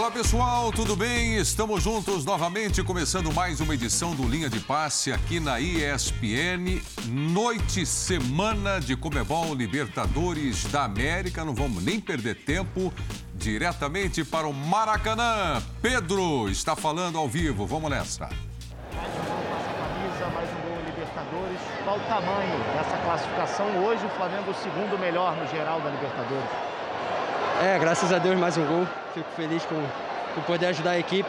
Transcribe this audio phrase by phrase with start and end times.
[0.00, 1.36] Olá pessoal, tudo bem?
[1.36, 6.80] Estamos juntos novamente, começando mais uma edição do Linha de Passe aqui na ESPN.
[7.06, 11.44] Noite, semana de Comebol Libertadores da América.
[11.44, 12.90] Não vamos nem perder tempo.
[13.34, 15.62] Diretamente para o Maracanã.
[15.82, 17.66] Pedro está falando ao vivo.
[17.66, 18.24] Vamos nessa.
[18.24, 19.44] Mais um gol
[19.76, 21.60] camisa, mais um gol Libertadores.
[21.84, 23.84] Qual o tamanho dessa classificação?
[23.84, 26.69] Hoje o Flamengo é o segundo melhor no geral da Libertadores.
[27.62, 28.86] É, graças a Deus mais um gol.
[29.12, 29.76] Fico feliz com,
[30.34, 31.28] com poder ajudar a equipe.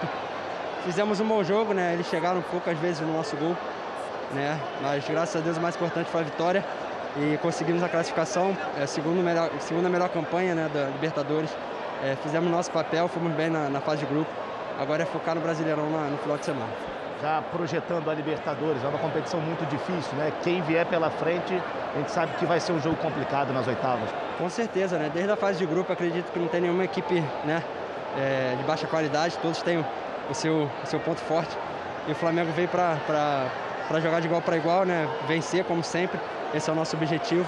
[0.85, 1.91] Fizemos um bom jogo, né?
[1.93, 3.57] Eles chegaram poucas vezes no nosso gol,
[4.31, 4.57] né?
[4.81, 6.65] Mas graças a Deus o mais importante foi a vitória
[7.17, 8.55] e conseguimos a classificação.
[8.79, 11.49] É a segunda melhor, segunda melhor campanha né, da Libertadores.
[12.01, 14.31] É, fizemos nosso papel, fomos bem na, na, fase de grupo.
[14.79, 16.90] Agora é focar no Brasileirão na, no final de semana.
[17.21, 20.33] Já projetando a Libertadores, é uma competição muito difícil, né?
[20.41, 21.53] Quem vier pela frente,
[21.93, 24.09] a gente sabe que vai ser um jogo complicado nas oitavas.
[24.39, 25.11] Com certeza, né?
[25.13, 27.63] Desde a fase de grupo, acredito que não tem nenhuma equipe né,
[28.17, 29.85] é, de baixa qualidade, todos têm
[30.29, 31.55] o seu, o seu ponto forte.
[32.07, 35.07] E o Flamengo veio para jogar de igual para igual, né?
[35.27, 36.19] Vencer, como sempre.
[36.55, 37.47] Esse é o nosso objetivo.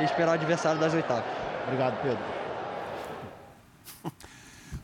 [0.00, 1.24] E esperar o adversário das oitavas.
[1.68, 2.18] Obrigado, Pedro.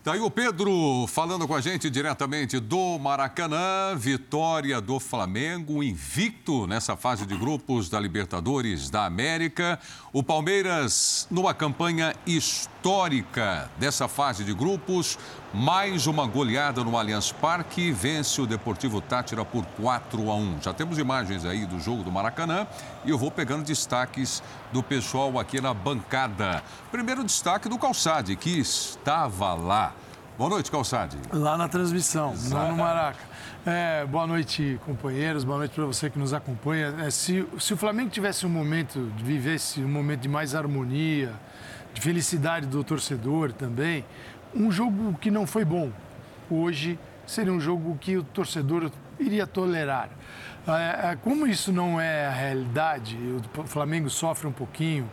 [0.02, 3.94] Tá aí o Pedro falando com a gente diretamente do Maracanã.
[3.94, 9.78] Vitória do Flamengo, invicto nessa fase de grupos da Libertadores da América.
[10.12, 15.18] O Palmeiras, numa campanha histórica dessa fase de grupos,
[15.52, 20.62] mais uma goleada no Allianz Parque, vence o Deportivo Tátira por 4 a 1.
[20.62, 22.66] Já temos imagens aí do jogo do Maracanã
[23.04, 26.62] e eu vou pegando destaques do pessoal aqui na bancada.
[26.92, 29.92] Primeiro destaque do Calçade, que estava lá.
[30.38, 31.18] Boa noite, Calçade.
[31.32, 33.18] Lá na transmissão, não no Maraca.
[33.66, 35.44] É, boa noite, companheiros.
[35.44, 36.94] Boa noite para você que nos acompanha.
[37.00, 41.34] É, se, se o Flamengo tivesse um momento, vivesse um momento de mais harmonia,
[41.92, 44.04] de felicidade do torcedor também,
[44.54, 45.90] um jogo que não foi bom
[46.50, 50.10] hoje seria um jogo que o torcedor iria tolerar.
[50.66, 53.16] É, é, como isso não é a realidade,
[53.56, 55.08] o Flamengo sofre um pouquinho,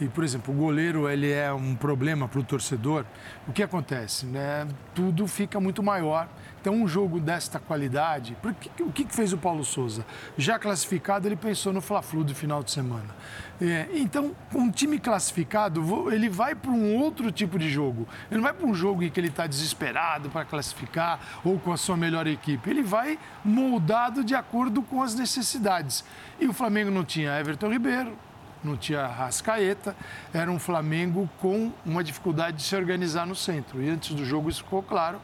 [0.00, 3.04] e, por exemplo, o goleiro ele é um problema para o torcedor,
[3.46, 4.24] o que acontece?
[4.26, 4.66] Né?
[4.94, 6.26] Tudo fica muito maior.
[6.60, 10.04] Então, um jogo desta qualidade, porque, o que fez o Paulo Souza?
[10.36, 13.16] Já classificado, ele pensou no Fla-Flu do final de semana.
[13.58, 18.06] É, então, um time classificado, ele vai para um outro tipo de jogo.
[18.30, 21.72] Ele não vai para um jogo em que ele está desesperado para classificar ou com
[21.72, 22.68] a sua melhor equipe.
[22.68, 26.04] Ele vai moldado de acordo com as necessidades.
[26.38, 28.18] E o Flamengo não tinha Everton Ribeiro,
[28.62, 29.96] não tinha Rascaeta,
[30.32, 33.82] era um Flamengo com uma dificuldade de se organizar no centro.
[33.82, 35.18] E antes do jogo isso ficou claro,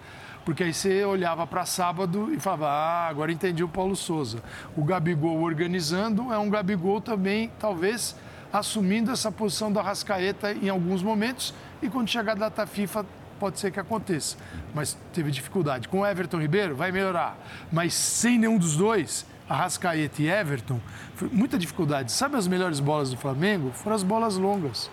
[0.47, 4.39] porque aí você olhava para sábado e falava, ah, agora entendi o Paulo Souza.
[4.77, 8.15] O Gabigol organizando é um Gabigol também, talvez,
[8.53, 11.53] assumindo essa posição da Rascaeta em alguns momentos,
[11.83, 13.05] e quando chegar a data FIFA
[13.41, 14.37] pode ser que aconteça.
[14.73, 15.89] Mas teve dificuldade.
[15.89, 17.37] Com Everton Ribeiro, vai melhorar.
[17.73, 20.81] Mas sem nenhum dos dois, Arrascaeta e Everton,
[21.17, 22.13] foi muita dificuldade.
[22.13, 23.73] Sabe as melhores bolas do Flamengo?
[23.73, 24.89] Foram as bolas longas.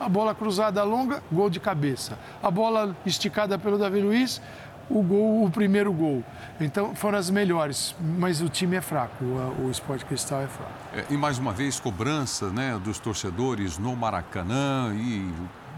[0.00, 2.16] A bola cruzada longa, gol de cabeça.
[2.40, 4.40] A bola esticada pelo Davi Luiz,
[4.88, 6.24] o gol, o primeiro gol.
[6.60, 10.72] Então foram as melhores, mas o time é fraco, o, o Esporte Cristal é fraco.
[10.94, 15.32] É, e mais uma vez, cobrança né, dos torcedores no Maracanã e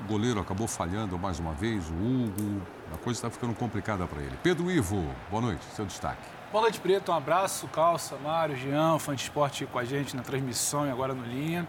[0.04, 2.62] o goleiro acabou falhando mais uma vez, o Hugo.
[2.92, 4.36] A coisa está ficando complicada para ele.
[4.42, 6.22] Pedro Ivo, boa noite, seu destaque.
[6.52, 10.22] Bola de Preto, um abraço, Calça, Mário, Jean, fã de esporte com a gente na
[10.22, 11.66] transmissão e agora no Linha.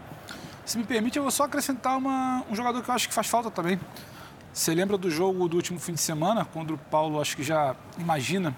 [0.64, 3.28] Se me permite, eu vou só acrescentar uma, um jogador que eu acho que faz
[3.28, 3.78] falta também.
[4.52, 7.74] Você lembra do jogo do último fim de semana, quando o Paulo acho que já
[7.96, 8.54] imagina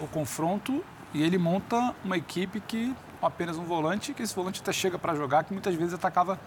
[0.00, 0.84] o confronto
[1.14, 5.14] e ele monta uma equipe que apenas um volante, que esse volante até chega para
[5.14, 6.40] jogar, que muitas vezes atacava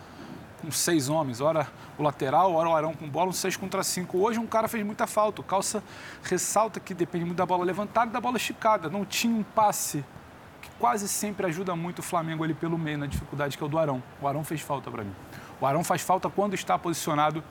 [0.61, 4.17] com seis homens, ora o lateral, ora o Arão com bola, um seis contra cinco.
[4.17, 5.39] Hoje um cara fez muita falta.
[5.39, 5.81] O Calça
[6.21, 8.89] ressalta que depende muito da bola levantada e da bola esticada.
[8.89, 10.03] Não tinha um passe
[10.61, 13.69] que quase sempre ajuda muito o Flamengo ali pelo meio na dificuldade que é o
[13.69, 14.03] do Arão.
[14.21, 15.15] O Arão fez falta para mim.
[15.61, 17.41] O Arão faz falta quando está posicionado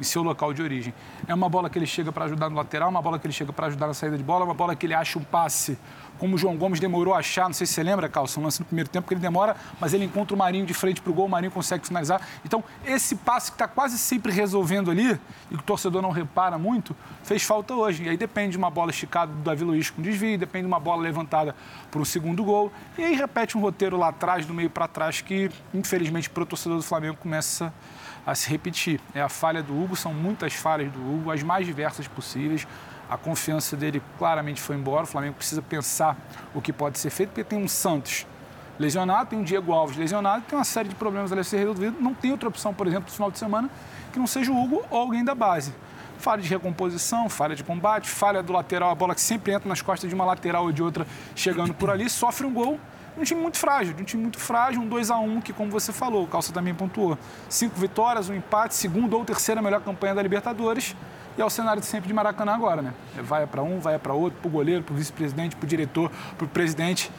[0.00, 0.94] em seu local de origem.
[1.26, 3.52] É uma bola que ele chega para ajudar no lateral, uma bola que ele chega
[3.52, 5.78] para ajudar na saída de bola, uma bola que ele acha um passe,
[6.18, 8.60] como o João Gomes demorou a achar, não sei se você lembra, Calça, um lance
[8.60, 11.14] no primeiro tempo que ele demora, mas ele encontra o Marinho de frente para o
[11.14, 12.20] gol, o Marinho consegue finalizar.
[12.44, 15.18] Então, esse passe que está quase sempre resolvendo ali,
[15.50, 18.04] e que o torcedor não repara muito, fez falta hoje.
[18.04, 20.80] E aí depende de uma bola esticada do Davi Luiz com desvio, depende de uma
[20.80, 21.54] bola levantada
[21.90, 22.72] para o segundo gol.
[22.96, 26.46] E aí repete um roteiro lá atrás, do meio para trás, que infelizmente para o
[26.46, 27.72] torcedor do Flamengo começa a
[28.26, 29.00] a se repetir.
[29.14, 32.66] É a falha do Hugo, são muitas falhas do Hugo, as mais diversas possíveis.
[33.08, 35.04] A confiança dele claramente foi embora.
[35.04, 36.16] O Flamengo precisa pensar
[36.52, 38.26] o que pode ser feito, porque tem um Santos
[38.78, 41.96] lesionado, tem um Diego Alves lesionado, tem uma série de problemas a ser resolvido.
[42.00, 43.70] Não tem outra opção, por exemplo, no final de semana,
[44.12, 45.72] que não seja o Hugo ou alguém da base.
[46.18, 49.82] falha de recomposição, falha de combate, falha do lateral, a bola que sempre entra nas
[49.82, 52.80] costas de uma lateral ou de outra chegando por ali, sofre um gol.
[53.16, 55.92] Um time muito frágil, um time muito frágil, um 2 a 1 que, como você
[55.92, 57.18] falou, o Calça também pontuou.
[57.48, 60.94] Cinco vitórias, um empate, segunda ou terceira melhor campanha da Libertadores.
[61.36, 62.94] E é o cenário de sempre de Maracanã agora, né?
[63.22, 66.10] Vai para um, vai para outro, para o goleiro, para o vice-presidente, para o diretor,
[66.36, 67.10] para o presidente.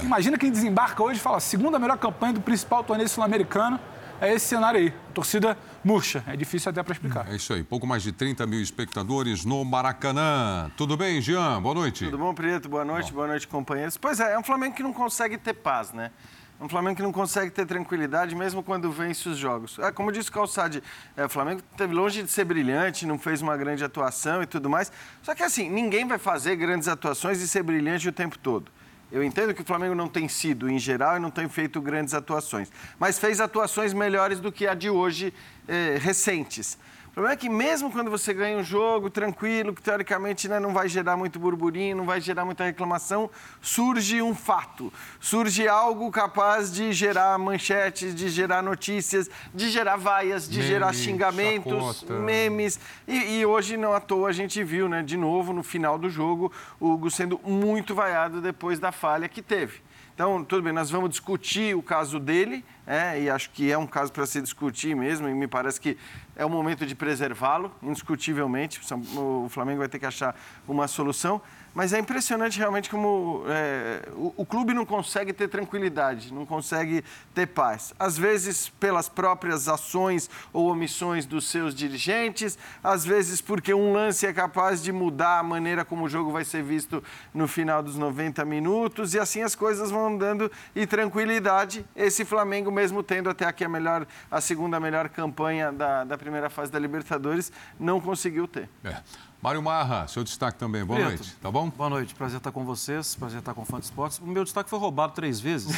[0.00, 0.04] É.
[0.04, 3.78] Imagina quem desembarca hoje e fala, segunda melhor campanha do principal torneio sul-americano
[4.20, 4.92] é esse cenário aí.
[5.12, 6.24] Torcida murcha.
[6.26, 7.28] É difícil até para explicar.
[7.30, 7.62] É isso aí.
[7.62, 10.70] Pouco mais de 30 mil espectadores no Maracanã.
[10.76, 11.60] Tudo bem, Jean?
[11.60, 12.04] Boa noite.
[12.04, 12.68] Tudo bom, Preto?
[12.68, 13.16] Boa noite, bom.
[13.16, 13.96] boa noite, companheiros.
[13.96, 16.10] Pois é, é um Flamengo que não consegue ter paz, né?
[16.58, 19.78] É um Flamengo que não consegue ter tranquilidade mesmo quando vence os jogos.
[19.78, 20.82] É, como disse o Calçade,
[21.14, 24.70] é, o Flamengo teve longe de ser brilhante, não fez uma grande atuação e tudo
[24.70, 24.90] mais.
[25.22, 28.72] Só que assim, ninguém vai fazer grandes atuações e ser brilhante o tempo todo.
[29.10, 32.12] Eu entendo que o Flamengo não tem sido, em geral, e não tem feito grandes
[32.12, 35.32] atuações, mas fez atuações melhores do que a de hoje,
[35.68, 36.76] eh, recentes
[37.16, 40.86] problema é que mesmo quando você ganha um jogo tranquilo, que teoricamente né, não vai
[40.86, 43.30] gerar muito burburinho, não vai gerar muita reclamação,
[43.62, 50.46] surge um fato, surge algo capaz de gerar manchetes, de gerar notícias, de gerar vaias,
[50.46, 52.20] de gerar xingamentos, chacota.
[52.20, 52.78] memes.
[53.08, 56.10] E, e, hoje, não à toa, a gente viu, né, de novo, no final do
[56.10, 59.85] jogo, o Hugo sendo muito vaiado depois da falha que teve.
[60.16, 63.86] Então, tudo bem, nós vamos discutir o caso dele, é, e acho que é um
[63.86, 65.94] caso para se discutir mesmo, e me parece que
[66.34, 68.80] é o momento de preservá-lo, indiscutivelmente.
[69.14, 70.34] O Flamengo vai ter que achar
[70.66, 71.42] uma solução.
[71.76, 77.04] Mas é impressionante realmente como é, o, o, clube não consegue ter tranquilidade, não consegue
[77.34, 77.92] ter paz.
[77.98, 84.26] Às vezes pelas próprias ações ou omissões dos seus dirigentes, às vezes porque um lance
[84.26, 87.98] é capaz de mudar a maneira como o jogo vai ser visto no final dos
[87.98, 91.84] 90 minutos e assim as coisas vão andando e tranquilidade.
[91.94, 96.48] Esse Flamengo, mesmo tendo até aqui a melhor, a segunda melhor campanha da, da primeira
[96.48, 98.66] fase da Libertadores, não conseguiu ter.
[98.82, 98.96] É.
[99.42, 100.84] Mário Marra, seu destaque também.
[100.84, 101.08] Boa Preto.
[101.10, 101.68] noite, tá bom?
[101.68, 104.18] Boa noite, prazer estar com vocês, prazer estar com o Fã de Esportes.
[104.18, 105.76] O meu destaque foi roubado três vezes.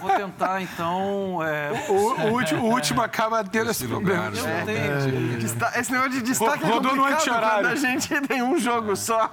[0.00, 1.42] Vou tentar, então...
[1.42, 1.72] É...
[1.88, 4.26] O, o, último, o último acaba tendo esse, esse problema.
[4.36, 5.80] É, é.
[5.80, 9.30] Esse negócio de destaque Rodou é complicado quando a gente tem um jogo só.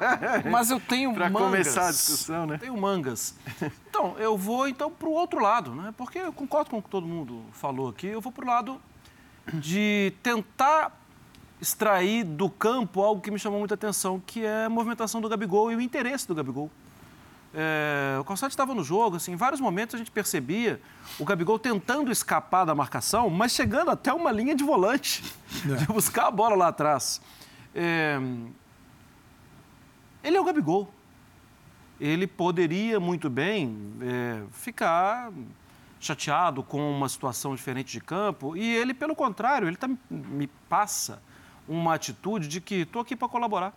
[0.50, 1.48] Mas eu tenho pra mangas.
[1.48, 2.58] começar a discussão, né?
[2.58, 3.36] Tenho mangas.
[3.90, 5.94] Então, eu vou então para o outro lado, né?
[5.98, 8.08] Porque eu concordo com o que todo mundo falou aqui.
[8.08, 8.82] Eu vou para o lado
[9.54, 10.99] de tentar
[11.62, 15.72] extrair do campo algo que me chamou muita atenção, que é a movimentação do Gabigol
[15.72, 16.70] e o interesse do Gabigol.
[17.54, 20.80] É, o Calçado estava no jogo, assim, em vários momentos a gente percebia
[21.18, 25.24] o Gabigol tentando escapar da marcação, mas chegando até uma linha de volante,
[25.66, 25.76] é.
[25.76, 27.20] de buscar a bola lá atrás.
[27.74, 28.20] É,
[30.24, 30.94] ele é o Gabigol.
[32.00, 35.32] Ele poderia muito bem é, ficar
[36.00, 41.22] chateado com uma situação diferente de campo e ele, pelo contrário, ele tá, me passa
[41.69, 43.74] uma atitude de que estou aqui para colaborar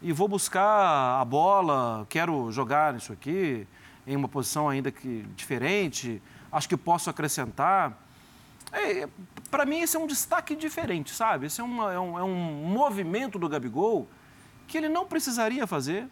[0.00, 3.66] e vou buscar a bola, quero jogar isso aqui
[4.06, 6.22] em uma posição ainda que diferente,
[6.52, 7.98] acho que posso acrescentar.
[8.70, 9.08] É,
[9.50, 11.46] para mim, esse é um destaque diferente, sabe?
[11.46, 14.08] Esse é, uma, é, um, é um movimento do Gabigol
[14.66, 16.06] que ele não precisaria fazer,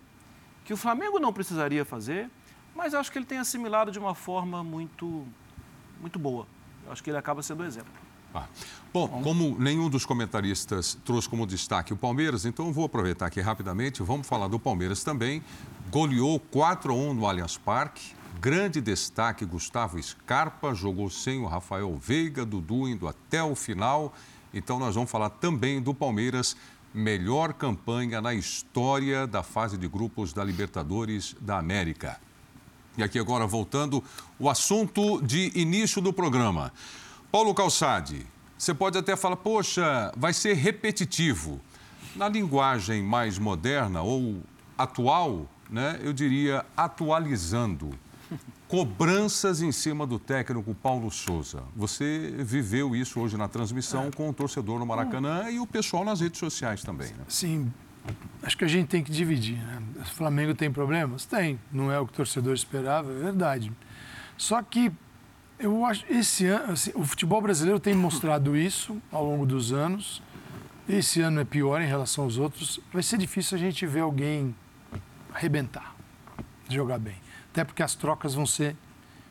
[0.65, 2.31] que o Flamengo não precisaria fazer,
[2.75, 5.27] mas acho que ele tem assimilado de uma forma muito,
[6.01, 6.47] muito boa.
[6.91, 7.93] acho que ele acaba sendo exemplo.
[8.35, 8.47] Ah.
[8.93, 14.03] Bom, como nenhum dos comentaristas trouxe como destaque o Palmeiras, então vou aproveitar aqui rapidamente.
[14.03, 15.43] Vamos falar do Palmeiras também.
[15.91, 18.15] Goleou 4 a 1 no Allianz Parque.
[18.39, 24.13] Grande destaque, Gustavo Scarpa jogou sem o Rafael Veiga, Dudu indo até o final.
[24.53, 26.57] Então nós vamos falar também do Palmeiras,
[26.93, 32.21] melhor campanha na história da fase de grupos da Libertadores da América.
[32.99, 34.05] E aqui agora voltando
[34.39, 36.73] o assunto de início do programa.
[37.33, 38.27] Paulo Calçade,
[38.59, 41.59] você pode até falar, poxa, vai ser repetitivo.
[42.15, 44.43] Na linguagem mais moderna ou
[44.77, 47.99] atual, né, eu diria atualizando.
[48.69, 51.63] Cobranças em cima do técnico Paulo Souza.
[51.75, 54.11] Você viveu isso hoje na transmissão é.
[54.11, 57.09] com o torcedor no Maracanã e o pessoal nas redes sociais também.
[57.09, 57.25] Né?
[57.29, 57.73] Sim,
[58.43, 59.57] acho que a gente tem que dividir.
[59.57, 59.83] Né?
[60.03, 61.25] O Flamengo tem problemas?
[61.25, 61.59] Tem.
[61.73, 63.73] Não é o que o torcedor esperava, é verdade.
[64.37, 64.93] Só que
[65.63, 70.21] eu acho esse ano, assim, o futebol brasileiro tem mostrado isso ao longo dos anos.
[70.89, 72.81] Esse ano é pior em relação aos outros.
[72.93, 74.55] Vai ser difícil a gente ver alguém
[75.33, 75.95] arrebentar,
[76.69, 77.15] jogar bem.
[77.53, 78.77] Até porque as trocas vão ser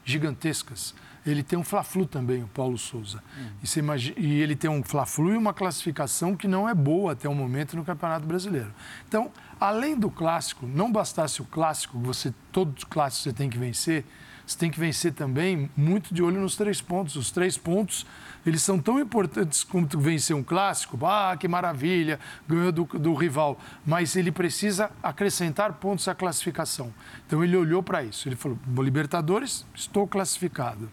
[0.06, 0.96] gigantescas.
[1.26, 3.22] Ele tem um Fla-Flu também, o Paulo Souza.
[3.38, 3.50] Hum.
[3.62, 7.28] E, imagina, e, ele tem um Fla-Flu e uma classificação que não é boa até
[7.28, 8.74] o momento no Campeonato Brasileiro.
[9.08, 13.58] Então, além do clássico, não bastasse o clássico, você todos os clássicos você tem que
[13.58, 14.06] vencer,
[14.51, 17.15] você tem que vencer também muito de olho nos três pontos.
[17.15, 18.05] Os três pontos,
[18.46, 20.98] eles são tão importantes como vencer um clássico.
[21.05, 23.58] Ah, que maravilha, ganhou do, do rival.
[23.86, 26.93] Mas ele precisa acrescentar pontos à classificação.
[27.25, 28.27] Então ele olhou para isso.
[28.27, 30.89] Ele falou: Libertadores, estou classificado.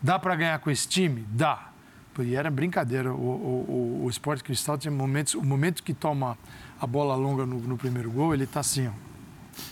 [0.00, 1.26] Dá para ganhar com esse time?
[1.28, 1.68] Dá.
[2.20, 3.12] E era brincadeira.
[3.12, 5.34] O, o, o, o Sport Cristal tinha momentos.
[5.34, 6.38] O momento que toma
[6.80, 9.13] a bola longa no, no primeiro gol, ele está assim, ó.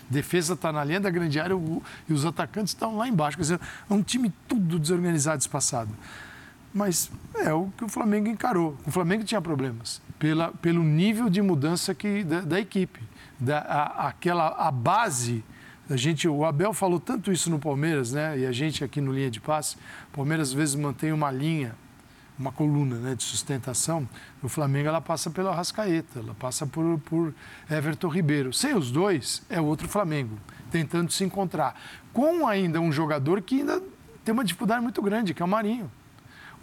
[0.09, 3.37] Defesa está na linha da grande área o, e os atacantes estão lá embaixo.
[3.37, 5.91] Quer dizer, é um time tudo desorganizado, espaçado.
[6.75, 8.77] Mas é o que o Flamengo encarou.
[8.87, 13.01] O Flamengo tinha problemas pela, pelo nível de mudança que, da, da equipe.
[13.39, 15.45] Da, a, aquela, a base
[15.91, 18.39] a gente, o Abel falou tanto isso no Palmeiras, né?
[18.39, 19.77] E a gente aqui no linha de passe,
[20.11, 21.75] o Palmeiras às vezes mantém uma linha
[22.43, 24.09] uma coluna né, de sustentação,
[24.43, 27.33] o Flamengo ela passa pelo Arrascaeta, ela passa por, por
[27.71, 28.53] Everton Ribeiro.
[28.53, 30.37] Sem os dois, é outro Flamengo,
[30.71, 31.81] tentando se encontrar.
[32.13, 33.81] Com ainda um jogador que ainda
[34.25, 35.91] tem uma dificuldade muito grande, que é o Marinho.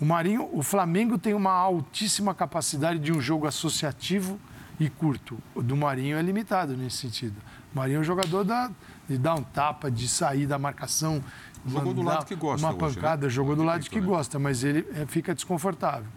[0.02, 4.40] O Marinho, o Flamengo tem uma altíssima capacidade de um jogo associativo
[4.80, 5.38] e curto.
[5.56, 7.36] O do Marinho é limitado nesse sentido.
[7.74, 8.72] O Marinho é um jogador da,
[9.08, 11.24] de dar um tapa, de sair da marcação,
[11.66, 12.66] Jogou do lado que gosta.
[12.66, 13.30] Uma hoje, pancada, né?
[13.30, 14.06] jogou do lado que né?
[14.06, 16.08] gosta, mas ele é, fica desconfortável.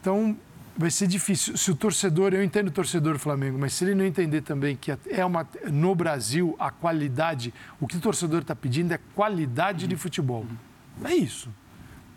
[0.00, 0.36] Então,
[0.76, 1.56] vai ser difícil.
[1.56, 4.76] Se o torcedor, eu entendo o torcedor do Flamengo, mas se ele não entender também
[4.76, 9.84] que é uma no Brasil a qualidade, o que o torcedor está pedindo é qualidade
[9.84, 9.88] uhum.
[9.88, 10.46] de futebol.
[11.04, 11.48] É isso.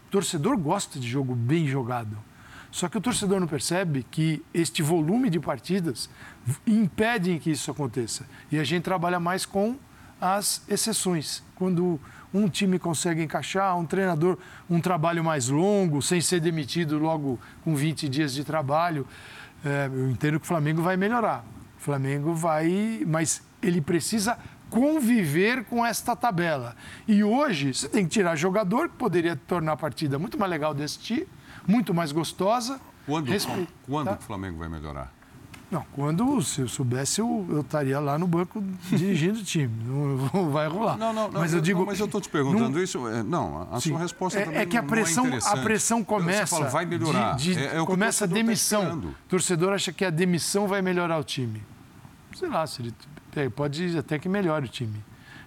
[0.08, 2.18] O torcedor gosta de jogo bem jogado.
[2.72, 6.10] Só que o torcedor não percebe que este volume de partidas
[6.68, 8.28] impedem que isso aconteça.
[8.52, 9.78] E a gente trabalha mais com
[10.22, 11.44] as exceções.
[11.56, 12.00] Quando
[12.34, 14.38] um time consegue encaixar, um treinador,
[14.70, 19.08] um trabalho mais longo, sem ser demitido logo com 20 dias de trabalho.
[19.64, 21.44] É, eu entendo que o Flamengo vai melhorar.
[21.78, 24.38] O Flamengo vai, mas ele precisa
[24.70, 26.76] conviver com esta tabela.
[27.08, 30.74] E hoje você tem que tirar jogador que poderia tornar a partida muito mais legal
[30.74, 31.28] de assistir,
[31.68, 32.80] muito mais gostosa.
[33.06, 34.18] Quando, quando tá?
[34.20, 35.19] o Flamengo vai melhorar?
[35.72, 39.72] Não, quando se eu soubesse, eu, eu estaria lá no banco dirigindo o time.
[39.86, 40.98] Não, não, vai rolar.
[40.98, 41.86] Não, não, mas eu, digo.
[41.86, 43.08] Mas eu estou te perguntando não, isso.
[43.08, 46.04] É, não, a sim, sua resposta é, também é que a pressão, é a pressão
[46.04, 46.48] começa.
[46.48, 47.36] Você fala, vai melhorar.
[47.36, 49.00] De, de, é, é começa a tá demissão.
[49.00, 51.62] Tá o torcedor acha que a demissão vai melhorar o time.
[52.36, 55.04] Sei lá, se ele pode até que melhore o time.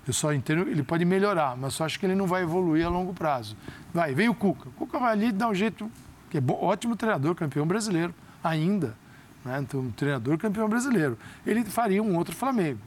[0.06, 2.88] Eu só entendo, ele pode melhorar, mas só acho que ele não vai evoluir a
[2.88, 3.56] longo prazo.
[3.92, 4.68] Vai, vem o Cuca.
[4.68, 5.90] O Cuca vai ali e dá um jeito,
[6.28, 8.12] que é bom, ótimo treinador, campeão brasileiro,
[8.42, 8.96] ainda
[9.44, 9.60] né?
[9.62, 11.18] então, um treinador campeão brasileiro.
[11.46, 12.80] Ele faria um outro Flamengo.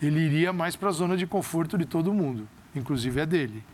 [0.00, 3.64] Ele iria mais para a zona de conforto de todo mundo, inclusive a dele.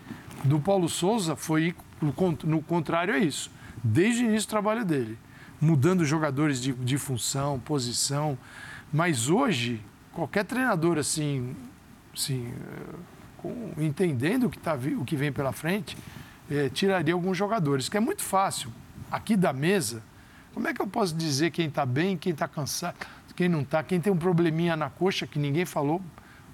[0.43, 3.51] Do Paulo Souza foi no contrário a isso.
[3.83, 5.19] Desde o início do trabalho dele,
[5.61, 8.39] mudando jogadores de, de função, posição.
[8.93, 9.81] Mas hoje,
[10.13, 11.55] qualquer treinador assim,
[12.15, 12.53] assim
[13.39, 15.97] com, entendendo o que, tá, o que vem pela frente,
[16.51, 18.73] é, tiraria alguns jogadores, que é muito fácil.
[19.11, 20.03] Aqui da mesa,
[20.55, 22.95] como é que eu posso dizer quem está bem, quem está cansado,
[23.35, 26.01] quem não está, quem tem um probleminha na coxa que ninguém falou?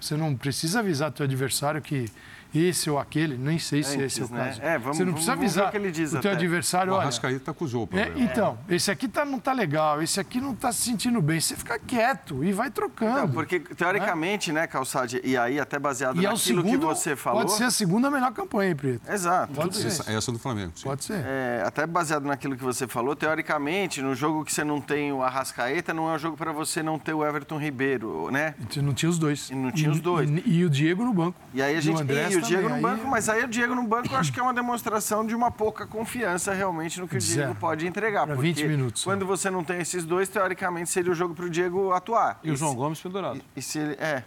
[0.00, 2.10] Você não precisa avisar teu adversário que
[2.54, 4.46] esse ou aquele, nem sei se Antes, esse é o né?
[4.46, 4.62] caso.
[4.62, 6.92] É, vamos, Você não precisa avisar o, que ele diz o teu adversário.
[6.92, 8.18] O Arrascaeta acusou o problema.
[8.18, 11.40] É, então, esse aqui tá, não está legal, esse aqui não está se sentindo bem.
[11.40, 13.20] Você fica quieto e vai trocando.
[13.20, 16.84] Não, porque, teoricamente, né, né Calçade, e aí até baseado e é naquilo segundo, que
[16.84, 17.42] você falou...
[17.42, 19.10] Pode ser a segunda melhor campanha, Preto.
[19.10, 19.52] Exato.
[19.52, 19.88] Pode ser.
[19.88, 20.72] Essa, essa do Flamengo.
[20.74, 20.84] Sim.
[20.84, 21.22] Pode ser.
[21.24, 25.22] É, até baseado naquilo que você falou, teoricamente, no jogo que você não tem o
[25.22, 28.54] Arrascaeta, não é um jogo para você não ter o Everton Ribeiro, né?
[28.58, 29.50] E não tinha os dois.
[29.50, 30.30] E não tinha e, os dois.
[30.30, 31.38] E, e, o Diego no banco.
[31.52, 32.02] E aí a gente...
[32.02, 34.32] E, e o Diego no banco, mas mas aí o Diego no banco eu acho
[34.32, 38.26] que é uma demonstração de uma pouca confiança realmente no que o Diego pode entregar.
[38.26, 39.04] Pra 20 minutos.
[39.04, 42.40] Quando você não tem esses dois, teoricamente seria o jogo para o Diego atuar.
[42.42, 43.36] E, e o João se, Gomes pendurado.
[43.36, 44.24] E, e, se ele, é.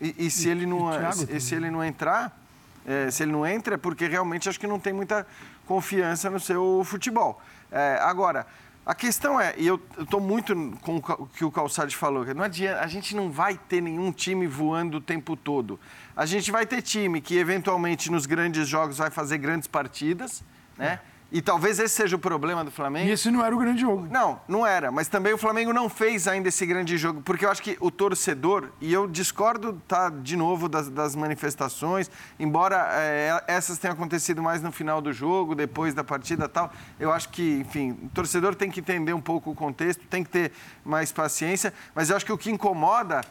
[0.00, 2.36] E, e se, ele não, se, se, ele não entrar,
[2.84, 5.24] é, se ele não entra, é porque realmente acho que não tem muita
[5.64, 7.40] confiança no seu futebol.
[7.70, 8.48] É, agora,
[8.84, 12.42] a questão é, e eu estou muito com o que o Calçade falou, que não
[12.42, 15.78] adianta, a gente não vai ter nenhum time voando o tempo todo.
[16.16, 20.44] A gente vai ter time que eventualmente nos grandes jogos vai fazer grandes partidas,
[20.76, 21.00] né?
[21.10, 21.14] É.
[21.34, 23.08] E talvez esse seja o problema do Flamengo.
[23.08, 24.06] E esse não era o grande jogo.
[24.08, 24.92] Não, não era.
[24.92, 27.22] Mas também o Flamengo não fez ainda esse grande jogo.
[27.22, 32.08] Porque eu acho que o torcedor, e eu discordo, tá, de novo, das, das manifestações,
[32.38, 37.12] embora é, essas tenham acontecido mais no final do jogo, depois da partida tal, eu
[37.12, 40.52] acho que, enfim, o torcedor tem que entender um pouco o contexto, tem que ter
[40.84, 41.74] mais paciência.
[41.96, 43.22] Mas eu acho que o que incomoda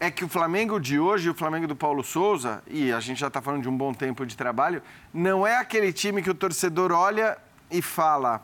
[0.00, 3.28] é que o Flamengo de hoje, o Flamengo do Paulo Souza, e a gente já
[3.28, 4.82] está falando de um bom tempo de trabalho,
[5.12, 7.38] não é aquele time que o torcedor olha
[7.70, 8.42] e fala: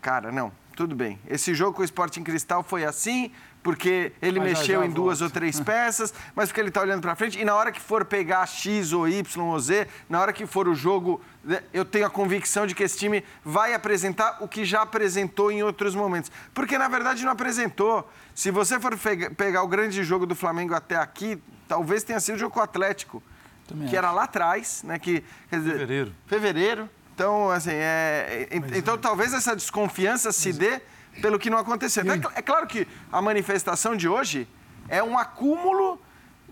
[0.00, 1.18] cara, não, tudo bem.
[1.26, 3.30] Esse jogo com o Sporting Cristal foi assim,
[3.64, 7.00] porque ele Mas mexeu já em duas ou três peças, mas porque ele está olhando
[7.00, 7.40] para frente.
[7.40, 10.68] E na hora que for pegar X ou Y ou Z, na hora que for
[10.68, 14.64] o jogo, né, eu tenho a convicção de que esse time vai apresentar o que
[14.66, 16.30] já apresentou em outros momentos.
[16.52, 18.08] Porque, na verdade, não apresentou.
[18.34, 22.34] Se você for pega- pegar o grande jogo do Flamengo até aqui, talvez tenha sido
[22.36, 23.22] o jogo com o Atlético,
[23.66, 24.98] Também que era lá atrás, né?
[24.98, 26.14] Que, quer dizer, Fevereiro.
[26.26, 26.90] Fevereiro.
[27.14, 30.82] Então, assim, é, é- então talvez essa desconfiança se dê
[31.20, 32.02] pelo que não aconteceu.
[32.04, 34.48] Então, é é claro que a manifestação de hoje
[34.88, 36.00] é um acúmulo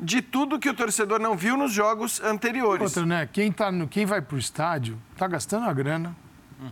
[0.01, 2.83] de tudo que o torcedor não viu nos jogos anteriores.
[2.83, 3.29] Outra, né?
[3.31, 6.17] Quem, tá no, quem vai pro estádio tá gastando a grana,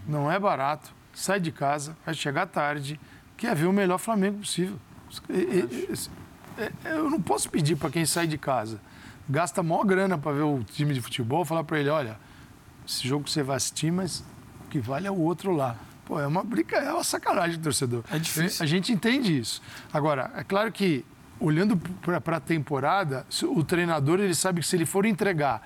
[0.06, 2.98] não é barato, sai de casa, vai chegar tarde,
[3.36, 4.76] quer ver o melhor Flamengo possível.
[5.28, 5.88] E-
[6.58, 8.80] é- Eu não posso pedir para quem sai de casa,
[9.28, 12.16] gasta a maior grana para ver o time de futebol, falar para ele, olha,
[12.86, 14.24] esse jogo você vai assistir, mas
[14.64, 15.76] o que vale é o outro lá.
[16.10, 18.02] Pô, é uma briga, é uma sacanagem do torcedor.
[18.10, 18.64] É difícil.
[18.64, 19.62] A gente entende isso.
[19.92, 21.04] Agora, é claro que,
[21.38, 25.62] olhando para a temporada, o treinador ele sabe que se ele for entregar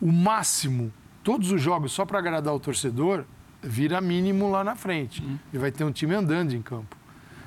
[0.00, 0.92] o máximo,
[1.24, 3.24] todos os jogos, só para agradar o torcedor,
[3.60, 5.20] vira mínimo lá na frente.
[5.52, 6.96] E vai ter um time andando em campo.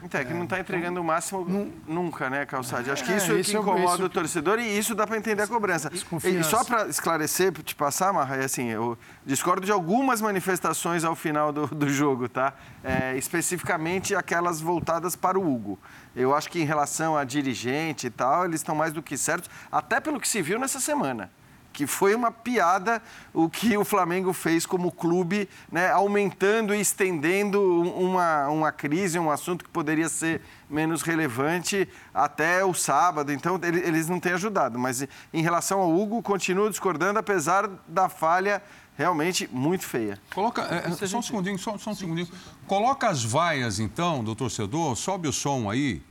[0.04, 2.90] Então, é que não está entregando o máximo nunca, né, Calçade?
[2.90, 5.18] Acho que É, isso é, que é incomoda é o torcedor e isso dá para
[5.18, 5.92] entender a cobrança.
[6.24, 11.16] E só para esclarecer, te passar, Marra, é assim, eu discordo de algumas manifestações ao
[11.16, 12.54] final do, do jogo, tá?
[12.84, 15.80] É, especificamente aquelas voltadas para o Hugo.
[16.16, 19.50] Eu acho que em relação a dirigente e tal, eles estão mais do que certos,
[19.72, 21.30] até pelo que se viu nessa semana.
[21.74, 23.02] Que foi uma piada
[23.34, 29.18] o que o Flamengo fez como clube, né, aumentando e estendendo um- uma, uma crise,
[29.18, 33.32] um assunto que poderia ser menos relevante até o sábado.
[33.32, 34.78] Então, ele- eles não têm ajudado.
[34.78, 38.62] Mas em relação ao Hugo, continuo discordando, apesar da falha
[38.98, 40.20] realmente muito feia.
[40.36, 42.28] Coloca, é, é, só um segundinho, só, só um segundinho.
[42.68, 46.02] Coloca as vaias, então, do torcedor, sobe o som aí,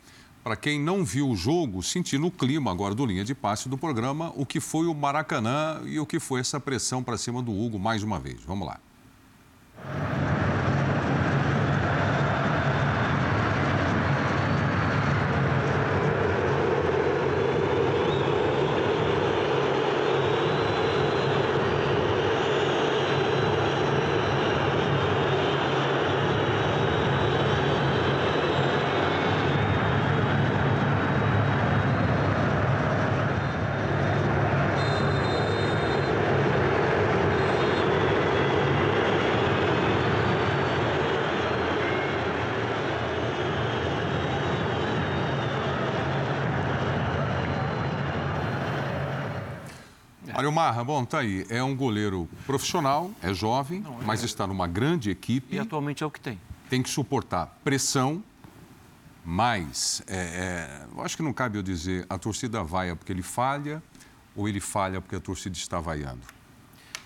[0.43, 3.77] para quem não viu o jogo, sentir no clima agora do linha de passe do
[3.77, 7.53] programa o que foi o Maracanã e o que foi essa pressão para cima do
[7.53, 8.41] Hugo mais uma vez.
[8.47, 8.81] Vamos lá.
[50.51, 51.47] Mário Marra, bom, tá aí.
[51.49, 55.55] É um goleiro profissional, é jovem, mas está numa grande equipe.
[55.55, 56.41] E atualmente é o que tem.
[56.69, 58.23] tem que suportar pressão,
[59.25, 63.23] mas é, é, eu acho que não cabe eu dizer a torcida vaia porque ele
[63.23, 63.83] falha
[64.35, 66.23] ou ele falha porque a torcida está vaiando.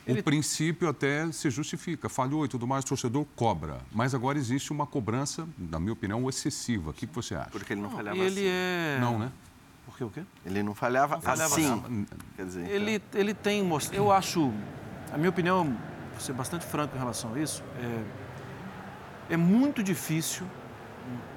[0.06, 3.78] O princípio até se justifica, falhou e tudo mais, o torcedor cobra.
[3.90, 6.90] Mas agora existe uma cobrança, na minha opinião, excessiva.
[6.90, 7.48] O que, que você acha?
[7.48, 8.46] Porque ele não falhava E ele assim.
[8.46, 8.98] é.
[9.00, 9.32] Não, né?
[9.94, 10.22] Por quê o quê?
[10.44, 12.04] Ele não falhava, falhava assim.
[12.34, 13.96] Quer dizer, então- Ele, ele tem mostrado.
[13.96, 14.52] Eu acho,
[15.12, 15.64] a minha opinião,
[16.10, 17.62] vou ser bastante franco em relação a isso,
[19.30, 20.44] é, é muito difícil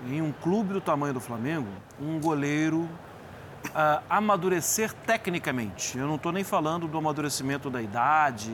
[0.07, 1.67] em um clube do tamanho do Flamengo
[2.01, 2.89] um goleiro
[3.75, 5.95] ah, amadurecer tecnicamente.
[5.95, 8.51] Eu não estou nem falando do amadurecimento da idade,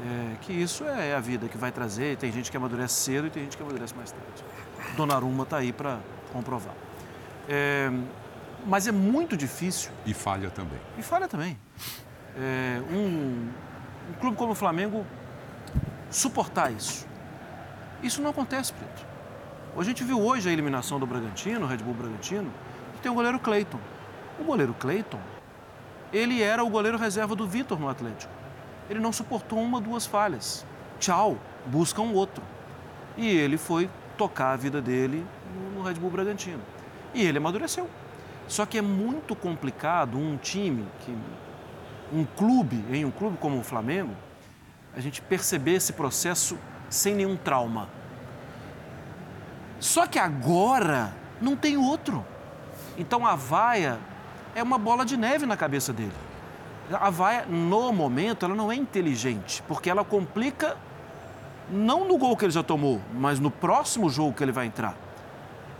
[0.00, 2.16] é, que isso é a vida que vai trazer.
[2.18, 4.44] Tem gente que amadurece cedo e tem gente que amadurece mais tarde.
[4.96, 5.98] Donnarumma está aí para
[6.32, 6.74] comprovar.
[7.48, 7.90] É,
[8.66, 10.78] mas é muito difícil E falha também.
[10.96, 11.58] e falha também.
[12.36, 13.48] É, um,
[14.10, 15.04] um clube como o Flamengo
[16.10, 17.06] suportar isso.
[18.02, 19.06] Isso não acontece, Preto.
[19.76, 22.50] A gente viu hoje a eliminação do Bragantino, Red Bull Bragantino,
[22.94, 23.78] que tem o goleiro Cleiton.
[24.38, 25.20] O goleiro Cleiton,
[26.12, 28.32] ele era o goleiro reserva do Vitor no Atlético.
[28.88, 30.64] Ele não suportou uma, duas falhas.
[30.98, 32.42] Tchau, busca um outro.
[33.16, 35.24] E ele foi tocar a vida dele
[35.74, 36.62] no Red Bull Bragantino.
[37.14, 37.88] E ele amadureceu.
[38.48, 41.16] Só que é muito complicado um time, que,
[42.12, 44.14] um clube, em um clube como o Flamengo,
[44.96, 46.58] a gente perceber esse processo
[46.88, 47.88] sem nenhum trauma.
[49.78, 52.24] Só que agora não tem outro.
[52.96, 53.98] Então a vaia
[54.54, 56.12] é uma bola de neve na cabeça dele.
[56.90, 60.76] A vaia, no momento, ela não é inteligente, porque ela complica
[61.70, 64.96] não no gol que ele já tomou, mas no próximo jogo que ele vai entrar.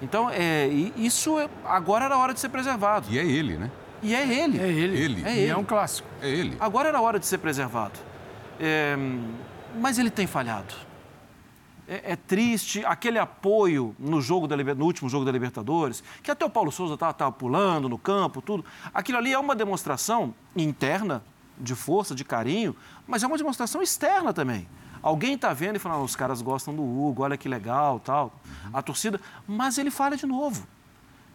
[0.00, 3.06] Então, é, e isso é- agora era a hora de ser preservado.
[3.10, 3.70] E é ele, né?
[4.02, 4.58] E é ele.
[4.60, 4.96] É ele.
[4.98, 5.24] Ele.
[5.24, 5.50] É E ele.
[5.50, 6.06] é um clássico.
[6.22, 6.56] É ele.
[6.60, 7.98] Agora era a hora de ser preservado.
[8.60, 8.96] É,
[9.80, 10.72] mas ele tem falhado.
[11.88, 16.44] é, é, triste, aquele apoio no jogo da, no último jogo da Libertadores, que até
[16.44, 18.64] o Paulo Souza estava pulando no campo, tudo.
[18.92, 21.22] Aquilo ali é uma demonstração interna
[21.58, 24.68] de força, de carinho, mas é uma demonstração externa também.
[25.02, 28.40] Alguém está vendo e falando, ah, os caras gostam do Hugo, olha que legal, tal.
[28.72, 30.66] A torcida, mas ele falha de novo.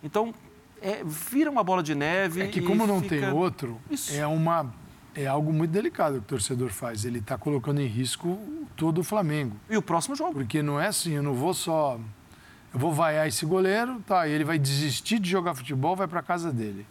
[0.04, 0.34] Então,
[0.82, 2.42] é, vira uma bola de neve.
[2.42, 3.16] É que como não fica...
[3.16, 4.14] tem outro, Isso.
[4.14, 4.74] é uma
[5.16, 7.06] é algo muito delicado que o torcedor faz.
[7.06, 8.40] Ele está colocando em risco
[8.76, 9.56] todo o Flamengo.
[9.70, 10.34] E o próximo jogo?
[10.34, 12.00] Porque não é assim, eu não vou só.
[12.74, 14.28] Eu vou vaiar esse goleiro, tá?
[14.28, 16.86] E ele vai desistir de jogar futebol, vai para casa dele.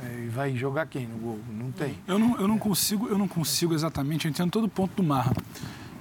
[0.00, 1.40] É, e vai jogar quem no gol?
[1.50, 1.98] Não tem.
[2.06, 5.02] Eu não, eu não consigo, eu não consigo exatamente, eu entendo todo o ponto do
[5.02, 5.32] Marra.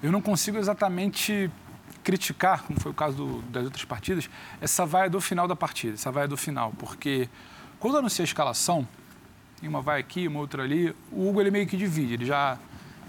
[0.03, 1.49] Eu não consigo exatamente
[2.03, 5.93] criticar, como foi o caso do, das outras partidas, essa vaia do final da partida,
[5.93, 7.29] essa vaia do final, porque
[7.79, 8.85] quando anuncia a escalação,
[9.61, 12.59] uma vai aqui, uma outra ali, o Hugo ele meio que divide, ele já,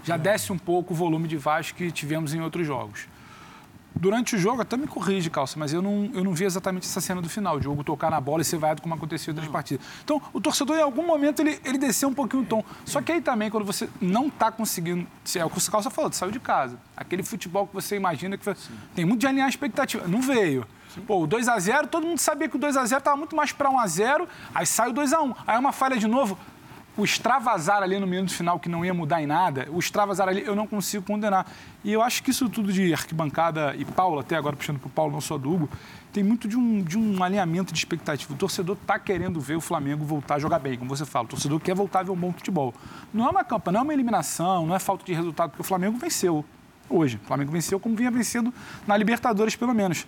[0.05, 3.09] já desce um pouco o volume de vaias que tivemos em outros jogos.
[3.97, 6.99] Durante o jogo, até me corrige, Calça, mas eu não, eu não vi exatamente essa
[6.99, 9.51] cena do final, de Hugo tocar na bola e ser vaiado como aconteceu em outras
[9.51, 9.85] partidas.
[10.03, 12.63] Então, o torcedor, em algum momento, ele, ele desceu um pouquinho o tom.
[12.83, 15.07] Só que aí também, quando você não está conseguindo...
[15.35, 16.77] É o que o Calça falou, tu saiu de casa.
[16.95, 18.43] Aquele futebol que você imagina que...
[18.43, 18.55] Foi,
[18.93, 20.05] tem muito de alinhar a expectativa.
[20.07, 20.67] Não veio.
[21.07, 24.65] Pô, o 2x0, todo mundo sabia que o 2x0 estava muito mais para 1x0, aí
[24.65, 25.35] sai o 2x1.
[25.45, 26.37] Aí é uma falha de novo
[26.97, 30.43] o extravasar ali no minuto final, que não ia mudar em nada, o extravasar ali
[30.45, 31.45] eu não consigo condenar.
[31.83, 34.89] E eu acho que isso tudo de arquibancada e Paulo, até agora puxando para o
[34.89, 35.69] Paulo, não só do Hugo,
[36.13, 38.33] tem muito de um, de um alinhamento de expectativa.
[38.33, 41.25] O torcedor está querendo ver o Flamengo voltar a jogar bem, como você fala.
[41.25, 42.73] O torcedor quer voltar a ver um bom futebol.
[43.13, 45.65] Não é uma campanha, não é uma eliminação, não é falta de resultado, porque o
[45.65, 46.45] Flamengo venceu
[46.89, 47.19] hoje.
[47.21, 48.53] O Flamengo venceu como vinha vencendo
[48.87, 50.07] na Libertadores, pelo menos.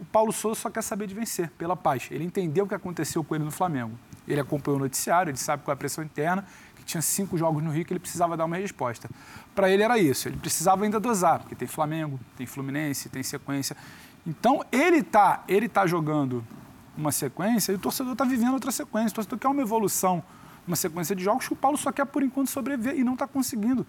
[0.00, 2.08] O Paulo Souza só quer saber de vencer, pela paz.
[2.10, 3.92] Ele entendeu o que aconteceu com ele no Flamengo.
[4.30, 6.44] Ele acompanhou o noticiário, ele sabe qual é a pressão interna,
[6.76, 9.10] que tinha cinco jogos no Rio que ele precisava dar uma resposta.
[9.54, 13.76] Para ele era isso, ele precisava ainda dosar, porque tem Flamengo, tem Fluminense, tem sequência.
[14.26, 16.44] Então, ele está ele tá jogando
[16.96, 19.10] uma sequência e o torcedor está vivendo outra sequência.
[19.10, 20.22] O torcedor quer uma evolução,
[20.66, 23.26] uma sequência de jogos que o Paulo só quer, por enquanto, sobreviver e não está
[23.26, 23.86] conseguindo.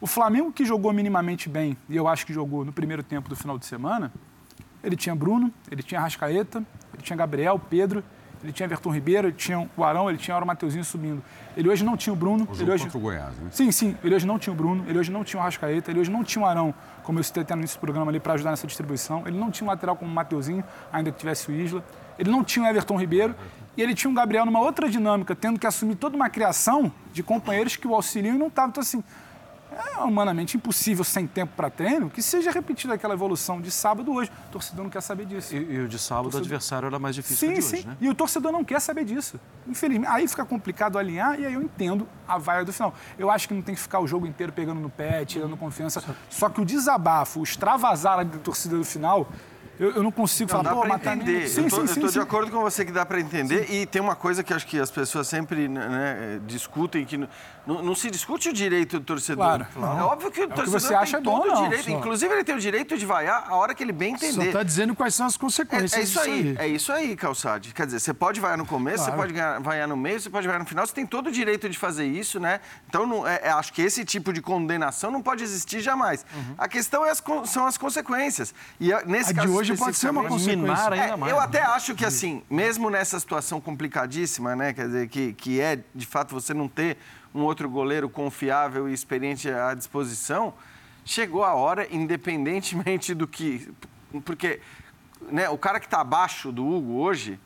[0.00, 3.34] O Flamengo, que jogou minimamente bem, e eu acho que jogou no primeiro tempo do
[3.34, 4.12] final de semana,
[4.82, 6.58] ele tinha Bruno, ele tinha Rascaeta,
[6.92, 8.04] ele tinha Gabriel, Pedro,
[8.44, 11.22] ele tinha Everton Ribeiro, ele tinha o Arão, ele tinha o Mateuzinho subindo.
[11.56, 12.46] Ele hoje não tinha o Bruno.
[12.46, 12.84] O ele hoje...
[12.84, 13.48] contra o Goiás, né?
[13.50, 13.96] Sim, sim.
[14.04, 16.22] Ele hoje não tinha o Bruno, ele hoje não tinha o Rascaeta, ele hoje não
[16.22, 18.66] tinha o Arão, como eu citei até no início do programa ali, para ajudar nessa
[18.66, 19.22] distribuição.
[19.26, 21.82] Ele não tinha um lateral como o Mateuzinho, ainda que tivesse o Isla.
[22.18, 23.34] Ele não tinha o Everton Ribeiro.
[23.76, 27.22] E ele tinha um Gabriel numa outra dinâmica, tendo que assumir toda uma criação de
[27.22, 28.68] companheiros que o auxiliam e não estava.
[28.68, 29.02] Então, assim,
[29.74, 34.30] é humanamente impossível, sem tempo para treino, que seja repetida aquela evolução de sábado hoje.
[34.48, 35.54] O torcedor não quer saber disso.
[35.54, 36.46] E, e o de sábado, o, torcedor...
[36.46, 37.76] adversário era mais difícil sim, que sim.
[37.76, 37.96] hoje, né?
[38.00, 39.40] E o torcedor não quer saber disso.
[39.66, 40.10] Infelizmente.
[40.10, 42.94] Aí fica complicado alinhar e aí eu entendo a vaia do final.
[43.18, 46.02] Eu acho que não tem que ficar o jogo inteiro pegando no pé, tirando confiança.
[46.28, 49.28] Só que o desabafo, o extravasar da torcida do final
[49.78, 51.48] eu, eu não consigo não, falar, dá para entender.
[51.48, 53.70] Sim, eu tô, sim, sim, eu tô de acordo com você que dá para entender.
[53.70, 57.82] E tem uma coisa que acho que as pessoas sempre né, né discutem, que não,
[57.82, 59.44] não, se discute o direito do torcedor.
[59.44, 59.66] Claro.
[59.98, 61.90] É óbvio que o é torcedor que você acha tem todo bom, o direito.
[61.90, 64.32] Inclusive, ele tem o direito de vaiar a hora que ele bem entender.
[64.32, 67.72] Só está dizendo quais são as consequências é, é isso aí, É isso aí, Calçade.
[67.74, 69.12] Quer dizer, você pode vaiar no começo, claro.
[69.12, 70.86] você pode vaiar no meio, você pode vaiar no final.
[70.86, 72.60] Você tem todo o direito de fazer isso, né?
[72.88, 76.24] Então, não, é, é acho que esse tipo de condenação não pode existir jamais.
[76.34, 76.54] Uhum.
[76.58, 78.54] A questão é as, são as consequências.
[78.78, 81.32] E nesse a caso hoje pode ser uma consequência minar ainda é, mais.
[81.32, 84.72] Eu até acho que, assim, mesmo nessa situação complicadíssima, né?
[84.72, 86.96] Quer dizer, que, que é, de fato, você não ter
[87.34, 90.54] um outro goleiro confiável e experiente à disposição,
[91.04, 93.70] chegou a hora, independentemente do que...
[94.24, 94.60] Porque
[95.30, 97.38] né, o cara que está abaixo do Hugo hoje...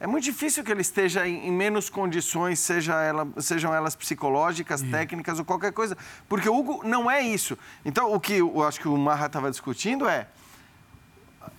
[0.00, 5.40] É muito difícil que ele esteja em, menos condições, seja ela, sejam elas psicológicas, técnicas
[5.40, 5.98] ou qualquer coisa.
[6.28, 7.58] Porque o Hugo não é isso.
[7.84, 10.28] Então, o que eu acho que o Marra estava discutindo é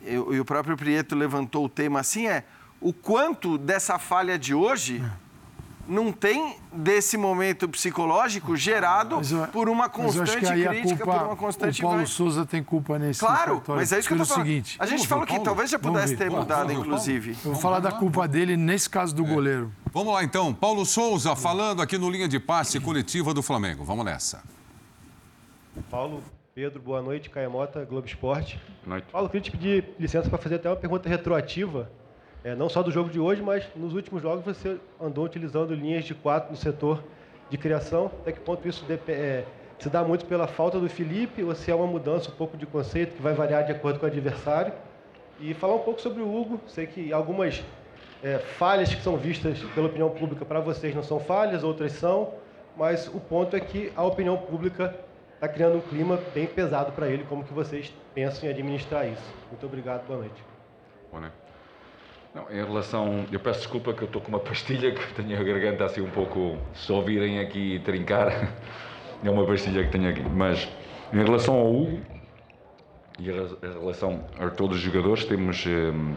[0.05, 2.43] eu, e o próprio Prieto levantou o tema assim, é
[2.81, 5.03] o quanto dessa falha de hoje
[5.89, 11.81] não tem desse momento psicológico gerado eu, por uma constante crítica, culpa, por uma constante...
[11.81, 12.05] O Paulo vai...
[12.05, 14.45] Souza tem culpa nesse Claro, mas é isso que eu tô falando.
[14.45, 17.31] Seguinte, a gente falou que talvez já pudesse ter mudado, inclusive.
[17.31, 19.27] Eu vou falar da culpa dele nesse caso do é.
[19.27, 19.73] goleiro.
[19.91, 20.53] Vamos lá, então.
[20.53, 23.83] Paulo Souza falando aqui no Linha de Passe coletiva do Flamengo.
[23.83, 24.43] Vamos nessa.
[25.89, 26.23] Paulo,
[26.59, 27.29] Pedro, boa noite.
[27.29, 28.59] Caia Mota, Globo Esporte.
[28.83, 29.07] Boa noite.
[29.09, 31.89] Paulo, queria te pedir licença para fazer até uma pergunta retroativa,
[32.43, 36.03] é, não só do jogo de hoje, mas nos últimos jogos você andou utilizando linhas
[36.03, 37.01] de quatro no setor
[37.49, 38.11] de criação.
[38.19, 39.45] Até que ponto isso é,
[39.79, 42.65] se dá muito pela falta do Felipe ou se é uma mudança um pouco de
[42.65, 44.73] conceito que vai variar de acordo com o adversário?
[45.39, 46.59] E falar um pouco sobre o Hugo.
[46.67, 47.63] Sei que algumas
[48.21, 52.33] é, falhas que são vistas pela opinião pública para vocês não são falhas, outras são,
[52.75, 55.07] mas o ponto é que a opinião pública
[55.39, 57.23] está criando um clima bem pesado para ele.
[57.23, 59.23] Como que vocês pensam em administrar isso?
[59.49, 60.43] Muito obrigado, boa noite.
[61.09, 61.31] Bom, né?
[62.35, 63.25] Não, em relação.
[63.31, 66.09] Eu peço desculpa que eu estou com uma pastilha que tenho a garganta assim um
[66.09, 66.57] pouco.
[66.73, 68.53] Se ouvirem aqui trincar,
[69.23, 70.21] é uma pastilha que tenho aqui.
[70.21, 70.67] Mas
[71.13, 72.01] em relação ao Hugo
[73.17, 75.65] e em relação a todos os jogadores, temos.
[75.65, 76.15] Um,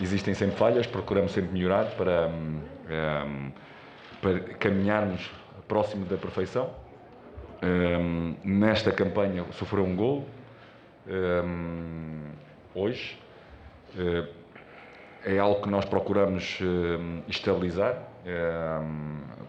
[0.00, 3.52] existem sempre falhas, procuramos sempre melhorar para, um,
[4.20, 5.30] para caminharmos
[5.68, 6.70] próximo da perfeição.
[7.64, 10.28] Um, nesta campanha sofreu um gol
[12.74, 13.18] hoje.
[13.96, 14.28] Uh,
[15.24, 16.58] é algo que nós procuramos
[17.26, 17.96] estabilizar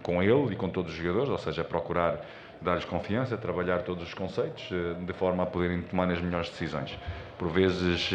[0.02, 2.22] com ele e com todos os jogadores, ou seja, procurar
[2.62, 6.98] dar-lhes confiança, trabalhar todos os conceitos, uh, de forma a poderem tomar as melhores decisões.
[7.38, 8.10] Por vezes,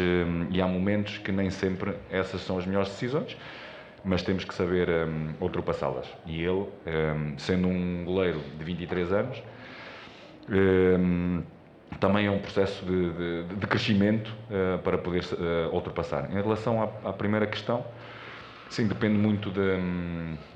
[0.49, 3.37] e há momentos que nem sempre essas são as melhores decisões,
[4.03, 6.07] mas temos que saber um, ultrapassá-las.
[6.25, 9.60] E ele, um, sendo um goleiro de 23 anos, um,
[11.99, 16.29] também é um processo de, de, de crescimento uh, para poder uh, ultrapassar.
[16.31, 17.85] Em relação à, à, primeira questão,
[18.69, 19.77] sim, depende muito de,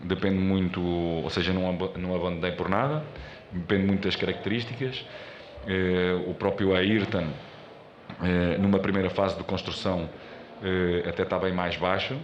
[0.04, 3.04] depende muito, ou seja, não, não abandonei por nada,
[3.52, 5.06] depende muito das características.
[5.65, 7.28] Uh, o próprio Ayrton,
[8.60, 10.08] numa primeira fase de construção,
[11.10, 12.15] até está bem mais baixo,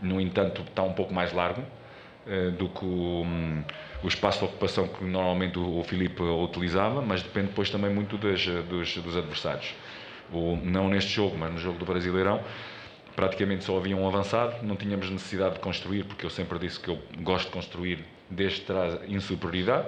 [0.00, 1.62] no entanto, está um pouco mais largo
[2.58, 3.22] do que o.
[3.22, 3.64] Um,
[4.02, 8.18] o espaço de ocupação que normalmente o, o Filipe utilizava, mas depende depois também muito
[8.18, 9.74] das, dos, dos adversários.
[10.32, 12.40] O, não neste jogo, mas no jogo do Brasileirão,
[13.14, 16.88] praticamente só havia um avançado, não tínhamos necessidade de construir, porque eu sempre disse que
[16.88, 19.86] eu gosto de construir desde trás em superioridade.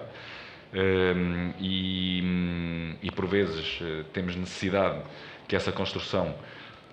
[0.72, 5.02] Um, e, e, por vezes eh, temos necessidade
[5.46, 6.34] que essa construção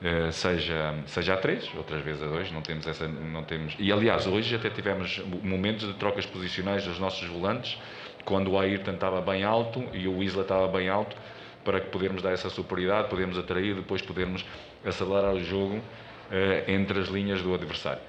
[0.01, 3.75] Uh, seja, seja a três, outras vezes a dois, não temos essa, não temos.
[3.77, 7.77] E aliás, hoje até tivemos momentos de trocas posicionais dos nossos volantes,
[8.25, 11.15] quando o Ayrton estava bem alto e o Isla estava bem alto,
[11.63, 14.43] para que podermos dar essa superioridade, podermos atrair, depois podermos
[14.83, 18.01] acelerar o jogo uh, entre as linhas do adversário.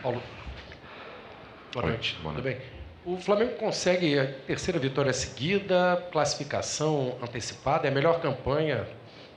[0.00, 0.22] Paulo.
[1.72, 2.16] Boa noite.
[2.22, 2.44] Boa noite.
[2.44, 2.77] Tudo bem?
[3.10, 8.86] O Flamengo consegue a terceira vitória seguida, classificação antecipada, é a melhor campanha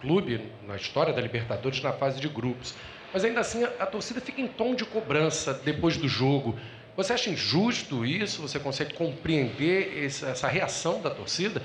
[0.01, 2.75] clube na história da Libertadores na fase de grupos.
[3.13, 6.59] Mas ainda assim a, torcida fica em tom de cobrança depois do jogo.
[6.97, 8.41] Você acha injusto isso?
[8.41, 11.61] Você consegue compreender essa reação da torcida?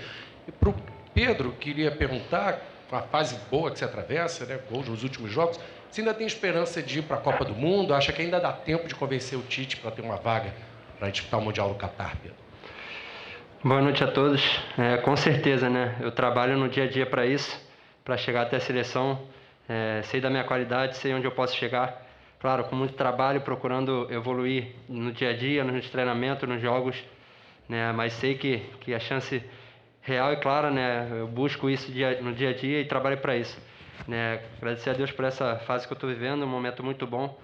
[0.47, 0.75] E para o
[1.13, 5.59] Pedro, queria perguntar, com a fase boa que você atravessa, né, gols nos últimos jogos,
[5.91, 7.93] você ainda tem esperança de ir para a Copa do Mundo?
[7.93, 10.55] Acha que ainda dá tempo de convencer o Tite para ter uma vaga
[10.99, 12.37] para disputar o Mundial do Qatar, Pedro?
[13.63, 14.43] Boa noite a todos.
[14.79, 15.97] É, com certeza, né?
[16.01, 17.61] Eu trabalho no dia a dia para isso,
[18.05, 19.21] para chegar até a seleção.
[19.69, 22.05] É, sei da minha qualidade, sei onde eu posso chegar.
[22.41, 27.03] Claro, com muito trabalho, procurando evoluir no dia a dia, nos treinamentos, nos jogos.
[27.69, 27.93] Né?
[27.93, 29.43] Mas sei que, que a chance
[30.03, 31.09] real e clara, né?
[31.11, 33.61] Eu busco isso dia, no dia a dia e trabalho para isso.
[34.07, 34.41] Né?
[34.59, 37.37] Agradecer a Deus por essa fase que eu estou vivendo, um momento muito bom,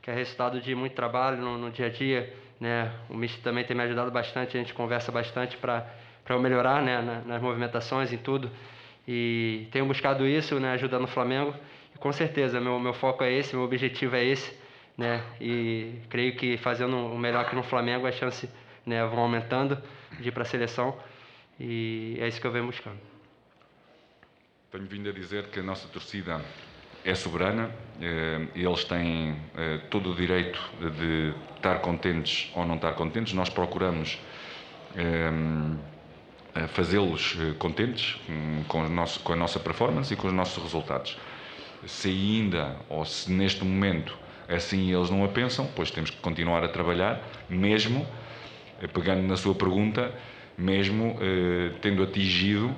[0.00, 2.92] que é resultado de muito trabalho no, no dia a dia né?
[3.08, 5.86] O Mister também tem me ajudado bastante, a gente conversa bastante para
[6.28, 7.00] eu melhorar né?
[7.00, 8.50] Na, nas movimentações, em tudo.
[9.06, 10.72] E tenho buscado isso, né?
[10.72, 11.54] ajudando o Flamengo.
[11.94, 14.52] E com certeza, meu, meu foco é esse, meu objetivo é esse.
[14.96, 15.22] Né?
[15.40, 18.50] E creio que fazendo o melhor aqui no Flamengo, as chances
[18.84, 19.80] né, vão aumentando
[20.18, 20.98] de ir para a seleção.
[21.60, 22.98] E é isso que eu venho buscando.
[24.70, 26.40] Tenho vindo a dizer que a nossa torcida
[27.06, 27.70] é soberana,
[28.02, 30.60] eh, eles têm eh, todo o direito
[30.98, 33.32] de estar contentes ou não estar contentes.
[33.32, 34.18] Nós procuramos
[34.96, 35.30] eh,
[36.68, 41.16] fazê-los contentes hum, com, a nossa performance e com os nossos resultados.
[41.86, 46.64] Se ainda, ou se neste momento, assim eles não a pensam, pois temos que continuar
[46.64, 48.04] a trabalhar, mesmo,
[48.92, 50.12] pegando na sua pergunta,
[50.56, 51.18] mesmo
[51.82, 52.74] tendo atingido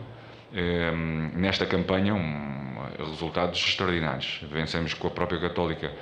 [1.35, 2.59] nesta campanha um,
[2.99, 4.41] resultados extraordinários.
[4.51, 5.93] Vencemos com a própria Católica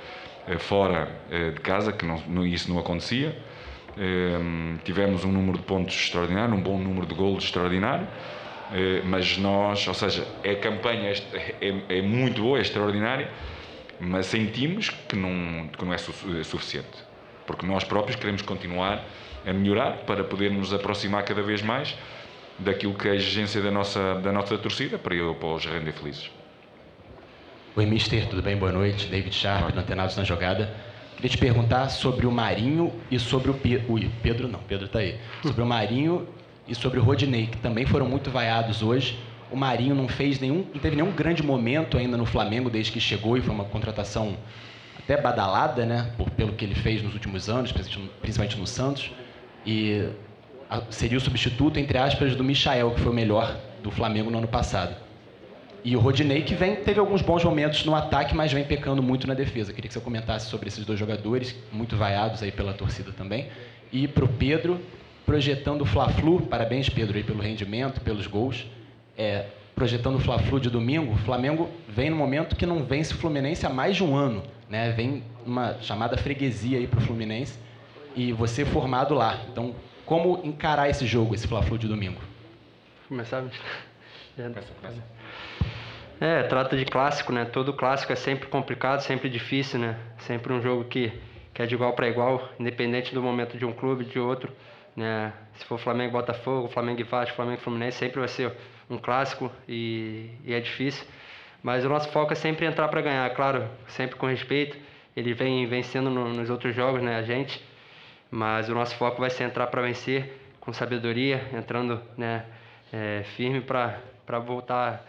[0.47, 3.37] eh, fora eh, de casa, que não, isso não acontecia.
[3.97, 4.39] Eh,
[4.83, 8.07] tivemos um número de pontos extraordinário, um bom número de golos extraordinário,
[9.05, 13.31] mas nós, ou seja, a campanha é, é muito boa, é extraordinária,
[13.97, 16.97] mas sentimos que não, que não é suficiente,
[17.45, 19.05] porque nós próprios queremos continuar
[19.45, 21.97] a melhorar para podermos aproximar cada vez mais
[22.59, 26.29] daquilo que é a exigência da nossa, da nossa torcida para, para os render felizes.
[27.75, 28.57] Oi, Mister, tudo bem?
[28.57, 29.07] Boa noite.
[29.07, 30.73] David Sharp, no Antenados na Jogada.
[31.15, 33.93] Queria te perguntar sobre o Marinho e sobre o Pedro.
[33.93, 35.19] Ui, Pedro não, Pedro está aí.
[35.43, 36.27] Sobre o Marinho
[36.67, 39.19] e sobre o Rodinei, que também foram muito vaiados hoje.
[39.51, 42.99] O Marinho não fez nenhum, não teve nenhum grande momento ainda no Flamengo desde que
[42.99, 44.37] chegou e foi uma contratação
[44.97, 46.11] até badalada, né?
[46.17, 49.11] Por, pelo que ele fez nos últimos anos, principalmente no Santos.
[49.65, 50.09] E
[50.89, 54.47] seria o substituto, entre aspas, do Michael, que foi o melhor do Flamengo no ano
[54.47, 54.95] passado.
[55.83, 59.25] E o Rodinei, que vem, teve alguns bons momentos no ataque, mas vem pecando muito
[59.25, 59.71] na defesa.
[59.71, 63.47] Queria que você comentasse sobre esses dois jogadores, muito vaiados aí pela torcida também.
[63.91, 64.81] E para o Pedro,
[65.25, 68.65] projetando o Fla-Flu, parabéns Pedro aí pelo rendimento, pelos gols.
[69.17, 73.17] É, projetando o Fla-Flu de domingo, o Flamengo vem no momento que não vence o
[73.17, 74.43] Fluminense há mais de um ano.
[74.69, 74.91] Né?
[74.91, 77.57] Vem uma chamada freguesia aí para o Fluminense
[78.15, 79.39] e você formado lá.
[79.49, 79.73] Então,
[80.07, 82.19] como encarar esse jogo, esse Fla-Flu de domingo?
[83.09, 83.43] Começar?
[86.19, 87.43] É, trata de clássico, né?
[87.45, 89.99] Todo clássico é sempre complicado, sempre difícil, né?
[90.19, 91.11] Sempre um jogo que,
[91.53, 94.51] que é de igual para igual, independente do momento de um clube, de outro.
[94.95, 95.31] Né?
[95.57, 98.51] Se for Flamengo Botafogo, Flamengo e Vasco, Flamengo Fluminense, sempre vai ser
[98.89, 101.05] um clássico e, e é difícil.
[101.61, 104.77] Mas o nosso foco é sempre entrar para ganhar, claro, sempre com respeito.
[105.15, 107.61] Ele vem vencendo no, nos outros jogos, né, a gente.
[108.29, 112.45] Mas o nosso foco vai ser entrar para vencer com sabedoria, entrando né,
[112.91, 115.05] é, firme para voltar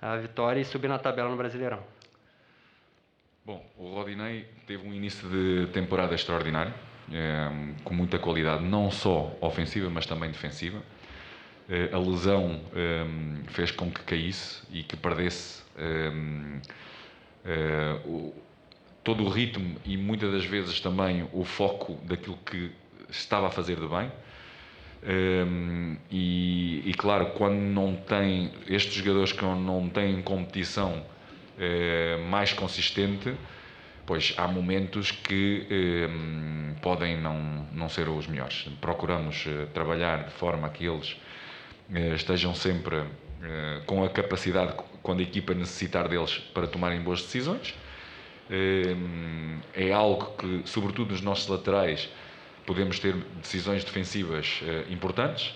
[0.00, 1.82] à vitória e subir na tabela no Brasileirão.
[3.44, 6.72] Bom, o Rodinei teve um início de temporada extraordinário,
[7.12, 7.50] é,
[7.84, 10.80] com muita qualidade, não só ofensiva, mas também defensiva.
[11.68, 13.04] É, a lesão é,
[13.48, 15.62] fez com que caísse e que perdesse
[18.04, 18.32] o,
[19.04, 22.70] todo o ritmo e muitas das vezes também o foco daquilo que
[23.10, 24.10] estava a fazer de bem.
[25.04, 31.04] Um, e, e, claro, quando não tem estes jogadores que não têm competição
[31.58, 33.34] uh, mais consistente,
[34.06, 35.66] pois há momentos que
[36.08, 38.68] um, podem não, não ser os melhores.
[38.80, 41.16] Procuramos uh, trabalhar de forma que eles
[41.90, 43.02] uh, estejam sempre
[43.86, 47.74] com a capacidade, quando a equipa necessitar deles, para tomarem boas decisões
[49.74, 52.08] é algo que, sobretudo nos nossos laterais,
[52.66, 55.54] podemos ter decisões defensivas eh, importantes,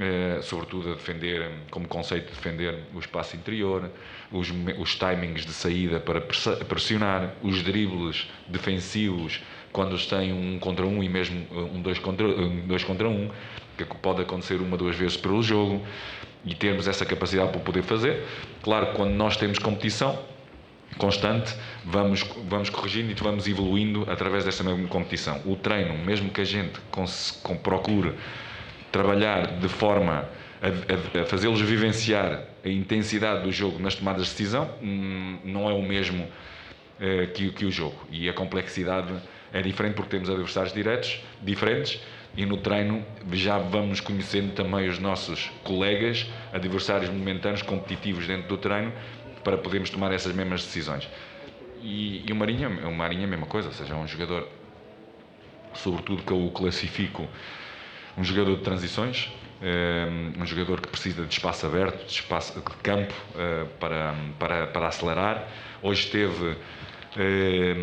[0.00, 3.90] eh, sobretudo a defender, como conceito de defender o espaço interior,
[4.32, 4.48] os,
[4.78, 9.40] os timings de saída para pressionar, os dribles defensivos
[9.72, 13.08] quando eles têm um contra um e mesmo eh, um dois contra um, dois contra
[13.08, 13.30] um,
[13.76, 15.84] que pode acontecer uma duas vezes pelo jogo
[16.44, 18.24] e termos essa capacidade para poder fazer.
[18.62, 20.18] Claro, quando nós temos competição,
[20.96, 21.54] constante,
[21.84, 25.40] vamos, vamos corrigindo e vamos evoluindo através dessa mesma competição.
[25.44, 26.80] O treino, mesmo que a gente
[27.62, 28.12] procure
[28.92, 30.28] trabalhar de forma
[30.62, 35.68] a, a, a fazê-los vivenciar a intensidade do jogo nas tomadas de decisão, hum, não
[35.68, 36.26] é o mesmo
[37.00, 37.96] eh, que, que o jogo.
[38.10, 39.12] E a complexidade
[39.52, 42.00] é diferente porque temos adversários diretos, diferentes,
[42.36, 48.56] e no treino já vamos conhecendo também os nossos colegas, adversários momentâneos, competitivos dentro do
[48.56, 48.92] treino,
[49.44, 51.08] para podermos tomar essas mesmas decisões.
[51.80, 54.48] E, e o Marinha, o Marinha é a mesma coisa, ou seja, é um jogador,
[55.74, 57.28] sobretudo que eu o classifico,
[58.16, 59.30] um jogador de transições,
[59.60, 60.06] eh,
[60.38, 64.88] um jogador que precisa de espaço aberto, de, espaço, de campo uh, para, para, para
[64.88, 65.48] acelerar.
[65.82, 66.56] Hoje esteve
[67.16, 67.74] eh,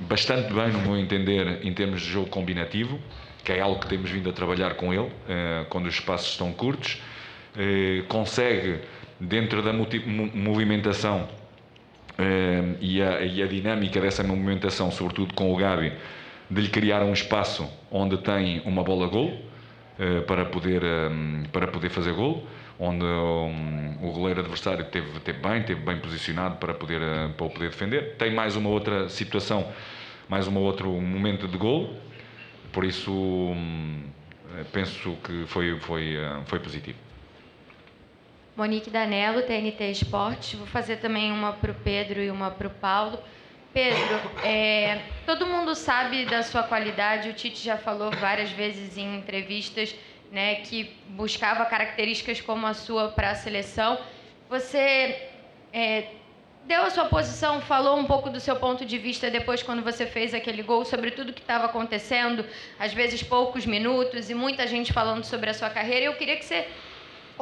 [0.00, 3.00] bastante bem, no meu entender, em termos de jogo combinativo,
[3.44, 5.10] que é algo que temos vindo a trabalhar com ele,
[5.68, 7.02] quando os espaços estão curtos.
[8.06, 8.78] consegue
[9.22, 11.28] dentro da movimentação
[12.18, 15.92] eh, e, a, e, a, dinâmica dessa movimentação, sobretudo com o Gabi,
[16.50, 19.32] de lhe criar um espaço onde tem uma bola gol
[19.98, 21.10] eh, para, poder, eh,
[21.52, 22.44] para poder fazer gol,
[22.80, 27.00] onde um, o goleiro adversário teve, teve bem, teve bem posicionado para poder,
[27.36, 28.16] para poder defender.
[28.16, 29.68] Tem mais uma outra situação,
[30.28, 31.96] mais um outro momento de gol,
[32.72, 34.02] por isso um,
[34.72, 37.11] penso que foi, foi, foi positivo.
[38.56, 40.58] Monique Danello, TNT Esportes.
[40.58, 43.18] Vou fazer também uma para o Pedro e uma para o Paulo.
[43.72, 49.16] Pedro, é, todo mundo sabe da sua qualidade, o Tite já falou várias vezes em
[49.16, 49.94] entrevistas
[50.30, 53.98] né, que buscava características como a sua para a seleção.
[54.50, 55.30] Você
[55.72, 56.08] é,
[56.66, 60.04] deu a sua posição, falou um pouco do seu ponto de vista depois quando você
[60.04, 62.44] fez aquele gol, sobre tudo que estava acontecendo,
[62.78, 66.04] às vezes poucos minutos e muita gente falando sobre a sua carreira.
[66.04, 66.66] Eu queria que você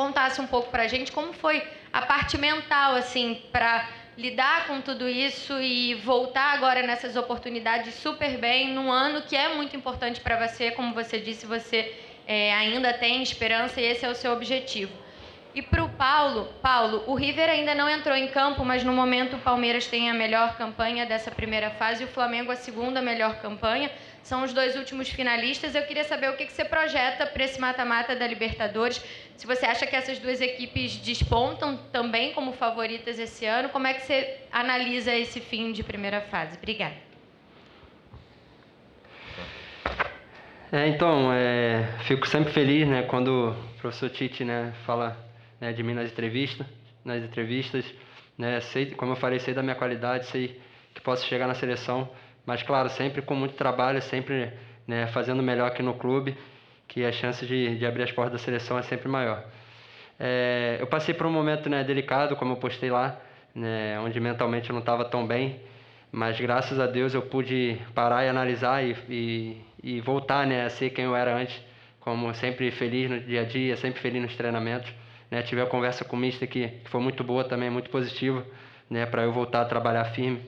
[0.00, 1.62] contasse um pouco para a gente como foi
[1.92, 8.38] a parte mental, assim, para lidar com tudo isso e voltar agora nessas oportunidades super
[8.38, 11.94] bem, num ano que é muito importante para você, como você disse, você
[12.26, 14.92] é, ainda tem esperança e esse é o seu objetivo.
[15.54, 19.36] E para o Paulo, Paulo, o River ainda não entrou em campo, mas no momento
[19.36, 23.34] o Palmeiras tem a melhor campanha dessa primeira fase e o Flamengo a segunda melhor
[23.42, 23.90] campanha
[24.22, 25.74] são os dois últimos finalistas.
[25.74, 29.02] Eu queria saber o que você projeta para esse mata-mata da Libertadores.
[29.40, 33.94] Se você acha que essas duas equipes despontam também como favoritas esse ano, como é
[33.94, 36.58] que você analisa esse fim de primeira fase?
[36.58, 36.92] Obrigada.
[40.70, 45.16] É, então, é, fico sempre feliz, né, quando o professor Tite, né, fala
[45.58, 46.66] né, de mim nas entrevistas,
[47.02, 47.86] nas entrevistas,
[48.36, 50.60] né, sei, como eu falei, sei da minha qualidade, sei
[50.94, 52.10] que posso chegar na seleção,
[52.44, 54.52] mas claro, sempre com muito trabalho, sempre
[54.86, 56.36] né, fazendo melhor aqui no clube,
[56.90, 59.44] que a chance de, de abrir as portas da seleção é sempre maior.
[60.18, 63.16] É, eu passei por um momento né, delicado, como eu postei lá,
[63.54, 65.60] né, onde mentalmente eu não estava tão bem,
[66.10, 70.68] mas graças a Deus eu pude parar e analisar e, e, e, voltar né, a
[70.68, 71.58] ser quem eu era antes,
[72.00, 74.92] como sempre feliz no dia a dia, sempre feliz nos treinamentos.
[75.30, 78.44] Né, tive a conversa com o Mister que, que foi muito boa também, muito positiva,
[78.90, 80.42] né, para eu voltar a trabalhar firme.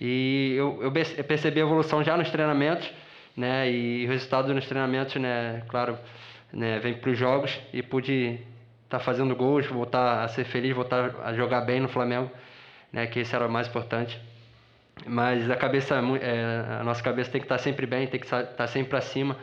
[0.00, 2.90] E eu, eu percebi a evolução já nos treinamentos,
[3.36, 5.98] né, e o resultado nos treinamentos, né, claro,
[6.52, 8.38] né, vem para os jogos e pude
[8.84, 12.30] estar tá fazendo gols, voltar a ser feliz, voltar a jogar bem no Flamengo,
[12.92, 14.20] né, que esse era o mais importante.
[15.06, 18.66] Mas a cabeça, é, a nossa cabeça tem que estar sempre bem, tem que estar
[18.66, 19.36] sempre para cima,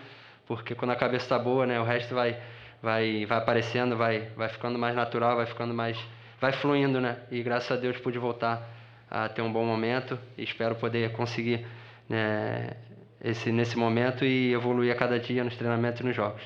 [0.47, 2.37] porque quando a cabeça está boa, né, o resto vai,
[2.81, 5.97] vai, vai aparecendo, vai, vai ficando mais natural, vai ficando mais,
[6.39, 7.17] vai fluindo, né?
[7.29, 8.67] E graças a Deus pude voltar
[9.09, 10.17] a ter um bom momento.
[10.37, 11.65] E espero poder conseguir
[12.07, 12.71] né,
[13.21, 16.41] esse nesse momento e evoluir a cada dia nos treinamentos e nos jogos.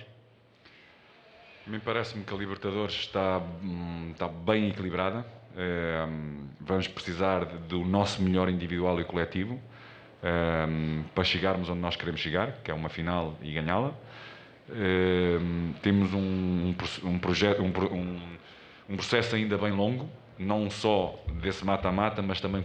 [1.66, 8.22] Me parece-me que a Libertadores está, hum, está bem equilibrada Ehm, vamos precisar do nosso
[8.24, 9.60] melhor individual e coletivo
[10.24, 13.94] ehm, para chegarmos onde nós queremos chegar, que é uma final e ganhá-la.
[14.72, 18.20] Ehm, temos um, um projeto, um, um,
[18.90, 20.10] um, processo ainda bem longo,
[20.40, 22.64] não só desse mata-mata, mas também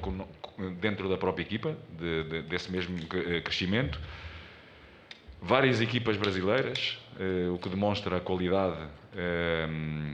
[0.80, 3.98] dentro da própria equipa, de, de, desse mesmo eh, crescimento.
[5.40, 8.76] Várias equipas brasileiras, eh, o que demonstra a qualidade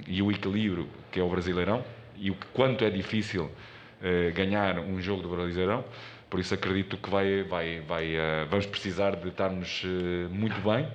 [0.06, 1.84] e o equilíbrio que é o Brasileirão
[2.16, 5.84] e o quanto é difícil uh, ganhar um jogo do Brasileirão.
[6.30, 10.88] Por isso acredito que vai, vai, vai, uh, vamos precisar de estarmos uh, muito bem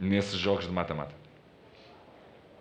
[0.00, 1.23] nesses jogos de mata-mata.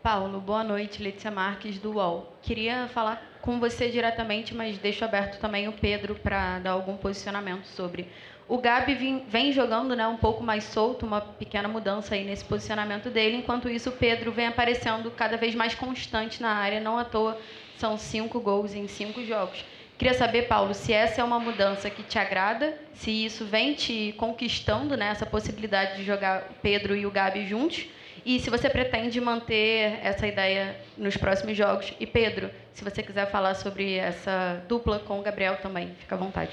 [0.04, 1.02] Paulo, boa noite.
[1.02, 2.36] Letícia Marques, do UOL.
[2.42, 7.64] Queria falar com você diretamente, mas deixo aberto também o Pedro para dar algum posicionamento
[7.68, 8.10] sobre
[8.46, 13.10] o Gabi vem, jogando né, um pouco mais solto, uma pequena mudança aí nesse posicionamento
[13.10, 13.38] dele.
[13.38, 16.82] Enquanto isso, o Pedro vem aparecendo cada vez mais constante na área.
[16.82, 17.40] Não à toa
[17.78, 19.64] são cinco gols em cinco jogos.
[19.98, 24.14] Queria saber, Paulo, se essa é uma mudança que te agrada, se isso vem te
[24.18, 27.88] conquistando, né, essa possibilidade de jogar o Pedro e o Gabi juntos,
[28.26, 31.94] e se você pretende manter essa ideia nos próximos jogos.
[32.00, 36.18] E Pedro, se você quiser falar sobre essa dupla com o Gabriel também, fica à
[36.18, 36.52] vontade.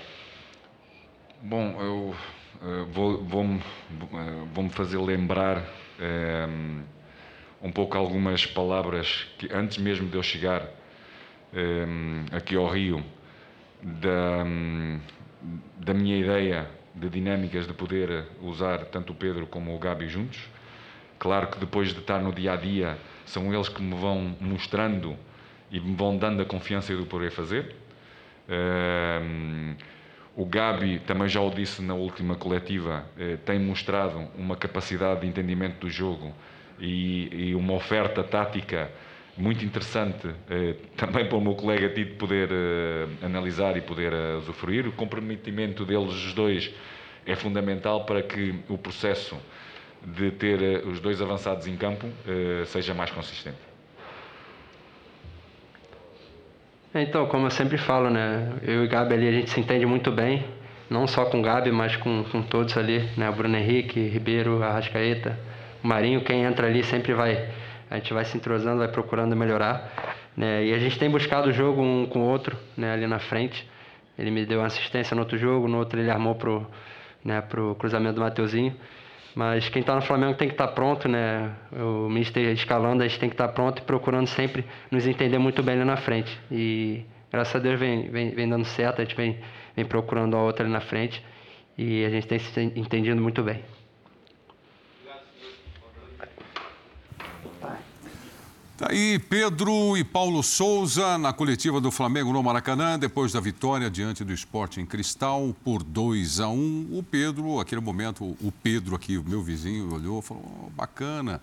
[1.43, 2.15] Bom, eu
[2.63, 5.63] uh, vou, vou-me uh, vou fazer lembrar um,
[6.03, 6.83] ehm,
[7.63, 10.69] um pouco algumas palavras que antes mesmo de eu chegar
[12.31, 13.05] aqui ao Rio,
[13.83, 14.45] da,
[15.79, 20.49] da minha ideia de dinâmicas de poder usar tanto o Pedro como o Gabi juntos.
[21.21, 22.97] Claro que depois de estar no dia a dia,
[23.27, 25.15] são eles que me vão mostrando
[25.71, 27.77] e me vão dando a confiança de poder fazer.
[28.49, 29.77] Ehm,
[30.35, 35.27] o Gabi, também já o disse na última coletiva, eh, tem mostrado uma capacidade de
[35.27, 36.35] entendimento do jogo
[36.79, 38.91] e, e uma oferta tática
[39.37, 44.89] muito interessante eh, também para o meu colega Tito poder eh, analisar e poder usufruir.
[44.89, 46.73] O comprometimento deles, os dois,
[47.27, 49.37] é fundamental para que o processo
[50.05, 52.07] de ter os dois avançados em campo
[52.67, 53.59] seja mais consistente.
[56.93, 58.53] Então, como eu sempre falo, né?
[58.63, 60.45] Eu e Gabi ali, a gente se entende muito bem.
[60.89, 63.31] Não só com o Gabi, mas com, com todos ali, né?
[63.31, 65.39] O Bruno Henrique, Ribeiro, Arrascaeta,
[65.85, 67.49] o Marinho, quem entra ali sempre vai...
[67.89, 70.17] A gente vai se entrosando, vai procurando melhorar.
[70.37, 70.65] Né?
[70.67, 72.93] E a gente tem buscado o jogo um com o outro, né?
[72.93, 73.69] Ali na frente.
[74.19, 76.67] Ele me deu uma assistência no outro jogo, no outro ele armou pro,
[77.25, 78.75] né, pro cruzamento do Mateuzinho.
[79.35, 81.53] Mas quem está no Flamengo tem que estar tá pronto, né?
[81.73, 85.39] O Mister escalando, a gente tem que estar tá pronto e procurando sempre nos entender
[85.39, 86.39] muito bem ali na frente.
[86.51, 89.39] E graças a Deus vem, vem, vem dando certo, a gente vem,
[89.77, 91.25] vem procurando a outra ali na frente
[91.79, 93.63] e a gente tem se entendido muito bem.
[98.81, 103.91] Tá aí Pedro e Paulo Souza na coletiva do Flamengo no Maracanã, depois da vitória
[103.91, 106.99] diante do esporte em Cristal por 2 a 1 um.
[106.99, 111.43] O Pedro, aquele momento, o Pedro aqui, o meu vizinho, olhou e falou: oh, bacana.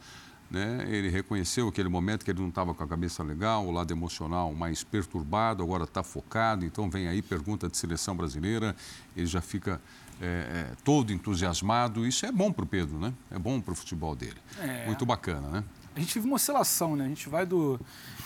[0.50, 0.88] Né?
[0.90, 4.52] Ele reconheceu aquele momento que ele não estava com a cabeça legal, o lado emocional
[4.56, 6.66] mais perturbado, agora está focado.
[6.66, 8.76] Então vem aí pergunta de seleção brasileira,
[9.16, 9.80] ele já fica
[10.20, 12.04] é, é, todo entusiasmado.
[12.08, 13.14] Isso é bom para o Pedro, né?
[13.30, 14.38] É bom para o futebol dele.
[14.60, 14.88] É.
[14.88, 15.64] Muito bacana, né?
[15.98, 17.06] A gente vive uma oscilação, né?
[17.06, 17.80] A gente vai do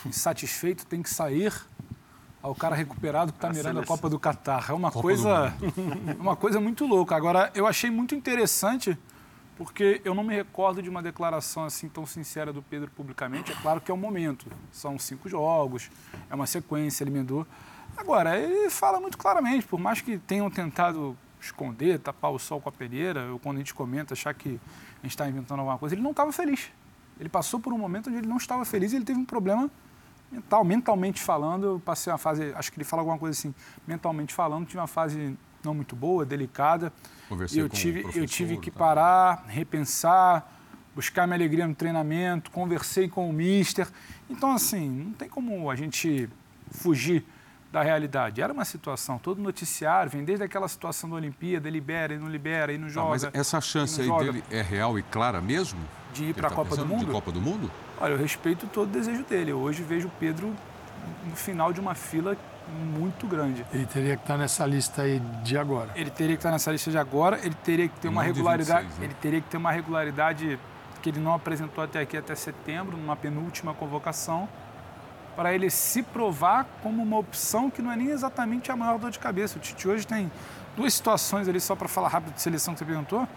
[0.05, 1.53] insatisfeito, tem que sair
[2.41, 4.65] ao cara recuperado que está mirando a Copa do Catar.
[4.69, 5.53] É uma Copa coisa,
[6.19, 7.15] uma coisa muito louca.
[7.15, 8.97] Agora, eu achei muito interessante
[9.57, 13.53] porque eu não me recordo de uma declaração assim tão sincera do Pedro publicamente.
[13.53, 15.89] É claro que é um momento, são cinco jogos,
[16.29, 17.47] é uma sequência, ele emendou.
[17.95, 22.67] Agora, ele fala muito claramente, por mais que tenham tentado esconder, tapar o sol com
[22.67, 24.59] a peneira, ou quando a gente comenta, achar que
[24.99, 26.69] a gente está inventando alguma coisa, ele não estava feliz.
[27.21, 29.69] Ele passou por um momento onde ele não estava feliz e ele teve um problema
[30.31, 31.65] mental, mentalmente falando.
[31.67, 33.53] Eu passei uma fase, acho que ele fala alguma coisa assim,
[33.85, 36.91] mentalmente falando, tive uma fase não muito boa, delicada.
[37.29, 38.79] Conversei eu tive, eu tive que tá?
[38.79, 40.51] parar, repensar,
[40.95, 43.87] buscar minha alegria no treinamento, conversei com o mister.
[44.27, 46.27] Então, assim, não tem como a gente
[46.71, 47.23] fugir
[47.71, 48.41] da realidade.
[48.41, 52.73] Era uma situação, todo noticiário vem desde aquela situação da Olimpíada, libera e não libera,
[52.73, 53.09] e não joga.
[53.09, 54.25] mas essa chance aí joga.
[54.25, 55.79] dele é real e clara mesmo?
[56.13, 57.05] De ir para a tá Copa do Mundo?
[57.05, 57.71] De Copa do Mundo?
[57.99, 59.51] Olha, eu respeito todo o desejo dele.
[59.51, 60.53] Eu hoje vejo o Pedro
[61.25, 62.37] no final de uma fila
[62.71, 63.65] muito grande.
[63.73, 65.91] Ele teria que estar nessa lista aí de agora.
[65.95, 68.99] Ele teria que estar nessa lista de agora, ele teria que ter uma regularidade, 26,
[68.99, 69.05] né?
[69.05, 70.59] ele teria que ter uma regularidade
[71.01, 74.47] que ele não apresentou até aqui até setembro, numa penúltima convocação,
[75.35, 79.09] para ele se provar como uma opção que não é nem exatamente a maior dor
[79.09, 79.57] de cabeça.
[79.57, 80.31] O Tite hoje tem
[80.75, 83.27] duas situações ali só para falar rápido de seleção que você perguntou.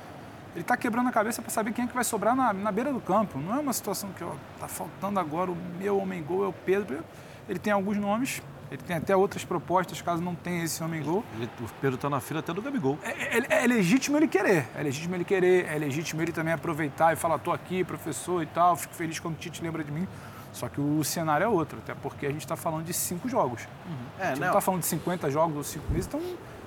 [0.55, 2.93] Ele está quebrando a cabeça para saber quem é que vai sobrar na, na beira
[2.93, 3.39] do campo.
[3.39, 4.25] Não é uma situação que
[4.55, 7.05] está faltando agora o meu homem gol é o Pedro.
[7.49, 8.41] Ele tem alguns nomes,
[8.71, 11.25] ele tem até outras propostas, caso não tenha esse homem gol.
[11.35, 12.99] Ele, o Pedro está na fila até do Gabigol.
[13.03, 17.13] É, é, é, legítimo ele querer, é legítimo ele querer, é legítimo ele também aproveitar
[17.13, 20.07] e falar, estou aqui, professor e tal, fico feliz quando o Tite lembra de mim.
[20.53, 23.67] Só que o cenário é outro, até porque a gente está falando de cinco jogos.
[23.87, 23.95] Uhum.
[24.21, 26.21] É, a gente não está falando de 50 jogos ou cinco meses, então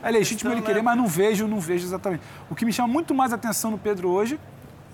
[0.03, 2.23] é legítimo ele querer, mas não vejo, não vejo exatamente.
[2.49, 4.39] O que me chama muito mais atenção no Pedro hoje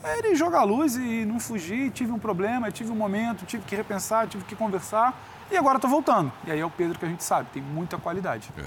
[0.04, 1.92] é ele jogar a luz e não fugir.
[1.92, 5.18] Tive um problema, tive um momento, tive que repensar, tive que conversar
[5.52, 6.32] e agora estou voltando.
[6.46, 8.50] E aí é o Pedro que a gente sabe, tem muita qualidade.
[8.58, 8.64] É.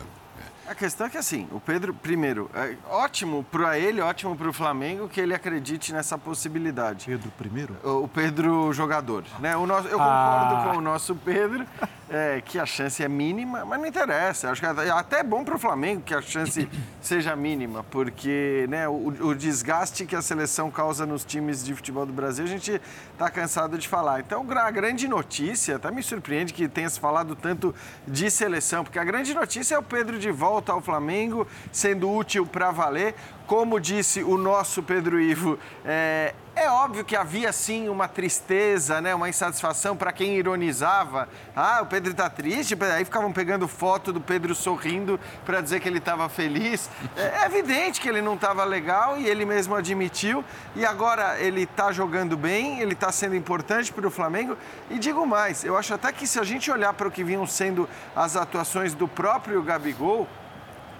[0.69, 4.53] A questão é que, assim, o Pedro, primeiro, é ótimo para ele, ótimo para o
[4.53, 7.07] Flamengo que ele acredite nessa possibilidade.
[7.07, 7.77] Pedro primeiro?
[7.85, 9.57] O Pedro jogador, né?
[9.57, 10.69] O nosso, eu concordo ah.
[10.69, 11.65] com o nosso Pedro
[12.09, 14.51] é, que a chance é mínima, mas não interessa.
[14.51, 16.69] Acho que é até bom para o Flamengo que a chance
[17.01, 22.07] seja mínima, porque né, o, o, desgaste que a seleção causa nos times de futebol
[22.07, 22.81] do Brasil, a gente
[23.13, 24.21] está cansado de falar.
[24.21, 27.75] Então, a grande notícia, até me surpreende que tenha se falado tanto
[28.07, 32.47] de seleção, porque a grande notícia é o Pedro de volta ao Flamengo, sendo útil
[32.47, 33.15] para valer.
[33.47, 39.15] Como disse o nosso Pedro Ivo, é, é óbvio que havia sim uma tristeza, né,
[39.15, 41.29] uma insatisfação para quem ironizava.
[41.55, 45.89] Ah, o Pedro está triste, aí ficavam pegando foto do Pedro sorrindo para dizer que
[45.89, 46.91] ele estava feliz.
[47.17, 50.45] É, é evidente que ele não estava legal e ele mesmo admitiu.
[50.75, 54.57] E agora ele está jogando bem, ele está sendo importante para o Flamengo.
[54.91, 57.47] E digo mais, eu acho até que se a gente olhar para o que vinham
[57.47, 60.27] sendo as atuações do próprio Gabigol,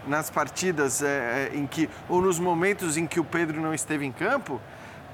[0.07, 4.05] nas partidas é, é, em que, ou nos momentos em que o Pedro não esteve
[4.05, 4.61] em campo,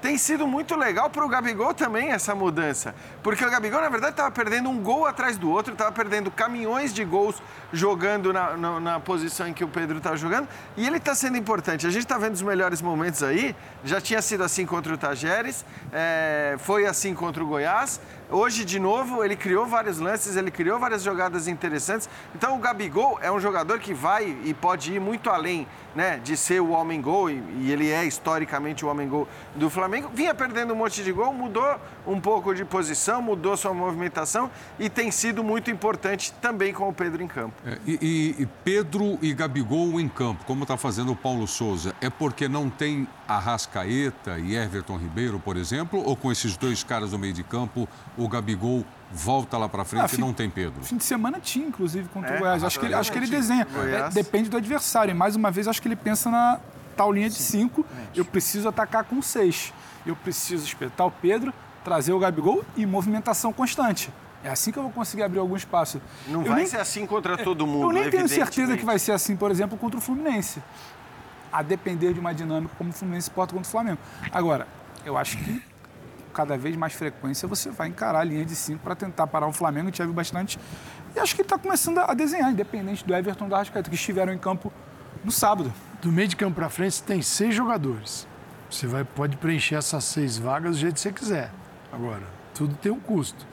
[0.03, 2.93] tem sido muito legal para o Gabigol também essa mudança.
[3.23, 6.93] Porque o Gabigol, na verdade, estava perdendo um gol atrás do outro, estava perdendo caminhões
[6.93, 7.41] de gols
[7.71, 10.49] jogando na, na, na posição em que o Pedro está jogando.
[10.75, 11.87] E ele está sendo importante.
[11.87, 13.55] A gente está vendo os melhores momentos aí.
[13.85, 15.63] Já tinha sido assim contra o Tajeres,
[15.93, 18.01] é, foi assim contra o Goiás.
[18.35, 22.09] Hoje, de novo, ele criou vários lances, ele criou várias jogadas interessantes.
[22.33, 26.35] Então, o Gabigol é um jogador que vai e pode ir muito além né, de
[26.35, 30.09] ser o homem-gol, e, e, ele é historicamente o homem-gol do Flamengo.
[30.13, 34.89] Vinha perdendo um monte de gol, mudou um pouco de posição, mudou sua movimentação e
[34.89, 37.53] tem sido muito importante também com o Pedro em campo.
[37.65, 42.09] É, e, e, Pedro e Gabigol em campo, como está fazendo o Paulo Souza, é
[42.09, 47.19] porque não tem Arrascaeta e Everton Ribeiro, por exemplo, ou com esses dois caras no
[47.19, 47.87] meio de campo,
[48.17, 50.83] o Gabigol volta lá para frente ah, e não tem Pedro?
[50.83, 52.63] Fim de semana tinha, inclusive, contra é, o Goiás.
[52.63, 53.67] Acho que, ele, acho que ele desenha.
[53.87, 55.11] É, depende do adversário.
[55.11, 56.59] E mais uma vez, acho que ele pensa na
[56.97, 57.85] tal linha de cinco.
[58.15, 59.71] Eu preciso atacar com seis.
[60.05, 61.53] Eu preciso espetar o Pedro,
[61.83, 64.11] trazer o Gabigol e movimentação constante.
[64.43, 66.01] É assim que eu vou conseguir abrir algum espaço.
[66.27, 67.89] Não eu vai nem, ser assim contra todo mundo.
[67.89, 70.61] Eu nem tenho certeza que vai ser assim, por exemplo, contra o Fluminense.
[71.51, 73.99] A depender de uma dinâmica como o Fluminense porta contra o Flamengo.
[74.31, 74.67] Agora,
[75.05, 75.61] eu acho que
[76.33, 79.53] cada vez mais frequência você vai encarar a linha de cinco para tentar parar o
[79.53, 79.87] Flamengo.
[79.87, 80.59] A gente já viu bastante.
[81.15, 83.95] E acho que ele está começando a desenhar, independente do Everton e do Arrascaeta, que
[83.95, 84.73] estiveram em campo
[85.23, 85.71] no sábado.
[86.01, 88.27] Do meio de campo para frente, você tem seis jogadores.
[88.69, 91.51] Você vai, pode preencher essas seis vagas do jeito que você quiser.
[91.91, 92.23] Agora,
[92.53, 93.45] tudo tem um custo.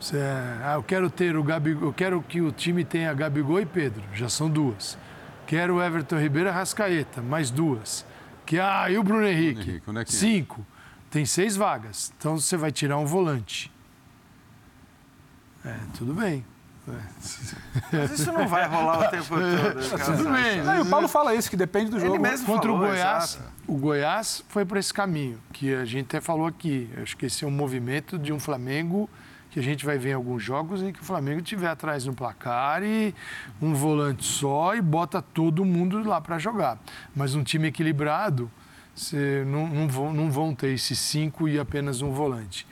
[0.00, 0.16] Você,
[0.64, 4.02] ah, eu quero ter o Gabigol, eu quero que o time tenha Gabigol e Pedro,
[4.12, 4.98] já são duas.
[5.46, 8.04] Quero o Everton Ribeiro e Rascaeta, mais duas.
[8.44, 9.80] Que, ah, e o Bruno Henrique?
[9.80, 10.66] Bruno Henrique é, é Cinco.
[11.10, 12.12] Tem seis vagas.
[12.18, 13.72] Então você vai tirar um volante.
[15.64, 16.44] É, tudo bem.
[17.92, 20.04] Mas isso não vai rolar o tempo todo.
[20.04, 20.62] Tudo bem.
[20.62, 22.14] Não, e o Paulo fala isso, que depende do jogo.
[22.14, 23.52] Ele mesmo Contra falou, o Goiás, exato.
[23.66, 26.88] o Goiás foi por esse caminho, que a gente até falou aqui.
[26.96, 29.08] Eu acho que esse é um movimento de um Flamengo
[29.50, 32.14] que a gente vai ver em alguns jogos em que o Flamengo estiver atrás no
[32.14, 33.14] placar e
[33.60, 36.78] um volante só e bota todo mundo lá para jogar.
[37.14, 38.50] Mas um time equilibrado,
[38.98, 42.66] você não, não, vão, não vão ter esses cinco e apenas um volante.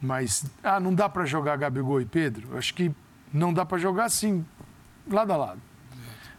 [0.00, 2.56] Mas, ah, não dá para jogar Gabigol e Pedro?
[2.56, 2.92] Acho que
[3.32, 4.44] não dá para jogar assim,
[5.10, 5.60] lado a lado.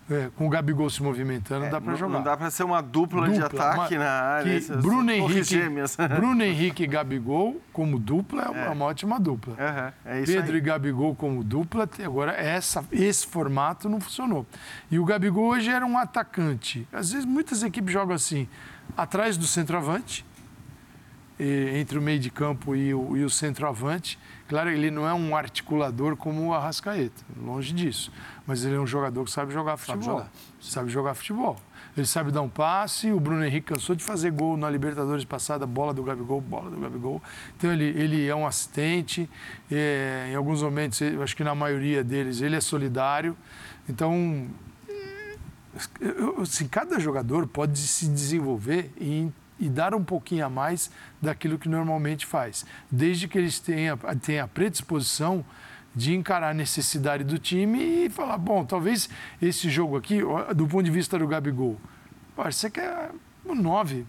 [0.10, 2.14] É, com o Gabigol se movimentando, dá para jogar.
[2.14, 4.62] não dá para ser uma dupla, de Dupla, ataque uma- na área.
[4.62, 5.60] que Bruno Henrique.
[6.16, 8.70] Bruno Henrique e Gabigol como dupla é uma, É.
[8.70, 9.94] uma ótima dupla.
[10.06, 10.58] É isso Pedro aí.
[10.60, 14.46] e Gabigol como dupla, agora essa, esse formato não funcionou.
[14.90, 16.88] E o Gabigol hoje era um atacante.
[16.94, 18.48] Às vezes muitas equipes jogam assim,
[18.98, 20.26] atrás do centroavante,
[21.40, 24.18] entre o meio de campo e o, e o centroavante.
[24.50, 28.12] Claro, ele não é um articulador como o Arrascaeta, longe disso.
[28.46, 30.04] Mas ele é um jogador que sabe jogar futebol.
[30.04, 30.32] jogar.
[30.60, 31.58] Sabe jogar futebol.
[31.96, 35.66] Ele sabe dar um passe, o Bruno Henrique cansou de fazer gol na Libertadores passada,
[35.66, 37.22] bola do Gabigol, bola do Gabigol.
[37.56, 39.30] Então ele, ele é um assistente,
[39.72, 43.36] é, em alguns momentos, eu acho que na maioria deles, ele é solidário.
[43.90, 44.48] Então,
[46.42, 51.70] assim, cada jogador pode se desenvolver e, e dar um pouquinho a mais daquilo que
[51.70, 55.46] normalmente faz, desde que eles tenham, tenham a predisposição
[55.96, 59.10] de encarar a necessidade do time e falar, bom, talvez
[59.42, 60.20] esse jogo aqui,
[60.56, 61.76] do ponto de vista do Gabigol,
[62.36, 63.10] você quer
[63.44, 64.06] o 9,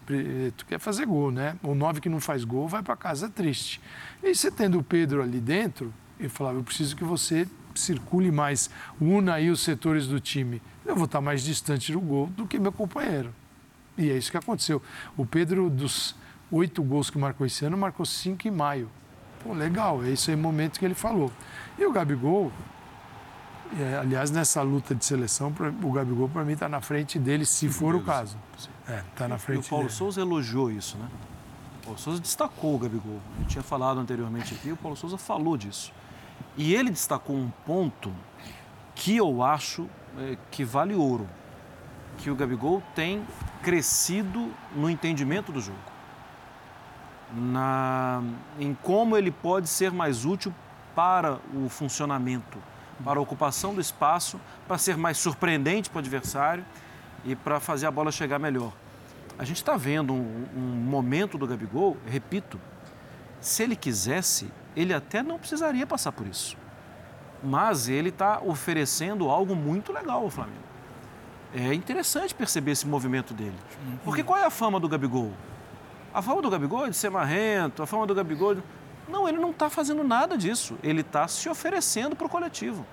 [0.57, 1.57] tu quer fazer gol, né?
[1.63, 3.81] O 9 que não faz gol vai para casa triste.
[4.23, 8.69] E você tendo o Pedro ali dentro, eu falava, eu preciso que você circule mais,
[9.01, 10.61] una aí os setores do time.
[10.89, 13.33] Eu vou estar mais distante do gol do que meu companheiro.
[13.99, 14.83] E é isso que aconteceu.
[15.19, 16.17] O Pedro, dos
[16.51, 18.91] oito gols que marcou esse ano, marcou cinco em maio.
[19.45, 21.31] Pô, legal, é isso aí o momento que ele falou.
[21.79, 22.51] E o Gabigol,
[23.79, 27.69] é, aliás, nessa luta de seleção, o Gabigol, para mim, está na frente dele, se
[27.69, 28.39] for o caso.
[28.89, 29.95] É, está na E o frente Paulo dele.
[29.95, 31.09] Souza elogiou isso, né?
[31.83, 33.21] O Paulo Souza destacou o Gabigol.
[33.37, 35.93] A gente tinha falado anteriormente aqui, o Paulo Souza falou disso.
[36.57, 38.11] E ele destacou um ponto
[38.95, 39.87] que eu acho
[40.51, 41.29] que vale ouro.
[42.19, 43.25] Que o Gabigol tem
[43.63, 45.79] crescido no entendimento do jogo.
[47.33, 48.23] Na,
[48.59, 50.53] em como ele pode ser mais útil
[50.95, 52.59] para o funcionamento,
[53.05, 56.65] para a ocupação do espaço, para ser mais surpreendente para o adversário
[57.25, 58.73] e para fazer a bola chegar melhor.
[59.39, 62.59] A gente está vendo um, um momento do Gabigol, repito,
[63.41, 66.57] se ele quisesse, ele até não precisaria passar por isso.
[67.43, 70.59] Mas ele está oferecendo algo muito legal ao Flamengo.
[71.55, 73.55] É interessante perceber esse movimento dele.
[74.05, 75.33] Porque qual é a fama do Gabigol?
[76.13, 78.57] A fama do Gabigol é de ser marrento, a fama do Gabigol.
[78.57, 78.63] de-
[79.09, 80.77] Não, ele não está fazendo nada disso.
[80.83, 82.85] Ele está se oferecendo para o coletivo.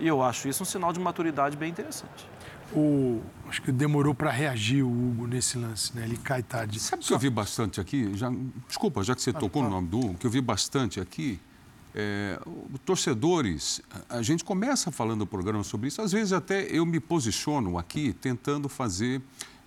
[0.00, 2.26] E eu acho isso um sinal de maturidade bem interessante.
[2.74, 6.04] O, acho que demorou para reagir o Hugo nesse lance, né?
[6.04, 6.80] Ele cai tarde.
[6.80, 8.10] Sabe o que eu vi bastante aqui?
[8.16, 8.32] Já,
[8.66, 11.38] desculpa, já que você tocou no nome do Hugo, que eu vi bastante aqui.
[11.94, 16.86] É, o- torcedores, a gente começa falando no programa sobre isso, às vezes até eu
[16.86, 19.20] me posiciono aqui tentando fazer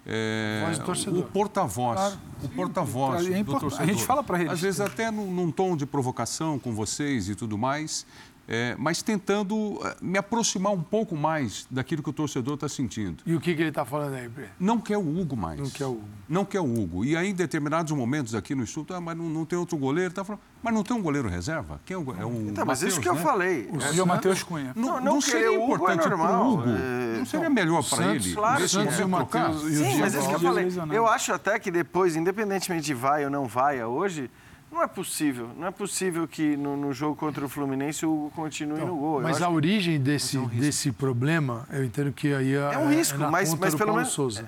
[0.08, 1.20] é, torcedor.
[1.20, 1.98] o porta-voz.
[2.00, 2.18] Claro.
[2.44, 3.88] O porta-voz É do import- a torcedor.
[3.88, 4.54] gente fala pra eles.
[4.54, 8.06] Às vezes até num, num tom de provocação com vocês e tudo mais,
[8.48, 13.24] é, mas tentando é, me aproximar um pouco mais daquilo que o torcedor está sentindo.
[13.26, 14.46] E o que, que ele está falando aí, Bre?
[14.60, 15.60] Não quer o Hugo mais.
[15.60, 16.04] Não quer o Hugo.
[16.30, 17.06] Não quer o Hugo.
[17.06, 20.14] E aí, em determinados momentos aqui no estúdio, ah, mas não, não tem outro goleiro.
[20.14, 21.80] Tá falando, mas não tem um goleiro reserva?
[21.86, 23.22] Quem é, o, é um Então, mas isso Mateus, que eu né?
[23.22, 23.70] falei.
[23.72, 24.74] Hoje é o Matheus Cunha.
[24.76, 26.64] Não, Não, não, não seria o Hugo é importante pro normal, Hugo?
[26.70, 28.36] é- Não seria melhor para Santos- ele?
[28.36, 29.50] claro, Santos e o momento, trocar?
[29.54, 30.64] Matheus o Sim, mas isso que eu falei.
[30.66, 30.94] lesionado.
[30.94, 34.30] Eu acho até que depois, independentemente de vai ou não vai hoje,
[34.72, 35.50] não é possível.
[35.58, 39.18] Não é possível que no, no jogo contra o Fluminense o Hugo continue no gol.
[39.20, 43.18] Eu Mas a origem desse, desse problema, eu entendo que aí é, É um risco,
[43.18, 44.48] na mas- conta mas do pelo Paulo menos- Souza.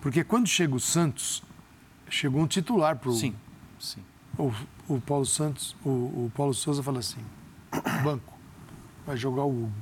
[0.00, 1.42] Porque quando chega o Santos,
[2.08, 3.34] chegou um titular para o Sim,
[3.78, 4.02] sim.
[4.38, 4.52] o,
[4.88, 7.20] o Paulo Santos, o, o Paulo Souza fala assim,
[8.04, 8.32] banco,
[9.06, 9.72] vai jogar o Hugo.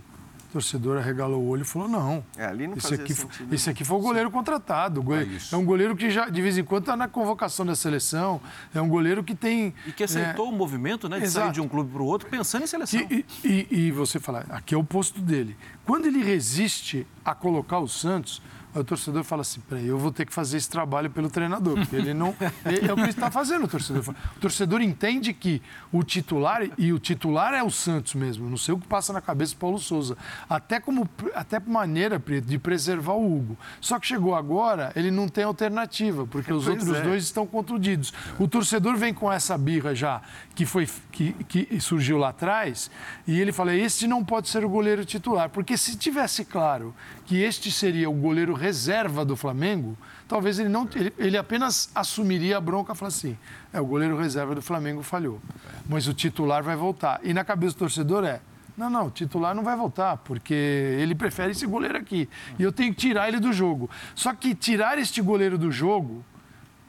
[0.53, 2.23] Torcedor arregalou o olho e falou, não.
[2.37, 3.55] É, ali não esse aqui, sentido.
[3.55, 5.01] esse aqui foi o goleiro contratado.
[5.01, 5.55] O goleiro- É isso.
[5.55, 8.41] é um goleiro que já, de vez em quando, está na convocação da seleção.
[8.75, 9.75] É um goleiro que tem...
[9.87, 11.53] E que aceitou o movimento né, de sair exato.
[11.55, 13.01] de um clube para o outro pensando em seleção.
[13.11, 15.57] E, e- e- e você fala, aqui é o posto dele.
[15.85, 18.43] Quando ele resiste a colocar o Santos,
[18.75, 21.75] Aí o torcedor fala assim: peraí, eu vou ter que fazer esse trabalho pelo treinador,
[21.75, 22.35] porque ele não.
[22.65, 24.15] é o que ele está fazendo, o torcedor.
[24.37, 25.61] O torcedor entende que
[25.91, 29.21] o titular, e o titular é o Santos mesmo, não sei o que passa na
[29.21, 30.17] cabeça do Paulo Souza.
[30.49, 33.57] Até como até maneira de preservar o Hugo.
[33.81, 37.03] Só que chegou agora, ele não tem alternativa, porque os pois outros é.
[37.03, 38.13] dois estão contundidos.
[38.39, 40.23] O torcedor vem com essa birra já,
[40.55, 42.91] que foi que, que surgiu lá atrás,
[43.27, 46.95] e ele fala: este não pode ser o goleiro titular, porque se tivesse claro
[47.27, 49.99] que este seria o goleiro reserva do Flamengo,
[50.29, 53.39] talvez ele não ele, ele apenas assumiria a bronca e falaria assim:
[53.73, 55.41] é, o goleiro reserva do Flamengo falhou.
[55.89, 57.21] Mas o titular vai voltar.
[57.25, 58.41] E na cabeça do torcedor é.
[58.77, 62.29] Não, não, o titular não vai voltar, porque ele prefere esse goleiro aqui.
[62.59, 63.91] E eu tenho que tirar ele do jogo.
[64.15, 66.25] Só que tirar este goleiro do jogo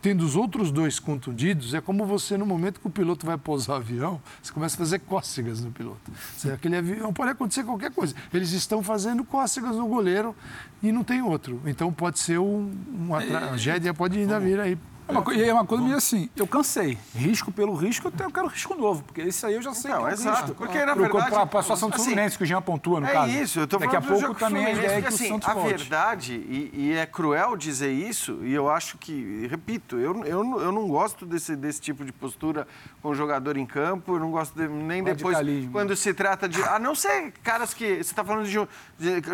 [0.04, 3.76] tendo os outros dois contundidos, é como você, no momento que o piloto vai pousar
[3.76, 6.12] o avião, você começa a fazer cócegas no piloto.
[6.54, 8.14] Aquele avião pode acontecer qualquer coisa.
[8.34, 10.36] Eles estão fazendo cócegas no goleiro
[10.84, 11.62] e não tem outro.
[11.66, 15.66] Então pode ser um, uma tragédia, pode ainda vir aí é uma, e é uma
[15.66, 16.98] coisa meio assim, eu cansei.
[17.16, 19.92] Risco pelo risco, eu, tenho, eu quero risco novo, porque esse aí eu já sei
[19.92, 20.42] não, que é exato.
[20.42, 20.56] Risco.
[20.56, 21.30] Porque, na verdade...
[21.30, 23.32] Para a situação do assim, Fluminense, que o Jean pontua, no é caso.
[23.32, 25.30] É isso, eu estou falando Daqui a pouco também a ideia é que assim, o
[25.30, 25.78] Santos A volte.
[25.78, 30.72] verdade, e, e, é cruel dizer isso, e eu acho que, repito, eu, eu, eu
[30.72, 32.68] não gosto desse, desse tipo de postura
[33.02, 35.38] com o jogador em campo, eu não gosto de, nem depois,
[35.72, 36.62] quando se trata de...
[36.64, 37.96] A não ser caras que...
[37.96, 38.52] Você está falando de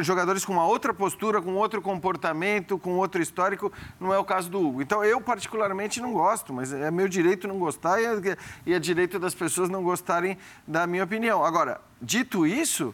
[0.02, 4.50] jogadores com uma outra postura, com outro comportamento, com outro histórico, não é o caso
[4.50, 4.82] do Hugo.
[4.82, 8.80] Então, eu particularmente não gosto mas é meu direito não gostar e é, e é
[8.80, 11.44] direito das pessoas não gostarem da minha opinião.
[11.44, 12.94] Agora, dito isso,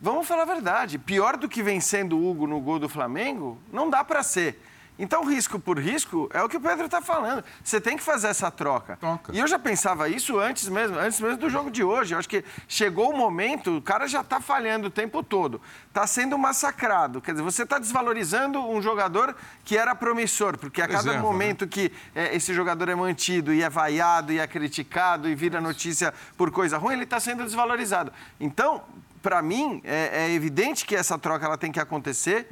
[0.00, 0.98] vamos falar a verdade.
[0.98, 4.60] Pior do que vencendo o Hugo no gol do Flamengo, não dá para ser.
[4.98, 7.44] Então, risco por risco é o que o Pedro está falando.
[7.62, 8.98] Você tem que fazer essa troca.
[9.32, 12.14] E eu já pensava isso antes mesmo, antes mesmo do jogo de hoje.
[12.14, 15.60] Eu acho que chegou o momento, o cara já está falhando o tempo todo.
[15.88, 17.20] Está sendo massacrado.
[17.20, 21.64] Quer dizer, você está desvalorizando um jogador que era promissor, porque a cada Exemplo, momento
[21.64, 21.70] né?
[21.70, 26.12] que é, esse jogador é mantido e é vaiado e é criticado e vira notícia
[26.36, 28.12] por coisa ruim, ele está sendo desvalorizado.
[28.40, 28.82] Então,
[29.22, 32.48] para mim, é, é evidente que essa troca ela tem que acontecer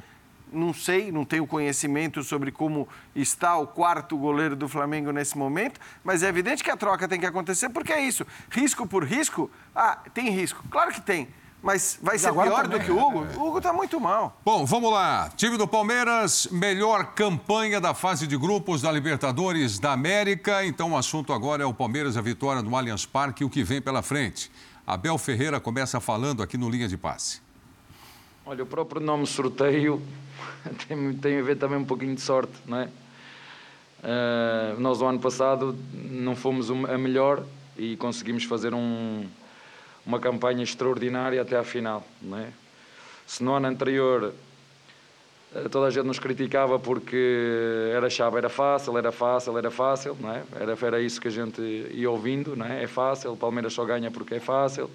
[0.51, 5.79] não sei, não tenho conhecimento sobre como está o quarto goleiro do Flamengo nesse momento,
[6.03, 8.25] mas é evidente que a troca tem que acontecer porque é isso.
[8.49, 10.63] Risco por risco, ah, tem risco.
[10.69, 11.27] Claro que tem.
[11.61, 13.25] Mas vai ser pior também, do que o Hugo?
[13.25, 13.35] É.
[13.35, 14.39] O Hugo está muito mal.
[14.45, 15.29] Bom, vamos lá.
[15.35, 20.63] Time do Palmeiras, melhor campanha da fase de grupos da Libertadores da América.
[20.63, 23.63] Então o assunto agora é o Palmeiras, a vitória no Allianz Parque e o que
[23.63, 24.51] vem pela frente.
[24.85, 27.41] Abel Ferreira começa falando aqui no Linha de Passe.
[28.45, 30.01] Olha, o próprio nome sorteio
[30.87, 32.89] tem, tem a ver também um pouquinho de sorte, não é?
[33.99, 37.43] Uh, nós, o ano passado, não fomos a melhor
[37.75, 39.25] e conseguimos fazer um,
[40.05, 42.49] uma campanha extraordinária até à final, não é?
[43.25, 44.33] Se no ano anterior
[45.53, 50.17] eh, toda a gente nos criticava porque era chave, era fácil, era fácil, era fácil,
[50.19, 50.43] não é?
[50.59, 52.83] Era, era isso que a gente ia ouvindo, não é?
[52.83, 54.89] É fácil, o Palmeiras só ganha porque é fácil.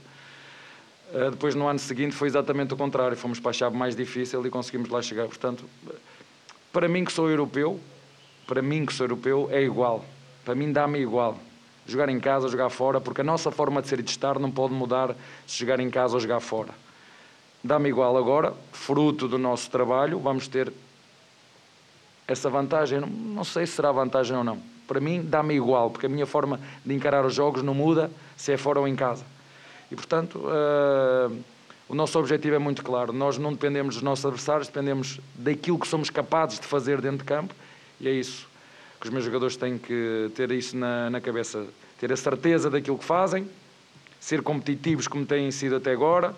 [1.13, 3.17] Eh, depois, no ano seguinte, foi exatamente o contrário.
[3.17, 5.27] Fomos para a chave mais difícil e conseguimos lá chegar.
[5.27, 5.65] Portanto,
[6.73, 7.79] para mim que sou europeu,
[8.47, 10.05] para mim que sou europeu, é igual.
[10.45, 11.39] Para mim dá-me igual.
[11.87, 14.51] Jogar em casa jogar fora, porque a nossa forma de ser e de estar não
[14.51, 15.15] pode mudar
[15.47, 16.71] se jogar em casa ou jogar fora.
[17.63, 20.73] Dá-me igual agora, fruto do nosso trabalho, vamos ter
[22.27, 23.01] essa vantagem.
[23.01, 24.59] Não, não sei se será vantagem ou não.
[24.87, 28.53] Para mim, dá-me igual, porque a minha forma de encarar os jogos não muda se
[28.53, 29.25] é fora ou em casa.
[29.93, 31.45] E, portanto, uh,
[31.87, 33.13] o nosso objetivo é muito claro.
[33.13, 37.25] Nós não dependemos dos nossos adversários, dependemos daquilo que somos capazes de fazer dentro de
[37.25, 37.55] campo.
[38.01, 38.49] E é isso
[38.99, 41.67] que os meus jogadores têm que ter isso na, na cabeça.
[42.01, 43.47] Ter a certeza daquilo que fazem,
[44.19, 46.35] ser competitivos como têm sido até agora,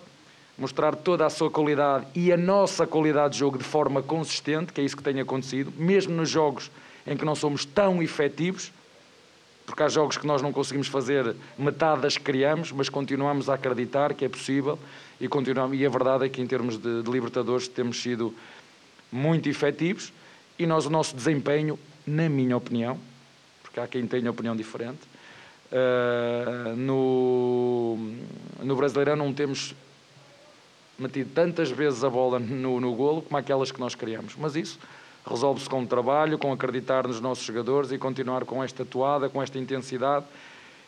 [0.57, 4.81] mostrar toda a sua qualidade e a nossa qualidade de jogo de forma consistente, que
[4.81, 6.69] é isso que tem acontecido, mesmo nos jogos
[7.07, 8.73] em que não somos tão efetivos,
[9.65, 14.13] porque há jogos que nós não conseguimos fazer metade das criamos, mas continuamos a acreditar
[14.13, 14.77] que é possível
[15.19, 15.77] e continuamos.
[15.77, 18.33] E a verdade é que em termos de, de Libertadores temos sido
[19.11, 20.13] muito efetivos
[20.57, 22.99] e nós o nosso desempenho, na minha opinião,
[23.63, 25.01] porque há quem tenha opinião diferente,
[25.71, 27.97] uh, no,
[28.61, 29.75] no Brasileirão não temos
[30.97, 34.35] metido tantas vezes a bola no, no golo como aquelas que nós criamos.
[34.37, 34.79] Mas isso
[35.29, 39.41] resolve-se com o trabalho, com acreditar nos nossos jogadores e continuar com esta toada, com
[39.41, 40.25] esta intensidade.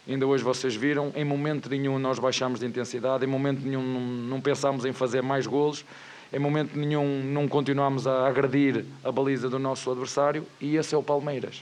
[0.07, 3.83] Ainda hoje vocês viram, em momento nenhum nós baixamos de intensidade, em momento nenhum
[4.29, 5.83] não, pensámos em fazer mais golos,
[6.31, 10.97] em momento nenhum não continuamos a agredir a baliza do nosso adversário e esse é
[10.97, 11.61] o Palmeiras.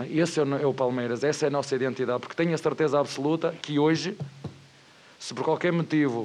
[0.00, 0.06] É?
[0.18, 3.78] Esse é o Palmeiras, essa é a nossa identidade, porque tenho a certeza absoluta que
[3.78, 4.16] hoje,
[5.18, 6.22] se por qualquer motivo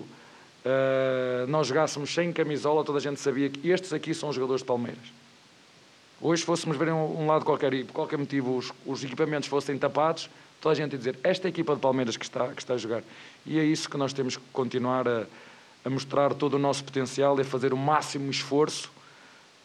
[0.66, 4.62] uh, nós jogássemos sem camisola, toda a gente sabia que estes aqui são os jogadores
[4.62, 5.19] de Palmeiras.
[6.22, 9.48] Hoje, se fôssemos ver um, um lado qualquer e por qualquer motivo os, os, equipamentos
[9.48, 12.50] fossem tapados, toda a gente ia dizer esta é a equipa de Palmeiras que está,
[12.50, 13.04] que está a jogar.
[13.46, 15.26] E é isso que nós temos que continuar a,
[15.86, 18.92] a mostrar todo o nosso potencial e a fazer o máximo esforço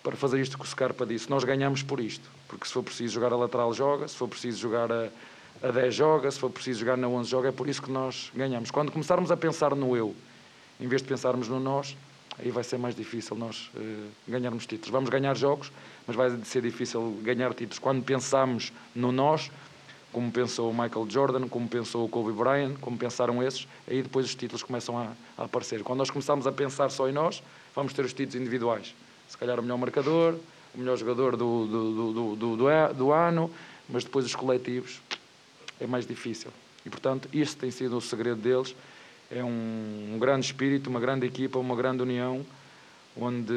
[0.01, 1.29] para fazer isto que o Scarpa disse.
[1.29, 4.61] Nós ganhamos por isto, porque se for preciso jogar a lateral, joga, se for preciso
[4.61, 5.09] jogar a,
[5.61, 7.49] a 10, joga, se for preciso jogar na 11, joga.
[7.49, 8.71] É por isso que nós ganhamos.
[8.71, 10.15] Quando começarmos a pensar no eu,
[10.79, 11.97] em vez de pensarmos no nós,
[12.39, 14.91] aí vai ser mais difícil nós uh, ganharmos títulos.
[14.91, 15.71] Vamos ganhar jogos,
[16.07, 17.79] mas vai ser difícil ganhar títulos.
[17.79, 19.51] Quando pensamos no nós,
[20.13, 24.27] como pensou o Michael Jordan, como pensou o Kobe Bryant, como pensaram esses, aí depois
[24.27, 25.83] os títulos começam a, a aparecer.
[25.83, 27.43] Quando nós começamos a pensar só em nós,
[27.75, 28.95] vamos ter os títulos individuais.
[29.29, 30.37] Se calhar o melhor marcador,
[30.75, 33.51] o melhor jogador do, do, do, do, do, ano,
[33.89, 35.01] mas depois os coletivos
[35.81, 36.51] é mais difícil.
[36.87, 38.75] E, portanto, este tem sido o segredo deles.
[39.35, 42.47] É um, um grande espírito, uma grande equipa, uma grande união,
[43.17, 43.53] onde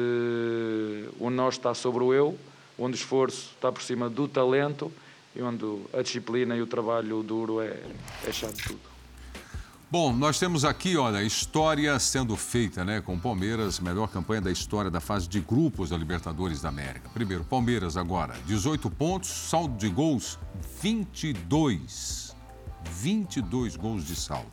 [1.20, 2.36] o nós está sobre o eu,
[2.76, 4.90] onde o esforço está por cima do talento
[5.36, 7.80] e onde a disciplina e o trabalho duro é,
[8.26, 8.80] é chave de tudo.
[9.90, 14.50] Bom, nós temos aqui, olha, história sendo feita, né, com o Palmeiras, melhor campanha da
[14.50, 17.08] história da fase de grupos da Libertadores da América.
[17.14, 20.38] Primeiro, Palmeiras agora, 18 pontos, saldo de gols
[20.82, 22.36] 22.
[22.90, 24.50] 22 gols de saldo.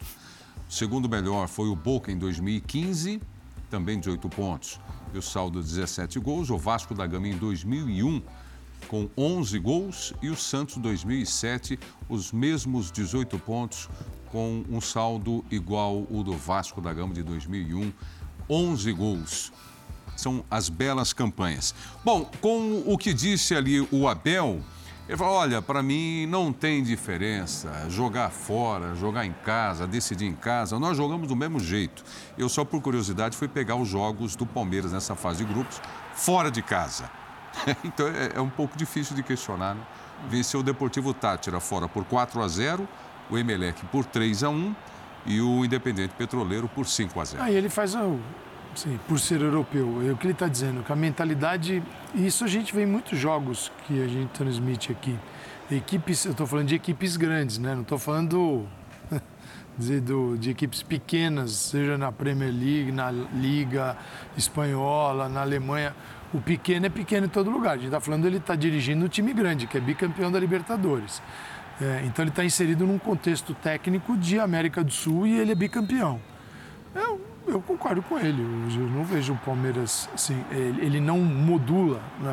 [0.70, 3.22] O segundo melhor foi o Boca em 2015,
[3.70, 4.80] também 18 pontos.
[5.13, 8.22] E o saldo 17 gols, o Vasco da Gama em 2001
[8.88, 13.89] com 11 gols e o Santos 2007 os mesmos 18 pontos
[14.32, 17.91] com um saldo igual o do Vasco da Gama de 2001,
[18.49, 19.53] 11 gols.
[20.16, 21.74] São as belas campanhas.
[22.03, 24.61] Bom, com o que disse ali o Abel,
[25.07, 30.33] ele falou: olha, para mim não tem diferença jogar fora, jogar em casa, decidir em
[30.33, 30.79] casa.
[30.79, 32.03] Nós jogamos do mesmo jeito.
[32.37, 35.79] Eu, só por curiosidade, fui pegar os jogos do Palmeiras nessa fase de grupos
[36.13, 37.09] fora de casa.
[37.83, 39.75] então é, é, um pouco difícil de questionar.
[39.75, 39.81] Né?
[40.29, 42.87] Venceu o Deportivo Tátira fora por 4 a 0,
[43.29, 44.75] o Emelec por 3 a 1
[45.27, 47.43] e o Independente Petroleiro por 5 a 0.
[47.43, 48.19] Aí ele faz o.
[48.76, 50.01] Sim, por ser europeu.
[50.07, 51.82] É o que ele está dizendo, que a mentalidade.
[52.13, 55.17] Isso a gente vê em muitos jogos que a gente transmite aqui.
[55.71, 57.73] Equipes, eu estou falando de equipes grandes, né?
[57.73, 58.67] Não estou falando
[60.03, 63.97] do, de equipes pequenas, seja na Premier League, na Liga
[64.38, 65.95] Espanhola, na Alemanha
[66.36, 67.71] o pequeno é pequeno em todo lugar.
[67.71, 71.21] A gente está falando ele está dirigindo um time grande, que é bicampeão da Libertadores.
[71.82, 75.55] É, então ele está inserido num contexto técnico de América do Sul e ele é
[75.55, 76.19] bicampeão.
[76.93, 77.24] Eu,
[77.55, 78.41] eu concordo com ele.
[78.41, 80.43] Eu, não vejo o Palmeiras assim.
[80.51, 82.31] Ele, ele não modula né,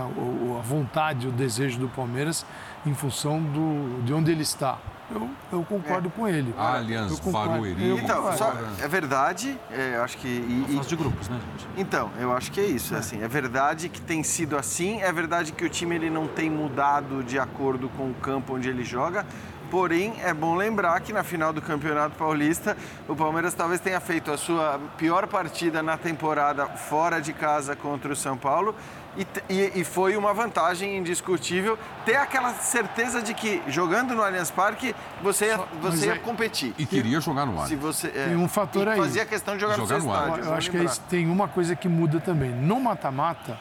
[0.59, 2.45] a vontade, o desejo do Palmeiras
[2.85, 4.79] em função do, de onde ele está
[5.15, 6.11] eu, eu concordo é.
[6.11, 6.55] com ele.
[6.57, 7.91] Allianz, Barueri.
[7.99, 10.29] Então, só, é verdade, é, eu acho que...
[10.29, 11.69] E, e, de grupos, né, gente?
[11.77, 12.95] Então, eu acho que é isso.
[12.95, 12.99] É.
[12.99, 16.51] Assim, é verdade que tem sido assim, é verdade que o time ele não tem
[16.51, 19.27] mudado de acordo com o campo onde ele joga,
[19.73, 22.77] Porém, é bom lembrar que na final do Campeonato Paulista,
[23.09, 28.13] o Palmeiras talvez tenha feito a sua pior partida na temporada fora de casa contra
[28.13, 28.75] o São Paulo
[29.17, 34.51] e, e, e, foi uma vantagem indiscutível ter aquela certeza de que jogando no Allianz
[34.51, 36.75] Parque você ia, você ia é, competir.
[36.77, 37.67] E queria jogar no ar.
[37.67, 38.99] Se você, é, tem um fator aí.
[38.99, 40.45] Fazia questão de jogar, jogar no no estádio.
[40.45, 42.51] Eu acho que tem uma coisa que muda também.
[42.51, 43.59] No mata-mata,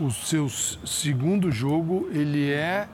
[0.00, 2.88] o seu segundo jogo ele é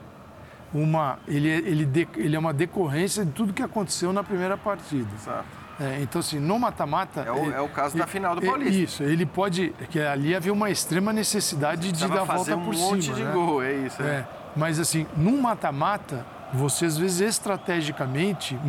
[0.73, 4.57] uma ele é, ele, de, ele é uma decorrência de tudo que aconteceu na primeira
[4.57, 5.09] partida.
[5.15, 5.61] Exato.
[5.79, 7.21] É, então, assim, no mata-mata.
[7.21, 8.71] É, o, é o caso da final do Paulista.
[8.71, 9.73] Isso, ele pode.
[9.89, 12.87] que ali havia uma extrema necessidade de dar a volta um por cima.
[12.87, 13.31] Um monte de né?
[13.31, 14.01] gol, é isso.
[14.01, 14.05] É.
[14.05, 14.27] é.
[14.55, 18.59] Mas, assim, num mata-mata, você às vezes estrategicamente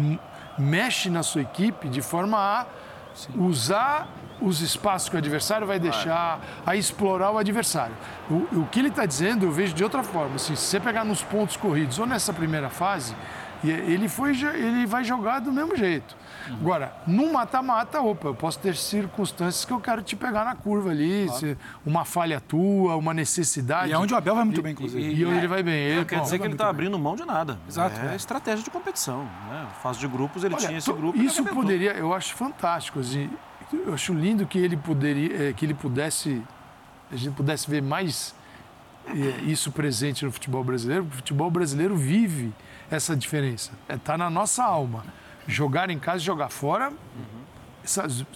[0.59, 2.67] mexe na sua equipe de forma a
[3.15, 3.33] Sim.
[3.37, 4.09] usar
[4.43, 7.95] os espaços que o adversário vai deixar, a explorar o adversário.
[8.31, 10.37] O, o que ele está dizendo, eu vejo de outra forma.
[10.37, 13.15] Assim, se você pegar nos pontos corridos ou nessa primeira fase,
[13.65, 16.17] ele, foi, ele vai jogar do mesmo jeito.
[16.51, 20.91] Agora, no mata-mata, opa, eu posso ter circunstâncias que eu quero te pegar na curva
[20.91, 21.59] ali, claro.
[21.87, 23.91] uma falha tua, uma necessidade.
[23.91, 25.01] E é onde o Abel vai muito bem, inclusive.
[25.01, 25.75] E, e, e ele vai bem.
[25.75, 27.59] Ele, quer dizer que ele está abrindo mão de nada.
[27.69, 28.01] Exato.
[28.01, 29.23] É, é estratégia de competição.
[29.49, 29.69] Né?
[29.83, 31.17] Fase de grupos, ele Olha, tinha esse grupo.
[31.17, 32.99] Isso poderia, eu acho fantástico.
[32.99, 33.31] Assim,
[33.73, 36.43] eu acho lindo que ele poderia, eh, que ele pudesse,
[37.11, 38.35] a gente pudesse ver mais
[39.07, 41.05] eh, isso presente no futebol brasileiro.
[41.05, 42.53] O futebol brasileiro vive
[42.91, 43.73] essa diferença.
[43.89, 45.05] Está é, na nossa alma
[45.47, 46.91] jogar em casa e jogar fora.
[46.91, 47.42] Uhum.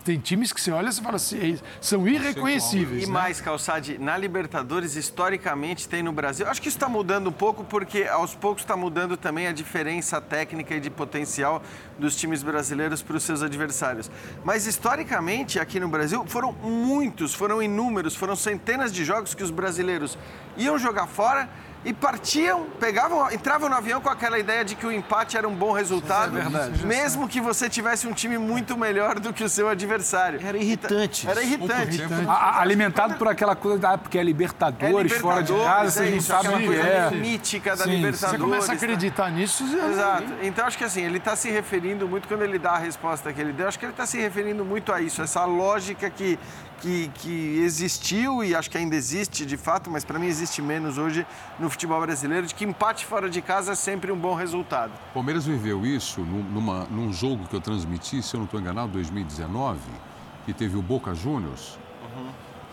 [0.04, 3.04] Tem times que você olha e fala assim, são irreconhecíveis.
[3.04, 3.12] E né?
[3.12, 6.48] mais, Calçade, na Libertadores, historicamente, tem no Brasil.
[6.48, 10.20] Acho que isso está mudando um pouco, porque aos poucos está mudando também a diferença
[10.20, 11.62] técnica e de potencial
[11.98, 14.10] dos times brasileiros para os seus adversários.
[14.44, 19.50] Mas historicamente, aqui no Brasil, foram muitos, foram inúmeros, foram centenas de jogos que os
[19.50, 20.18] brasileiros
[20.56, 21.48] iam jogar fora
[21.86, 25.54] e partiam, pegavam, entravam no avião com aquela ideia de que o empate era um
[25.54, 26.84] bom resultado, é verdade.
[26.84, 30.40] mesmo que você tivesse um time muito melhor do que o seu adversário.
[30.44, 31.28] Era irritante.
[31.30, 32.02] Era irritante.
[32.28, 36.08] A- alimentado por aquela coisa da porque é Libertadores, É fora de Libertadores, casa, vocês
[36.08, 37.10] é não isso, sabem o aquela que coisa é.
[37.12, 37.90] mítica da Sim.
[37.96, 38.30] Libertadores.
[38.30, 38.72] Você começa a tá?
[38.84, 39.64] acreditar nisso.
[39.64, 40.24] e- Exato.
[40.42, 43.40] Então acho que assim, ele está se referindo muito, quando ele dá a resposta que
[43.40, 46.36] ele deu, acho que ele está se referindo muito a isso, essa lógica que,
[46.80, 50.98] que, que existiu e acho que ainda existe de fato, mas para mim existe menos
[50.98, 51.26] hoje
[51.58, 54.92] no futebol brasileiro, de que empate fora de casa é sempre um bom resultado.
[55.10, 58.60] O Palmeiras viveu isso num- numa, num jogo que eu transmiti, se eu não estou
[58.60, 59.78] enganado, 2019,
[60.44, 61.78] que teve o Boca Juniors,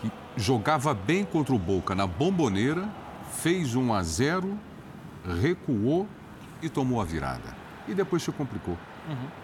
[0.00, 2.88] que jogava bem contra o Boca na bomboneira,
[3.42, 4.58] fez 1 a 0,
[5.40, 6.06] recuou
[6.62, 7.54] e tomou a virada.
[7.88, 8.76] E depois se complicou.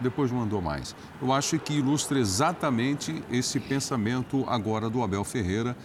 [0.00, 0.94] Depois não andou mais.
[1.20, 5.76] Eu acho que ilustra exatamente esse pensamento agora do Abel Ferreira,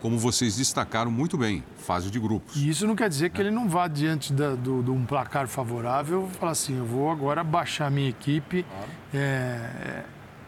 [0.00, 2.54] como vocês destacaram muito bem, fase de grupos.
[2.56, 5.48] E isso não quer dizer que ele não vá diante da- do- de um placar
[5.48, 8.64] favorável e falar assim, eu vou agora baixar minha equipe
[9.12, 10.04] é,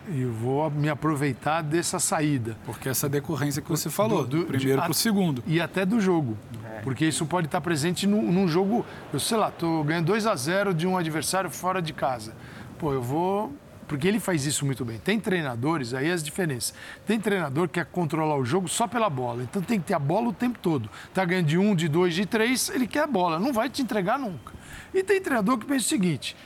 [0.08, 2.56] e eu vou me aproveitar dessa saída.
[2.64, 5.42] Porque essa decorrência que você falou, Do- do primeiro para o segundo.
[5.46, 6.36] E até do jogo.
[6.82, 10.34] Porque isso pode estar presente num, num jogo, eu sei lá, tô ganhando 2 a
[10.34, 12.32] 0 de um adversário fora de casa.
[12.80, 13.52] Pô, eu vou.
[13.86, 14.98] Porque ele faz isso muito bem.
[14.98, 16.72] Tem treinadores, aí as diferenças.
[17.06, 19.42] Tem treinador que quer controlar o jogo só pela bola.
[19.42, 20.88] Então tem que ter a bola o tempo todo.
[21.12, 23.38] Tá ganhando de um, de dois, de três, ele quer a bola.
[23.38, 24.54] Não vai te entregar nunca.
[24.94, 26.36] E tem treinador que pensa o seguinte: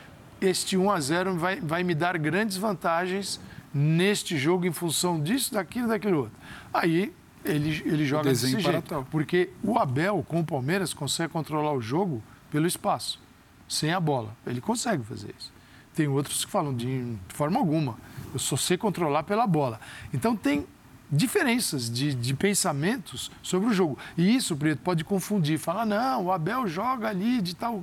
[0.40, 3.38] este 1 a 0 vai, vai me dar grandes vantagens
[3.72, 6.38] neste jogo em função disso, daquilo, daquilo outro.
[6.72, 7.12] Aí
[7.44, 8.88] ele, ele joga desse jeito.
[8.88, 9.04] tal.
[9.04, 13.20] Porque o Abel, com o Palmeiras, consegue controlar o jogo pelo espaço,
[13.68, 14.34] sem a bola.
[14.46, 15.53] Ele consegue fazer isso.
[15.94, 17.96] Tem outros que falam de forma alguma.
[18.32, 19.80] Eu só sei controlar pela bola.
[20.12, 20.66] Então tem
[21.10, 23.98] diferenças de, de pensamentos sobre o jogo.
[24.16, 25.58] E isso, Preto, pode confundir.
[25.58, 27.82] Falar, não, o Abel joga ali de tal,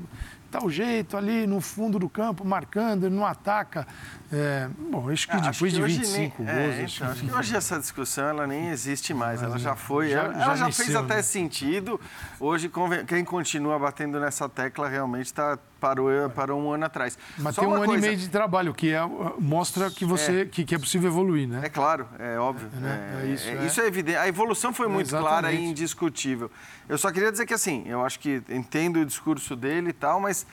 [0.50, 3.88] tal jeito, ali no fundo do campo, marcando, ele não ataca.
[4.34, 6.80] É, bom, acho que Ah, depois que de hoje 25 nem- gols...
[6.80, 9.76] é, acho então, que- acho que hoje essa discussão ela nem existe mais, ela já
[9.76, 11.22] foi, já- ela já já, fez até né?
[11.22, 12.00] sentido.
[12.40, 12.72] Hoje
[13.08, 17.18] quem continua batendo nessa tecla realmente tá, parou, parou um ano atrás.
[17.38, 19.02] Mas Só tem um ano e coisa, meio de trabalho, que é,
[19.38, 21.60] mostra que, você, que, que é possível evoluir, né?
[21.66, 22.70] É claro, é óbvio.
[22.76, 23.20] né?
[23.24, 23.66] É, É isso, é- é.
[23.66, 24.18] isso é evidente.
[24.18, 25.72] A evolução foi muito clara e Exatamente.
[25.72, 26.50] indiscutível.
[26.88, 30.22] Eu só queria dizer que, assim, eu acho que entendo o discurso dele e tal,
[30.22, 30.46] mas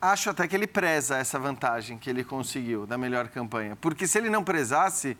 [0.00, 3.76] acho até que ele preza essa vantagem que ele conseguiu da melhor campanha.
[3.76, 5.16] Porque se ele não prezasse,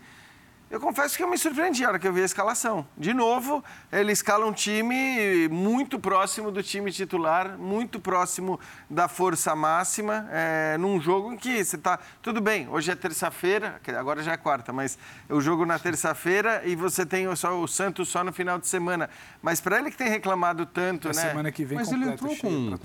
[0.71, 2.87] eu confesso que eu me surpreendi a hora que eu vi a escalação.
[2.97, 8.59] De novo, ele escala um time muito próximo do time titular, muito próximo
[8.89, 11.99] da força máxima, é, num jogo em que você está.
[12.23, 14.97] Tudo bem, hoje é terça-feira, agora já é quarta, mas
[15.29, 18.69] o jogo na terça-feira e você tem o- só o Santos só no final de
[18.69, 19.11] semana.
[19.43, 21.21] Mas para ele que tem reclamado tanto, A né?
[21.31, 22.79] semana que vem Mas ele entrou com,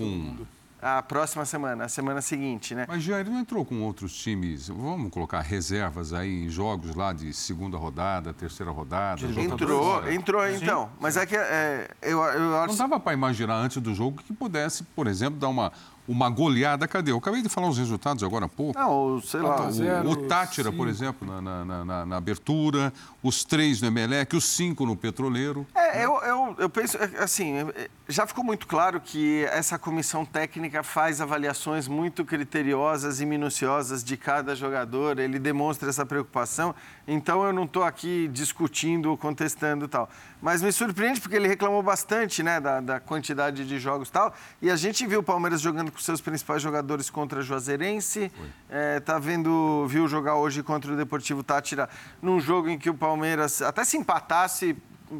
[0.80, 2.84] A próxima semana, a semana seguinte, né?
[2.86, 7.12] Mas já ele não entrou com outros times, vamos colocar reservas aí em jogos lá
[7.12, 9.24] de segunda rodada, terceira rodada.
[9.26, 10.90] Entrou, entrou então.
[11.00, 12.68] Mas é que é, eu, eu acho.
[12.68, 15.72] Não dava para imaginar antes do jogo que pudesse, por exemplo, dar uma,
[16.08, 16.86] uma goleada.
[16.88, 17.10] Cadê?
[17.12, 18.78] Eu acabei de falar os resultados agora há pouco.
[18.78, 19.66] Não, sei lá.
[19.66, 20.88] O- zero, o, Tátira, por cinco.
[20.88, 22.92] exemplo, na, na- na- na- na abertura,
[23.22, 25.66] os três no Emelec, os cinco no Petroleiro.
[25.74, 30.24] É, eu, eu, eu penso, é, assim, é, já ficou muito claro que essa comissão
[30.24, 36.74] técnica faz avaliações muito criteriosas e minuciosas de cada jogador, ele demonstra essa preocupação,
[37.08, 40.08] então eu não estou aqui discutindo ou contestando e tal.
[40.42, 44.34] Mas me surpreende porque ele reclamou bastante né, da, da quantidade de jogos e tal,
[44.60, 48.30] e a gente viu o Palmeiras jogando com seus principais jogadores contra a Juazeirense,
[48.68, 51.88] é, tá vendo, viu jogar hoje contra o Deportivo Tátira
[52.20, 54.76] num jogo em que o Palmeiras até se empatasse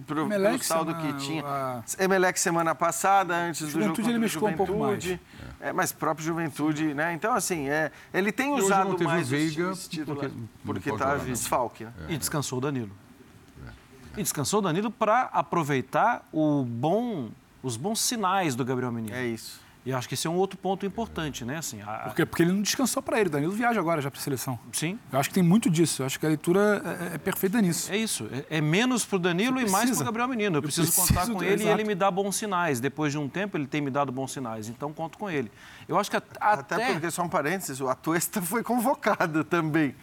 [0.06, 1.44] pro, pelo Emelec saldo semana- que tinha.
[1.46, 5.04] a- Emelec semana passada, antes do jogo Juventude contra ele o machucou um pouco mais.
[5.60, 7.14] É, mas próprio Juventude, né?
[7.14, 10.32] Então, assim, é, ele tem hoje usado não teve mais o Veiga, titulares,
[10.64, 11.24] porque está jogar, não.
[11.24, 11.92] desfalque, né?
[12.08, 12.92] E descansou o Danilo.
[14.16, 17.30] E descansou o Danilo para aproveitar o bom,
[17.62, 19.14] os bons sinais do Gabriel Menino.
[19.14, 19.60] É isso.
[19.86, 21.58] E acho que esse é um outro ponto importante, né?
[21.58, 22.26] Assim, a- Por quê?
[22.26, 23.30] Porque ele não descansou para ele.
[23.30, 24.58] Danilo viaja agora já para a seleção.
[24.72, 24.98] Sim.
[25.12, 26.02] Eu acho que tem muito disso.
[26.02, 26.82] Eu acho que a leitura
[27.12, 27.92] é, é perfeita nisso.
[27.92, 28.28] É isso.
[28.50, 30.56] É, é menos para o Danilo e mais para o Gabriel Menino.
[30.56, 31.80] Eu, Eu preciso, preciso contar com do- ele e exato.
[31.80, 32.80] ele me dá bons sinais.
[32.80, 34.68] Depois de um tempo, ele tem me dado bons sinais.
[34.68, 35.52] Então, conto com ele.
[35.86, 36.74] Eu acho que a- até...
[36.74, 39.94] Até porque, só um parênteses, o Atuesta foi convocado também.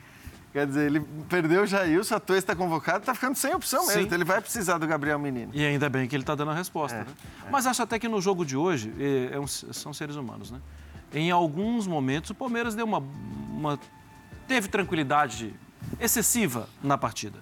[0.54, 4.02] Quer dizer, ele perdeu o Jailson, a Atuesta está convocado, está ficando sem opção mesmo.
[4.04, 5.52] Então ele vai precisar do Gabriel Menino.
[5.54, 7.00] E ainda bem que ele está dando a resposta.
[7.00, 7.06] né?
[7.52, 10.62] Mas acho até que no jogo de hoje, é, é um- são seres humanos, né?
[11.12, 13.80] Em alguns momentos, o Palmeiras deu uma, uma-
[14.48, 15.54] teve tranquilidade
[16.00, 17.40] excessiva na partida.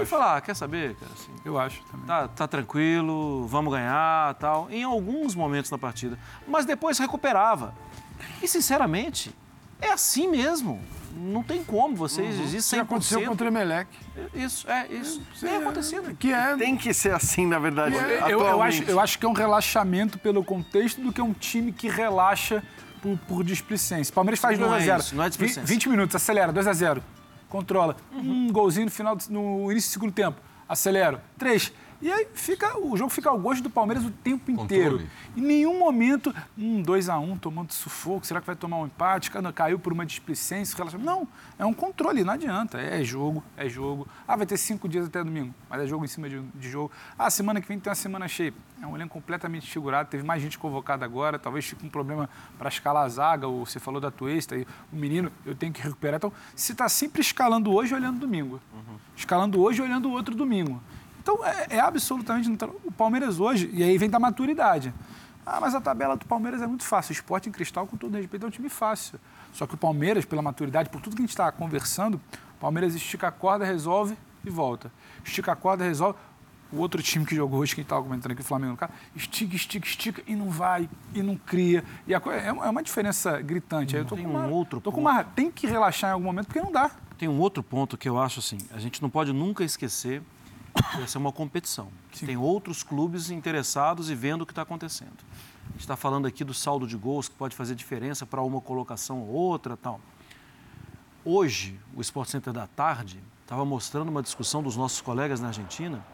[0.00, 1.12] e falar, ah, quer saber, cara?
[1.12, 2.06] Assim, eu acho também.
[2.06, 4.66] Tá, tá tranquilo, vamos ganhar tal.
[4.70, 6.18] Em alguns momentos da partida.
[6.48, 7.74] Mas depois recuperava.
[8.42, 9.34] E, sinceramente,
[9.82, 10.80] é assim mesmo.
[11.14, 12.74] Não tem como você exigir 100%.
[12.74, 12.82] Uhum.
[12.82, 13.88] aconteceu contra o Emelec.
[14.34, 15.22] Isso, é, isso.
[15.38, 16.16] Tem é, acontecido.
[16.16, 16.56] Que é...
[16.56, 17.96] Tem que ser assim, na verdade.
[17.96, 18.22] É.
[18.24, 21.70] Eu, eu, acho, eu acho que é um relaxamento pelo contexto do que um time
[21.70, 22.62] que relaxa
[23.02, 24.12] por, por displicência.
[24.12, 25.12] Palmeiras faz 2x0.
[25.12, 27.02] Não, é 20 minutos, acelera, 2x0
[27.52, 27.96] controla.
[28.10, 28.46] Uhum.
[28.46, 31.20] Um golzinho no final, no início do segundo tempo, acelero.
[31.36, 31.70] Três.
[32.02, 34.98] E aí fica, o jogo fica ao gosto do Palmeiras o tempo inteiro.
[34.98, 35.10] Controle.
[35.36, 38.86] Em nenhum momento, um 2 a 1 um, tomando sufoco, será que vai tomar um
[38.86, 39.30] empate?
[39.54, 42.80] Caiu por uma displicência, Não, é um controle, não adianta.
[42.80, 44.08] É jogo, é jogo.
[44.26, 46.90] Ah, vai ter cinco dias até domingo, mas é jogo em cima de, de jogo.
[47.16, 48.52] Ah, semana que vem tem uma semana cheia.
[48.82, 52.28] É um elenco completamente figurado, teve mais gente convocada agora, talvez fique um problema
[52.58, 54.56] para escalar a zaga, ou você falou da Tuesta,
[54.92, 56.16] o menino, eu tenho que recuperar.
[56.16, 58.60] Então, se está sempre escalando hoje, olhando domingo.
[58.72, 58.96] Uhum.
[59.14, 60.82] Escalando hoje, olhando o outro domingo.
[61.22, 62.50] Então, é, é absolutamente.
[62.84, 64.92] O Palmeiras hoje, e aí vem da maturidade.
[65.46, 67.12] Ah, mas a tabela do Palmeiras é muito fácil.
[67.12, 69.18] O esporte em cristal, com todo respeito, é um time fácil.
[69.52, 72.20] Só que o Palmeiras, pela maturidade, por tudo que a gente está conversando,
[72.56, 74.92] o Palmeiras estica a corda, resolve e volta.
[75.24, 76.18] Estica a corda, resolve.
[76.72, 79.86] O outro time que jogou hoje, que estava comentando aqui, o Flamengo, cara, estica, estica,
[79.86, 81.84] estica e não vai, e não cria.
[82.06, 83.94] E a, é, é uma diferença gritante.
[83.94, 84.94] Aí eu tô tem com uma, um outro tô ponto.
[84.94, 86.90] com uma, Tem que relaxar em algum momento, porque não dá.
[87.18, 90.22] Tem um outro ponto que eu acho assim, a gente não pode nunca esquecer
[91.02, 91.88] essa é uma competição.
[92.10, 95.18] Que tem outros clubes interessados e vendo o que está acontecendo.
[95.64, 98.60] A gente está falando aqui do saldo de gols que pode fazer diferença para uma
[98.60, 100.00] colocação ou outra tal.
[101.24, 106.04] Hoje, o Sport Center da tarde estava mostrando uma discussão dos nossos colegas na Argentina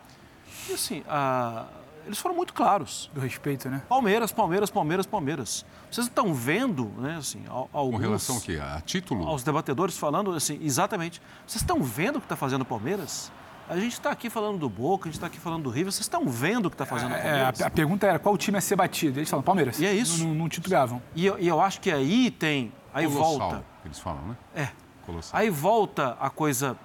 [0.68, 1.66] e assim, a...
[2.04, 3.10] eles foram muito claros.
[3.14, 3.82] Do respeito, né?
[3.88, 5.64] Palmeiras, Palmeiras, Palmeiras, Palmeiras.
[5.90, 7.96] Vocês estão vendo, né, assim, alguns...
[7.96, 8.58] Com relação ao quê?
[8.60, 9.26] A título?
[9.26, 11.22] Aos debatedores falando assim, exatamente.
[11.46, 13.32] Vocês estão vendo o que está fazendo o Palmeiras?
[13.68, 15.92] A gente está aqui falando do Boca, a gente está aqui falando do River.
[15.92, 17.60] Vocês estão vendo o que está fazendo o é, Palmeiras?
[17.60, 19.18] É, a, a, pergunta era qual time é ser batido.
[19.18, 19.78] Eles falam Palmeiras.
[19.78, 20.24] E é isso.
[20.24, 21.02] Não, não titubeavam.
[21.14, 22.72] E eu, e eu acho que aí tem.
[22.94, 23.64] Aí Colossal, volta.
[23.84, 24.36] eles falam, né?
[24.54, 24.68] É.
[25.04, 25.38] Colossal.
[25.38, 26.78] Aí volta a coisa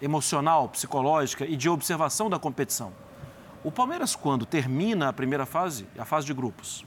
[0.00, 2.92] emocional, psicológica e de observação da competição.
[3.62, 6.84] O Palmeiras, quando termina a primeira fase, a fase de grupos,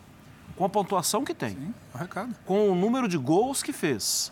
[0.56, 4.32] com a pontuação que tem, Sim, o com o número de gols que fez,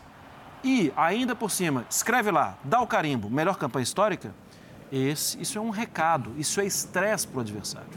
[0.64, 4.34] e ainda por cima, escreve lá, dá o carimbo, melhor campanha histórica,
[4.92, 7.90] esse, isso é um recado, isso é estresse para o adversário.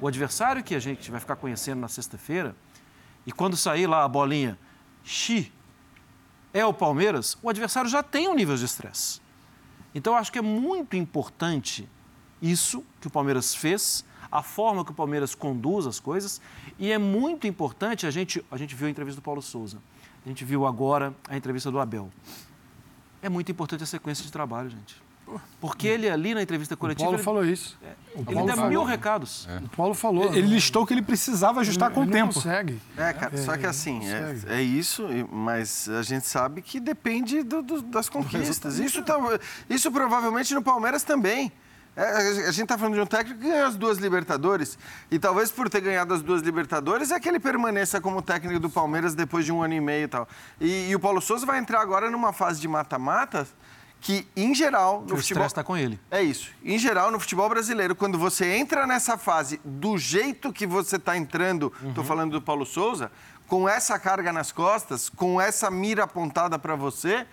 [0.00, 2.54] O adversário que a gente vai ficar conhecendo na sexta-feira,
[3.26, 4.58] e quando sair lá a bolinha,
[5.02, 5.52] Xi,
[6.52, 9.20] é o Palmeiras, o adversário já tem um nível de estresse.
[9.94, 11.88] Então, eu acho que é muito importante
[12.40, 16.40] isso que o Palmeiras fez, a forma que o Palmeiras conduz as coisas,
[16.78, 19.78] e é muito importante, a gente, a gente viu a entrevista do Paulo Souza,
[20.24, 22.10] a gente viu agora a entrevista do Abel.
[23.20, 25.07] É muito importante a sequência de trabalho, gente.
[25.60, 27.04] Porque ele ali na entrevista coletiva.
[27.04, 27.78] O Paulo ele, falou isso.
[27.82, 29.48] É, ele deu mil recados.
[29.50, 29.58] É.
[29.58, 30.26] O Paulo falou.
[30.26, 32.26] Ele, ele listou que ele precisava ajustar ele, com o tempo.
[32.26, 32.80] Não consegue.
[32.96, 37.62] É, cara, só que assim, é, é, isso, gente a gente sabe que depende do,
[37.62, 38.78] do, das conquistas.
[38.78, 39.16] Isso, tá,
[39.68, 41.52] isso provavelmente no Palmeiras também.
[41.98, 44.78] É, a gente está falando de um técnico que ganhou as duas Libertadores.
[45.10, 48.70] E talvez por ter ganhado as duas Libertadores é que ele permaneça como técnico do
[48.70, 50.28] Palmeiras depois de um ano e meio e tal.
[50.60, 53.48] E, e o Paulo Souza vai entrar agora numa fase de mata-mata
[54.00, 55.46] que, em geral, no o futebol.
[55.46, 55.98] está com ele.
[56.10, 56.50] É isso.
[56.64, 61.16] Em geral, no futebol brasileiro, quando você entra nessa fase do jeito que você está
[61.16, 62.08] entrando, estou uhum.
[62.08, 63.10] falando do Paulo Souza,
[63.46, 67.26] com essa carga nas costas, com essa mira apontada para você,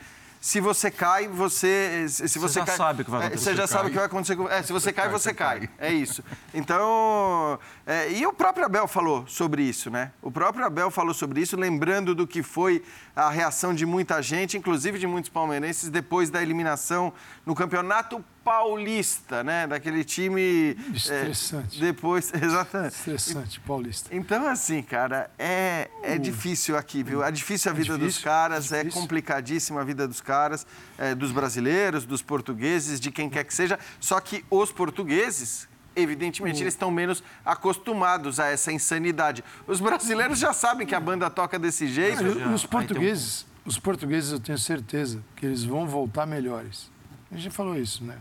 [0.46, 2.06] se você cai, você.
[2.08, 3.43] Se você, você já cai, sabe o que vai acontecer.
[3.43, 4.39] Você já sabe o que vai acontecer.
[4.52, 5.60] É, se você, você cai, cai, você cai.
[5.62, 5.70] cai.
[5.80, 6.24] É isso.
[6.54, 7.60] Então.
[7.84, 10.12] É, e o próprio Abel falou sobre isso, né?
[10.22, 12.84] O próprio Abel falou sobre isso, lembrando do que foi
[13.16, 17.12] a reação de muita gente, inclusive de muitos palmeirenses, depois da eliminação
[17.43, 19.66] no Campeonato Paulista, né?
[19.66, 20.78] Daquele time.
[20.93, 21.80] Estressante.
[21.80, 22.93] É, depois, exatamente.
[22.93, 24.16] Estressante, Paulista.
[24.16, 26.20] Então, assim, cara, é, é uh.
[26.20, 27.24] difícil aqui, viu?
[27.24, 30.22] É difícil a é vida é difícil, dos caras, é, é complicadíssima a vida dos
[30.22, 33.80] caras, é, dos brasileiros, dos portugueses, de quem quer que seja.
[34.00, 39.43] Só que os portugueses, evidentemente, eles estão menos acostumados a essa insanidade.
[39.66, 42.24] Os brasileiros já sabem que a banda toca desse jeito.
[42.46, 46.92] Ah, os portugueses, os portugueses, eu tenho certeza que eles vão voltar melhores.
[47.32, 48.20] A gente falou isso, né?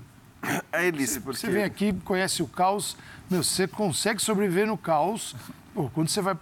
[0.72, 1.40] É Elice, porque...
[1.40, 2.96] Você vem aqui, conhece o caos,
[3.30, 5.34] meu, você consegue sobreviver no caos.
[5.72, 6.36] Pô, quando você vai...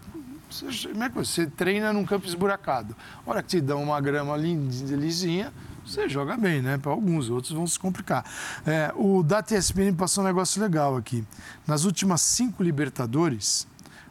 [0.51, 2.95] Você, como é que você treina num campo esburacado.
[3.27, 5.53] A hora que te dão uma grama lisinha,
[5.85, 6.79] você joga bem, né?
[6.79, 8.25] Para alguns, outros vão se complicar.
[8.67, 11.25] É, o Data ESPN passou um negócio legal aqui.
[11.67, 13.67] Nas últimas cinco Libertadores,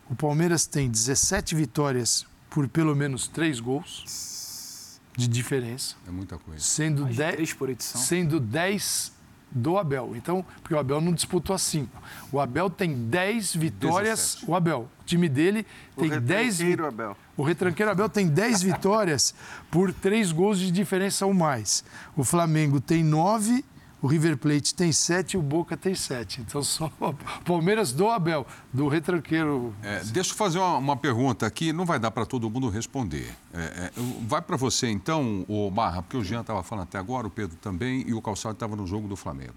[0.10, 5.96] o Palmeiras tem 17 vitórias por pelo menos três gols de diferença.
[6.08, 6.62] É muita coisa.
[6.62, 8.02] Sendo 10 por edição.
[8.02, 9.12] Sendo 10
[9.52, 10.14] do Abel.
[10.16, 12.02] Então, porque o Abel não disputou as cinco.
[12.32, 14.36] O Abel tem 10 vitórias.
[14.36, 14.50] 17.
[14.50, 15.66] O Abel, o time dele
[15.98, 16.94] tem 10 vitórias.
[16.94, 17.18] Abel.
[17.36, 19.36] O retranqueiro Abel tem 10 vitórias
[19.70, 21.84] por 3 gols de diferença ou mais.
[22.16, 23.66] O Flamengo tem 9
[24.02, 26.42] o River Plate tem sete e o Boca tem sete.
[26.42, 26.92] Então, só
[27.46, 29.76] Palmeiras do Abel, do retranqueiro.
[29.84, 33.36] É, deixa eu fazer uma, uma, pergunta aqui, não vai dar para todo mundo responder.
[33.54, 33.92] É, é,
[34.28, 37.56] vai para você, então, o Barra, porque o Jean estava falando até agora, o Pedro
[37.58, 39.56] também, e o Calçado estava no jogo do Flamengo.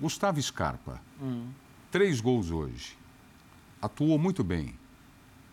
[0.00, 1.48] Gustavo Scarpa, hum.
[1.90, 2.96] três gols hoje.
[3.82, 4.74] Atuou muito bem.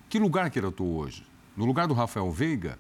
[0.10, 1.26] Que lugar que ele atuou hoje?
[1.56, 2.80] No lugar do Rafael Veiga?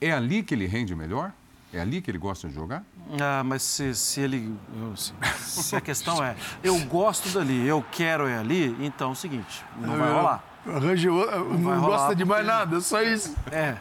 [0.00, 1.32] É ali que ele rende melhor?
[1.72, 2.84] É ali que ele gosta de jogar?
[3.20, 4.54] Ah, mas se, se ele.
[4.94, 9.16] Se, se, a questão é, eu gosto dali, eu quero é ali, então é o
[9.16, 10.44] seguinte, não vai rolar.
[10.66, 13.34] Arranje, não, não gosta de mais nada, só isso.
[13.50, 13.76] É.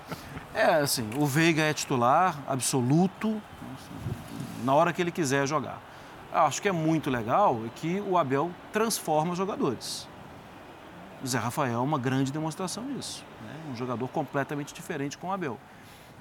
[0.53, 3.41] É assim, o Veiga é titular absoluto
[4.63, 5.81] na hora que ele quiser jogar.
[6.33, 10.07] Acho que é muito legal que o Abel transforma os jogadores.
[11.23, 13.23] O Zé Rafael é uma grande demonstração disso.
[13.45, 13.53] Né?
[13.71, 15.59] Um jogador completamente diferente com o Abel.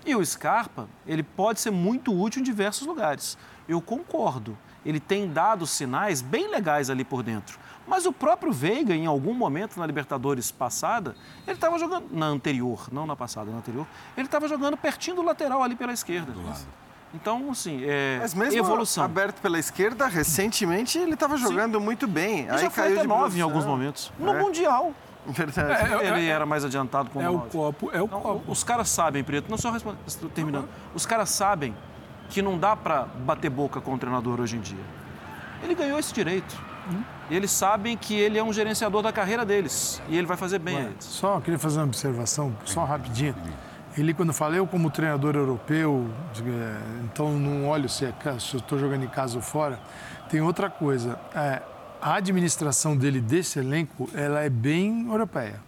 [0.05, 3.37] E o Scarpa, ele pode ser muito útil em diversos lugares.
[3.69, 4.57] Eu concordo.
[4.85, 7.59] Ele tem dado sinais bem legais ali por dentro.
[7.87, 11.15] Mas o próprio Veiga, em algum momento na Libertadores passada,
[11.47, 12.07] ele estava jogando.
[12.11, 13.87] Na anterior, não na passada, na anterior,
[14.17, 16.33] ele estava jogando pertinho do lateral ali pela esquerda.
[16.33, 16.61] Do lado.
[17.13, 19.05] Então, assim, é Mas mesmo evolução.
[19.05, 21.85] aberto pela esquerda, recentemente ele estava jogando Sim.
[21.85, 22.43] muito bem.
[22.43, 24.13] Ele Aí já caiu de nove em alguns momentos.
[24.19, 24.41] No é.
[24.41, 24.95] Mundial.
[25.27, 25.93] Verdade.
[25.93, 28.51] É, é, ele era mais adiantado com é o copo, é o então, copo.
[28.51, 29.73] Os caras sabem, Preto, não só
[30.35, 30.69] terminando.
[30.95, 31.75] Os caras sabem
[32.29, 34.85] que não dá para bater boca com o treinador hoje em dia.
[35.63, 36.57] Ele ganhou esse direito.
[36.91, 37.03] Hum.
[37.29, 40.03] E eles sabem que ele é um gerenciador da carreira deles.
[40.09, 41.05] E ele vai fazer bem Ué, a eles.
[41.05, 43.35] Só queria fazer uma observação, só rapidinho.
[43.97, 48.61] Ele, quando fala, eu como treinador europeu, é, então não olho se, é, se eu
[48.61, 49.81] estou jogando em casa ou fora,
[50.29, 51.19] tem outra coisa.
[51.35, 51.61] É,
[52.01, 55.61] a administração dele desse elenco ela é bem europeia,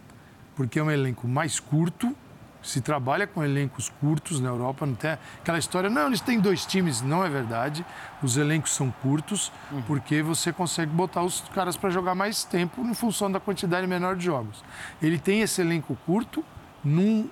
[0.55, 2.15] porque é um elenco mais curto,
[2.63, 6.65] se trabalha com elencos curtos na Europa, não tem aquela história, não, eles têm dois
[6.65, 7.85] times, não é verdade.
[8.21, 9.81] Os elencos são curtos, uhum.
[9.81, 14.15] porque você consegue botar os caras para jogar mais tempo em função da quantidade menor
[14.15, 14.63] de jogos.
[15.01, 16.43] Ele tem esse elenco curto
[16.81, 17.29] num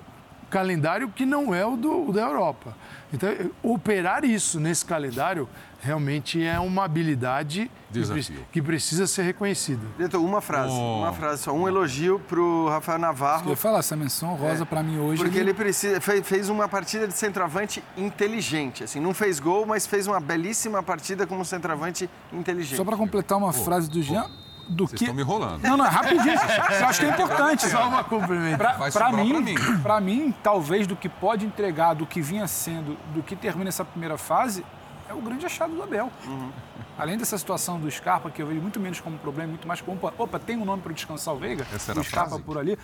[0.49, 2.75] calendário que não é o do, da Europa.
[3.13, 3.29] Então,
[3.63, 5.47] operar isso nesse calendário
[5.81, 9.81] realmente é uma habilidade que, que, precisa ser reconhecida.
[9.97, 10.99] Dentro, uma frase, oh.
[10.99, 13.45] uma frase só, um elogio para o Rafael Navarro.
[13.45, 15.21] Eu ia falar, essa menção rosa é, para mim hoje.
[15.21, 19.65] Porque ele, ele precisa, fez, fez, uma partida de centroavante inteligente, assim, não fez gol,
[19.65, 22.77] mas fez uma belíssima partida como centroavante inteligente.
[22.77, 23.53] Só para completar uma oh.
[23.53, 25.03] frase do Jean, oh do Vocês que.
[25.05, 25.61] estão me enrolando.
[25.63, 26.33] Não, não, é rapidinho.
[26.33, 27.67] Eu acho que é importante.
[27.67, 28.57] Só uma cumprimento.
[28.93, 29.55] Para mim, mim.
[30.01, 34.17] mim, talvez do que pode entregar, do que vinha sendo, do que termina essa primeira
[34.17, 34.63] fase,
[35.11, 36.11] é o grande achado do Abel.
[36.25, 36.51] Uhum.
[36.97, 39.99] Além dessa situação do Scarpa, que eu vejo muito menos como problema, muito mais como.
[40.17, 41.65] Opa, tem um nome para descansar o Veiga?
[41.73, 42.43] Essa era o Scarpa frase?
[42.43, 42.77] por ali.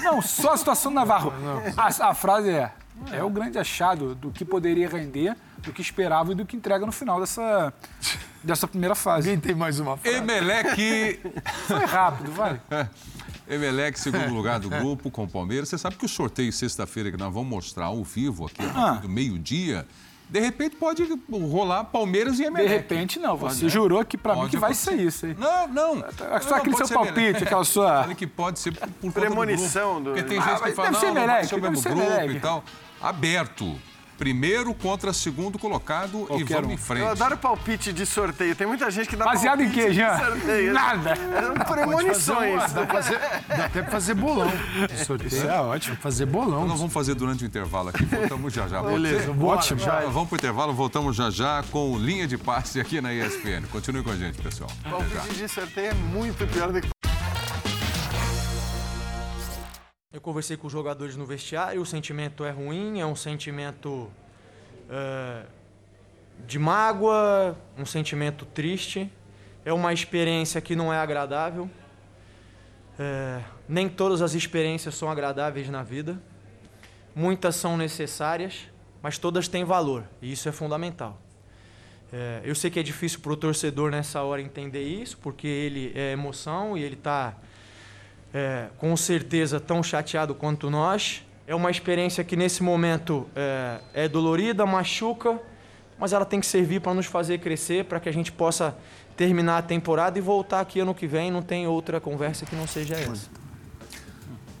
[0.00, 1.32] Não, só a situação do Navarro.
[1.76, 2.72] A, a frase é:
[3.10, 6.86] é o grande achado do que poderia render, do que esperava e do que entrega
[6.86, 7.72] no final dessa,
[8.42, 9.30] dessa primeira fase.
[9.30, 10.16] Quem tem mais uma frase?
[10.18, 11.20] Emelec.
[11.66, 12.60] Foi rápido, vai.
[13.48, 15.68] Emelec, segundo lugar do grupo, com o Palmeiras.
[15.68, 18.92] Você sabe que o sorteio sexta-feira que nós vamos mostrar ao vivo aqui, ah.
[18.92, 19.86] do meio-dia,
[20.32, 22.66] de repente pode rolar Palmeiras e Emelec.
[22.66, 25.26] De repente não, você pode, jurou que para mim que vai ser isso.
[25.26, 25.36] Hein?
[25.38, 26.04] Não, não.
[26.40, 27.44] Só aquele seu palpite, Emelec.
[27.44, 28.00] aquela sua...
[28.00, 30.14] Falei que pode ser por, por Premonição do, do...
[30.14, 32.64] Porque tem ah, gente que fala, não, não vai ser o mesmo grupo e tal.
[32.98, 33.78] Aberto
[34.18, 36.72] primeiro contra segundo colocado Qualquer e vamos um.
[36.72, 37.02] em frente.
[37.02, 38.54] Eu adoro palpite de sorteio.
[38.54, 40.18] Tem muita gente que dá Baseado palpite em quê, Jean?
[40.18, 40.72] sorteio.
[40.72, 41.10] Nada.
[41.12, 42.72] É premonições.
[42.72, 43.18] Dá, fazer,
[43.48, 44.50] dá até pra fazer bolão
[44.88, 45.28] de sorteio.
[45.28, 45.96] Isso é ótimo.
[45.96, 46.58] Fazer bolão.
[46.58, 48.04] Então nós vamos fazer durante o intervalo aqui.
[48.04, 48.82] Voltamos já já.
[48.82, 49.80] Beleza, ótimo.
[49.80, 53.66] Já, vamos pro intervalo, voltamos já já com linha de passe aqui na ESPN.
[53.70, 54.70] Continue com a gente, pessoal.
[54.82, 56.88] Palpite de sorteio é muito pior do que
[60.12, 64.12] Eu conversei com os jogadores no vestiário, o sentimento é ruim, é um sentimento
[64.90, 65.46] é,
[66.46, 69.10] de mágoa, um sentimento triste.
[69.64, 71.70] É uma experiência que não é agradável.
[72.98, 76.20] É, nem todas as experiências são agradáveis na vida.
[77.14, 78.68] Muitas são necessárias,
[79.00, 81.18] mas todas têm valor, e isso é fundamental.
[82.12, 85.90] É, eu sei que é difícil para o torcedor nessa hora entender isso, porque ele
[85.94, 87.34] é emoção e ele está
[88.32, 91.24] é, com certeza tão chateado quanto nós.
[91.46, 95.38] É uma experiência que nesse momento é, é dolorida, machuca,
[95.98, 98.76] mas ela tem que servir para nos fazer crescer, para que a gente possa
[99.16, 101.30] terminar a temporada e voltar aqui ano que vem.
[101.30, 103.28] Não tem outra conversa que não seja essa.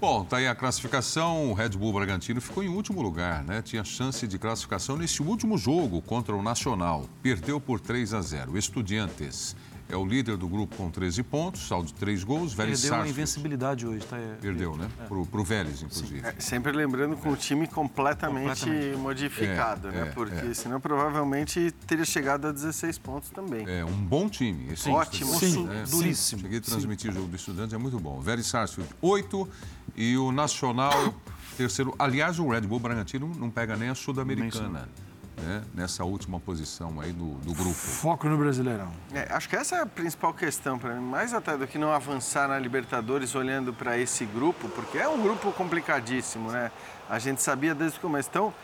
[0.00, 1.52] Bom, tá aí a classificação.
[1.52, 3.62] O Red Bull Bragantino ficou em último lugar, né?
[3.62, 7.06] Tinha chance de classificação nesse último jogo contra o Nacional.
[7.22, 8.58] Perdeu por 3 a 0.
[8.58, 9.54] Estudiantes
[9.92, 12.52] é o líder do grupo com 13 pontos, saldo de 3 gols.
[12.54, 13.10] Vélez Perdeu a Sarsfield.
[13.20, 14.16] invencibilidade hoje, tá?
[14.40, 14.88] Perdeu, né?
[15.00, 15.06] É.
[15.06, 16.20] Pro, pro Vélez, inclusive.
[16.26, 18.96] É, sempre lembrando com o time completamente, Completamente.
[18.96, 20.00] modificado, É, né?
[20.08, 20.54] é, Porque é.
[20.54, 23.68] senão provavelmente teria chegado a 16 pontos também.
[23.68, 24.72] É um bom time.
[24.72, 26.40] Esse Ótimo, Estudiantes, sim, duríssimo.
[26.42, 28.18] Cheguei a transmitir o jogo do Estudiantes, é muito bom.
[28.20, 29.48] Vélez Sarsfield, 8
[29.94, 31.14] e o Nacional,
[31.56, 31.94] terceiro.
[31.98, 34.88] Aliás, o Red Bull Bragantino não pega nem a Sul-Americana,
[35.36, 35.62] né?
[35.74, 37.74] Nessa última posição aí do, do grupo.
[37.74, 38.92] Foco no Brasileirão.
[39.12, 41.92] É, acho que essa é a principal questão para mim, mais até do que não
[41.92, 46.70] avançar na Libertadores olhando para esse grupo, porque é um grupo complicadíssimo, né?
[47.08, 48.28] A gente sabia desde o começo.
[48.28, 48.54] Então,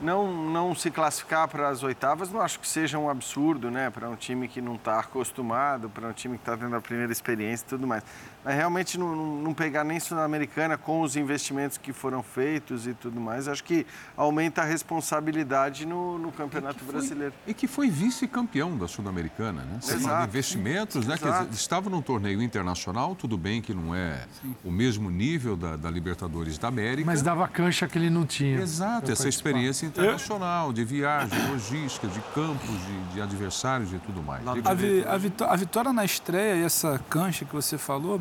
[0.00, 3.90] não, não se classificar para as oitavas não acho que seja um absurdo, né?
[3.90, 7.10] Para um time que não está acostumado, para um time que está tendo a primeira
[7.12, 8.04] experiência e tudo mais.
[8.44, 13.20] Mas realmente não, não, pegar nem Sul-Americana com os investimentos que foram feitos e tudo
[13.20, 13.84] mais, acho que
[14.16, 17.34] aumenta a responsabilidade no, no Campeonato Brasileiro.
[17.46, 19.78] E que foi vice-campeão da Sul-Americana, né?
[19.82, 20.28] Exato.
[20.28, 21.14] investimentos, né?
[21.14, 21.46] Exato.
[21.48, 24.24] dizer, estava num torneio internacional, tudo bem que não é
[24.64, 27.06] o mesmo nível da, da Libertadores da América.
[27.06, 28.60] Mas dava cancha que ele não tinha.
[28.60, 34.46] Exato, essa experiência internacional, de viagem, logística, de campos, de, de adversários e tudo mais.
[34.64, 38.20] A, vi- a vitó- a vitória na estreia e essa cancha que você falou,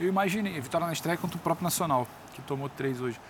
[0.00, 0.60] eu imaginei.
[0.60, 3.20] Vitória na estreia contra o próprio Nacional, que tomou três hoje.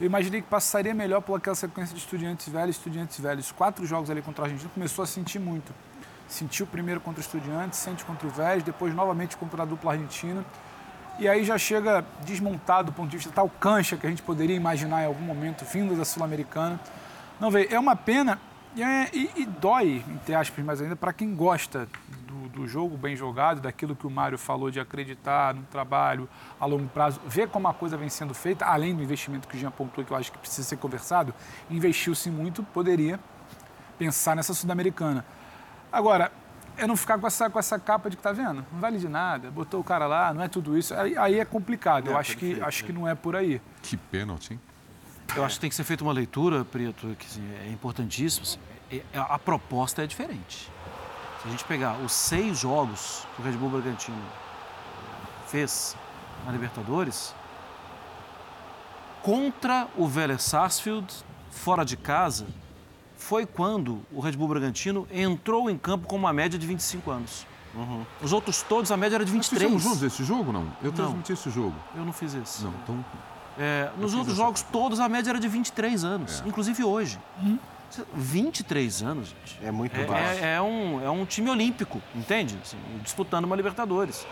[0.00, 3.50] Eu imaginei que passaria melhor por aquela sequência de estudiantes velhos, estudiantes velhos.
[3.52, 5.72] Quatro jogos ali contra a Argentina, começou a sentir muito.
[6.28, 10.44] Sentiu primeiro contra o Estudiantes, sente contra o Vélez, depois novamente contra a dupla argentina.
[11.18, 14.54] E aí já chega desmontado do ponto de vista tal cancha que a gente poderia
[14.56, 16.78] imaginar em algum momento, vindo da Sul-Americana.
[17.40, 17.72] Não veio.
[17.72, 18.38] É uma pena
[18.74, 21.88] e, é- e- e dói, entre aspas, mais ainda, para quem gosta
[22.48, 26.28] do, do jogo bem jogado, daquilo que o Mário falou de acreditar no trabalho
[26.58, 29.58] a longo prazo, ver como a coisa vem sendo feita, além do investimento que o
[29.60, 31.34] Jean apontou, que eu acho que precisa ser conversado,
[31.70, 33.18] investiu-se muito, poderia
[33.98, 35.24] pensar nessa Sul-Americana.
[35.90, 36.30] Agora,
[36.76, 39.08] é não ficar com essa, com essa capa de que tá vendo, não vale de
[39.08, 40.94] nada, botou o cara lá, não é tudo isso.
[40.94, 43.60] Aí, aí é complicado, eu É, acho, que, perfeito, acho que não é por aí.
[43.82, 44.60] Que pênalti, hein?
[45.34, 48.44] Eu acho que tem que ser feita uma leitura, Preto, que assim, é importantíssima.
[48.44, 48.58] assim,
[48.90, 50.70] é- é- A proposta é diferente.
[51.46, 54.18] Se a gente pegar os seis jogos que o Red Bull Bragantino
[55.46, 55.96] fez
[56.44, 57.32] na Libertadores,
[59.22, 61.06] contra o Vélez Sarsfield,
[61.52, 62.46] fora de casa,
[63.16, 67.46] foi quando o Red Bull Bragantino entrou em campo com uma média de 25 anos.
[68.20, 69.62] Os outros todos, a média era de Nós 23.
[69.70, 70.62] fizemos juntos esse jogo, não?
[70.82, 70.92] Eu Não.
[70.92, 71.74] transmiti esse jogo.
[71.94, 72.64] Eu não fiz esse.
[72.64, 73.04] Não, então...
[73.56, 76.48] É, nos outros essa- jogos todos a média era de 23 anos, É.
[76.48, 77.20] inclusive hoje.
[78.14, 79.58] 23 anos, gente.
[79.64, 80.44] É muito É, baixo.
[80.44, 82.58] é- é um, é um time olímpico, entende?
[82.62, 84.26] Assim, disputando uma Libertadores.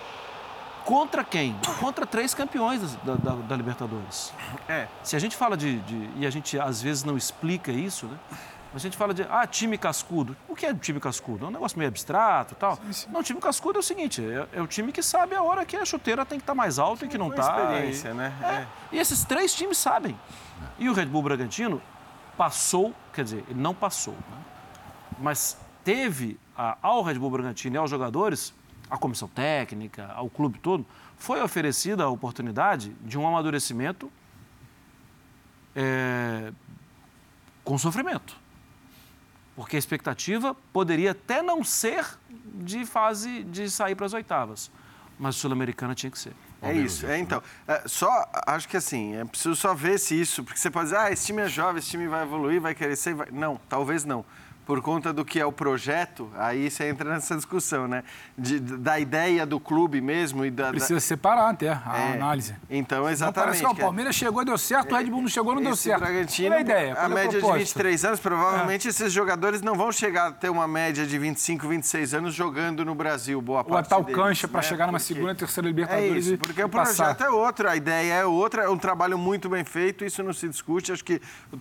[0.84, 1.56] Contra quem?
[1.80, 4.32] Contra três campeões da, da- da Libertadores.
[4.68, 4.86] É.
[5.02, 8.18] Se a gente fala de, de- E a gente às vezes não explica isso, né?
[8.70, 9.22] Mas a gente fala de.
[9.30, 10.36] Ah, time cascudo.
[10.48, 11.44] O que é time cascudo?
[11.46, 12.76] É um negócio meio abstrato e tal.
[13.08, 15.76] Não, time cascudo é o seguinte: é, é o time que sabe a hora que
[15.76, 17.56] a chuteira tem que estar mais alta e que não está.
[17.62, 18.32] experiência, né?
[18.42, 18.66] É.
[18.96, 20.18] E esses três times sabem.
[20.78, 21.80] E o Red Bull Bragantino
[22.36, 24.44] passou, quer dizer, ele não passou, né?
[25.18, 28.52] mas teve a- ao Red Bull Bragantino e aos jogadores,
[28.90, 30.84] à comissão técnica, ao clube todo,
[31.16, 34.10] foi oferecida a oportunidade de um amadurecimento
[35.74, 36.52] é,
[37.64, 38.36] com sofrimento.
[39.56, 42.04] Porque a expectativa poderia até não ser
[42.54, 44.70] de fase de sair para as oitavas,
[45.18, 46.32] mas a Sul-Americana tinha que ser.
[46.68, 47.42] É isso, é então.
[47.66, 48.08] é, só,
[48.46, 51.26] acho que assim, é preciso só ver se isso, porque você pode dizer, ah, esse
[51.26, 53.28] time é jovem, esse time vai evoluir, vai crescer, vai...
[53.30, 54.24] Não, talvez não.
[54.66, 58.02] Por conta do que é o projeto, aí você entra nessa discussão, né?
[58.36, 60.70] De- da ideia do clube mesmo e da...
[60.70, 61.00] Precisa da...
[61.00, 62.54] separar até a É, análise.
[62.70, 63.44] Então, Não exatamente.
[63.44, 65.62] parece que o que é- Palmeiras chegou, deu certo, o Red Bull não chegou, não
[65.62, 66.00] deu certo.
[66.00, 66.92] Bragantino, Qual é a ideia?
[66.92, 67.58] a Qual é média de proposta?
[67.58, 72.14] 23 anos, provavelmente esses jogadores não vão chegar a ter uma média de 25, 26
[72.14, 74.66] anos jogando no Brasil, boa Ou a parte tal deles, cancha para né?
[74.66, 77.14] chegar numa Porque- segunda, terceira É Libertadores isso, e porque o passar.
[77.14, 80.32] projeto é outro, a ideia é outra, é um trabalho muito bem feito, isso não
[80.32, 80.90] se discute.
[80.90, 81.20] Acho que,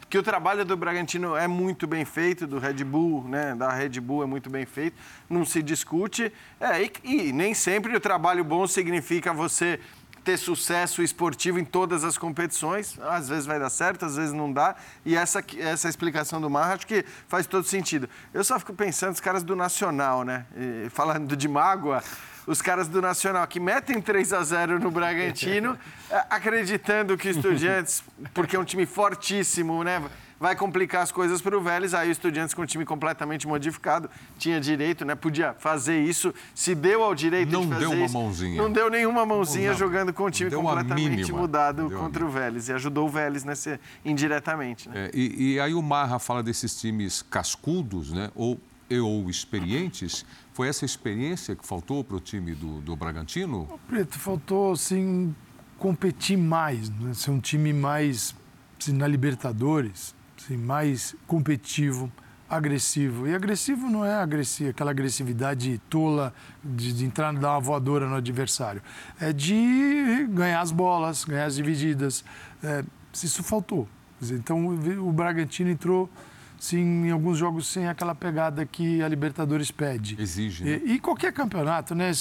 [0.09, 2.92] que o trabalho do Bragantino é muito bem feito, do Red Bull,
[3.27, 4.95] né, da Red Bull é muito bem feito,
[5.29, 6.31] não se discute.
[6.59, 9.79] É, e, e nem sempre o trabalho bom significa você
[10.23, 12.97] ter sucesso esportivo em todas as competições.
[13.01, 14.75] Às vezes vai dar certo, às vezes não dá.
[15.05, 18.09] E essa, essa explicação do Marra acho que faz todo sentido.
[18.33, 20.45] Eu só fico pensando, os caras do Nacional, né?
[20.55, 22.01] E falando de mágoa,
[22.47, 25.77] os caras do Nacional que metem 3 a 0 no Bragantino,
[26.29, 28.03] acreditando que Estudiantes,
[28.33, 30.01] porque é um time fortíssimo, né?
[30.43, 31.93] Vai complicar as coisas para o Vélez.
[31.93, 35.15] Aí o Estudiantes com o time completamente modificado tinha direito, né?
[35.15, 38.13] Podia fazer isso, se deu ao direito não de fazer deu uma isso.
[38.13, 38.61] mãozinha.
[38.61, 39.77] Não deu nenhuma mãozinha Não.
[39.77, 43.79] jogando com o time completamente mudado Deu contra o Vélez e ajudou o Vélez nesse,
[44.03, 44.89] indiretamente.
[44.89, 45.05] Né?
[45.05, 48.29] É, e, e aí o Marra fala desses times cascudos, né?
[48.35, 48.59] Ou,
[49.01, 50.25] ou experientes.
[50.53, 53.79] Foi essa experiência que faltou para o time do, do Bragantino?
[53.87, 55.33] Preto, faltou assim
[55.77, 57.13] competir mais, né?
[57.13, 58.35] ser um time mais
[58.77, 60.13] assim, na Libertadores,
[60.43, 62.11] assim, mais competitivo,
[62.49, 63.27] agressivo.
[63.27, 66.33] E agressivo não é agressi aquela agressividade tola
[66.63, 68.81] de, de entrar dar uma voadora no adversário.
[69.19, 72.23] É de ganhar as bolas, ganhar as divididas.
[72.63, 72.83] É,
[73.13, 73.87] isso faltou.
[74.21, 76.09] Então o Bragantino entrou
[76.57, 80.15] sim, em alguns jogos sem aquela pegada que a Libertadores pede.
[80.17, 80.81] Exige, né?
[80.85, 82.11] E, e qualquer campeonato, né?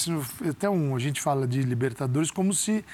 [0.51, 2.85] Até um, a gente fala de Libertadores como se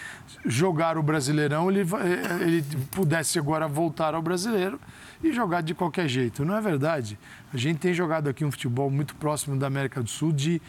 [0.44, 4.78] jogar o Brasileirão ele, va- eh, ele pudesse agora voltar ao brasileiro
[5.22, 6.44] e jogar de qualquer jeito.
[6.44, 7.18] Não é verdade.
[7.52, 10.60] A gente tem jogado aqui um futebol muito próximo da América do Sul de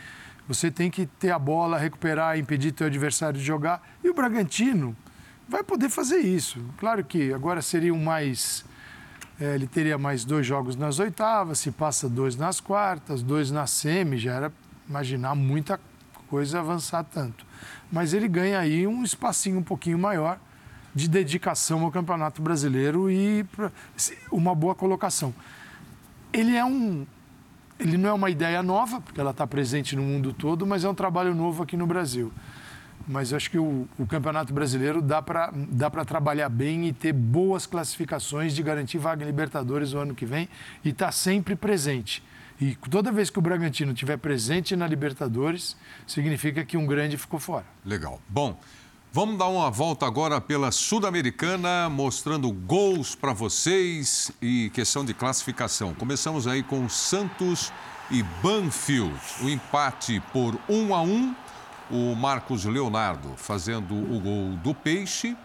[0.48, 3.88] você tem que ter a bola, recuperar, impedir teu adversário de jogar.
[4.04, 4.96] E o Bragantino
[5.48, 6.60] vai poder fazer isso.
[6.78, 8.66] Claro que agora seria um mais
[9.40, 13.66] é, ele teria mais dois jogos nas oitavas, se passa dois nas quartas, dois na
[13.66, 14.54] semi, já era
[14.88, 15.80] imaginar muita
[16.28, 17.46] coisa avançar tanto.
[17.92, 20.38] Mas ele ganha aí um espacinho um pouquinho maior
[20.94, 23.46] de dedicação ao Campeonato Brasileiro e
[24.32, 25.34] uma boa colocação.
[26.34, 27.06] Ele é um
[27.80, 30.90] ele não é uma ideia nova, porque ela está presente no mundo todo, mas é
[30.90, 32.30] um trabalho novo aqui no Brasil.
[33.08, 37.14] Mas eu acho que o, o Campeonato Brasileiro dá para dá trabalhar bem e ter
[37.14, 40.50] boas classificações de garantir vaga em Libertadores o ano que vem
[40.84, 42.22] e estar sempre presente.
[42.60, 47.40] E toda vez que o Bragantino estiver presente na Libertadores, significa que um grande ficou
[47.40, 47.66] fora.
[47.86, 48.22] Legal.
[48.28, 48.60] Bom,
[49.12, 55.94] vamos dar uma volta agora pela Sul-Americana, mostrando gols para vocês e questão de classificação.
[55.94, 57.72] Começamos aí com Santos
[58.12, 59.20] e Banfield.
[59.42, 61.36] O empate por 1 a 1.
[61.92, 65.36] O Marcos Leonardo fazendo o gol do Peixe,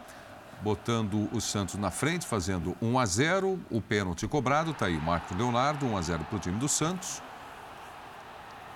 [0.61, 3.59] botando o Santos na frente, fazendo 1 a 0.
[3.71, 7.23] O pênalti cobrado, está aí Marcos Leonardo, 1 a 0 para o time do Santos.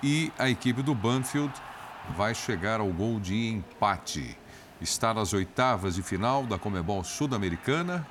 [0.01, 1.53] E a equipe do Banfield
[2.17, 4.35] vai chegar ao gol de empate.
[4.81, 8.07] Está nas oitavas de final da Comebol Sul-Americana,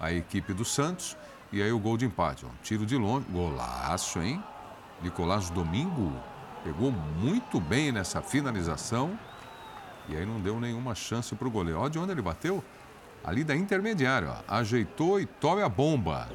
[0.00, 1.16] a equipe do Santos.
[1.52, 2.46] E aí o gol de empate.
[2.46, 2.48] Ó.
[2.62, 4.42] Tiro de longe, golaço, hein?
[5.02, 6.12] Nicolás Domingo
[6.64, 9.18] pegou muito bem nessa finalização.
[10.08, 11.80] E aí não deu nenhuma chance para o goleiro.
[11.80, 12.64] Olha de onde ele bateu.
[13.22, 14.56] Ali da intermediária, ó.
[14.56, 16.28] Ajeitou e tome a bomba.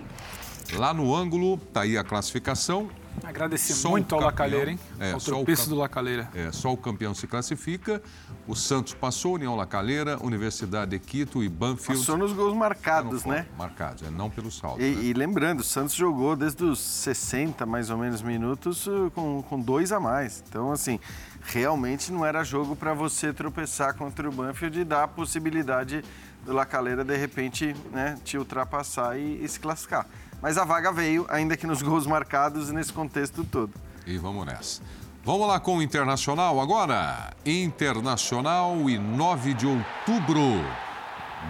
[0.73, 2.89] Lá no ângulo, tá aí a classificação.
[3.23, 4.79] Agradecer Só muito ao Lacalheira, hein?
[4.99, 6.29] É, ao só o do Lacalheira.
[6.33, 8.01] É, só o campeão se classifica.
[8.47, 11.99] O Santos passou, União Lacaleira, Universidade de Quito e Banfield.
[11.99, 13.45] Passou nos gols marcados, né?
[13.57, 14.81] Marcados, é não pelo saldo.
[14.81, 14.87] né?
[14.87, 19.41] E, e lembrando, o Santos jogou desde os 60, mais ou menos, minutos uh, com,
[19.43, 20.43] com dois a mais.
[20.47, 20.99] Então, assim,
[21.41, 26.03] realmente não era jogo para você tropeçar contra o Banfield e dar a possibilidade
[26.45, 30.05] do Lacaleira, de repente, né, te ultrapassar e, e se classificar.
[30.43, 33.71] Mas a vaga veio, ainda que nos gols marcados e nesse contexto todo.
[34.05, 34.81] E vamos nessa.
[35.23, 37.31] Vamos lá com o Internacional agora.
[37.45, 40.41] Internacional e 9 de outubro.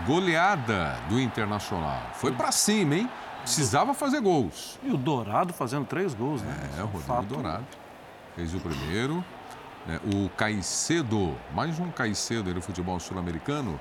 [0.06, 2.04] Goleada do Internacional.
[2.14, 3.10] Foi pra cima, hein?
[3.42, 4.78] Precisava fazer gols.
[4.84, 6.56] E o Dourado fazendo três gols, né?
[6.78, 7.26] É, o Rodrigo Fato.
[7.26, 7.66] Dourado.
[8.36, 9.26] Fez o primeiro.
[9.88, 10.00] né?
[10.14, 13.80] O Caicedo, mais um Caicedo no futebol sul-americano.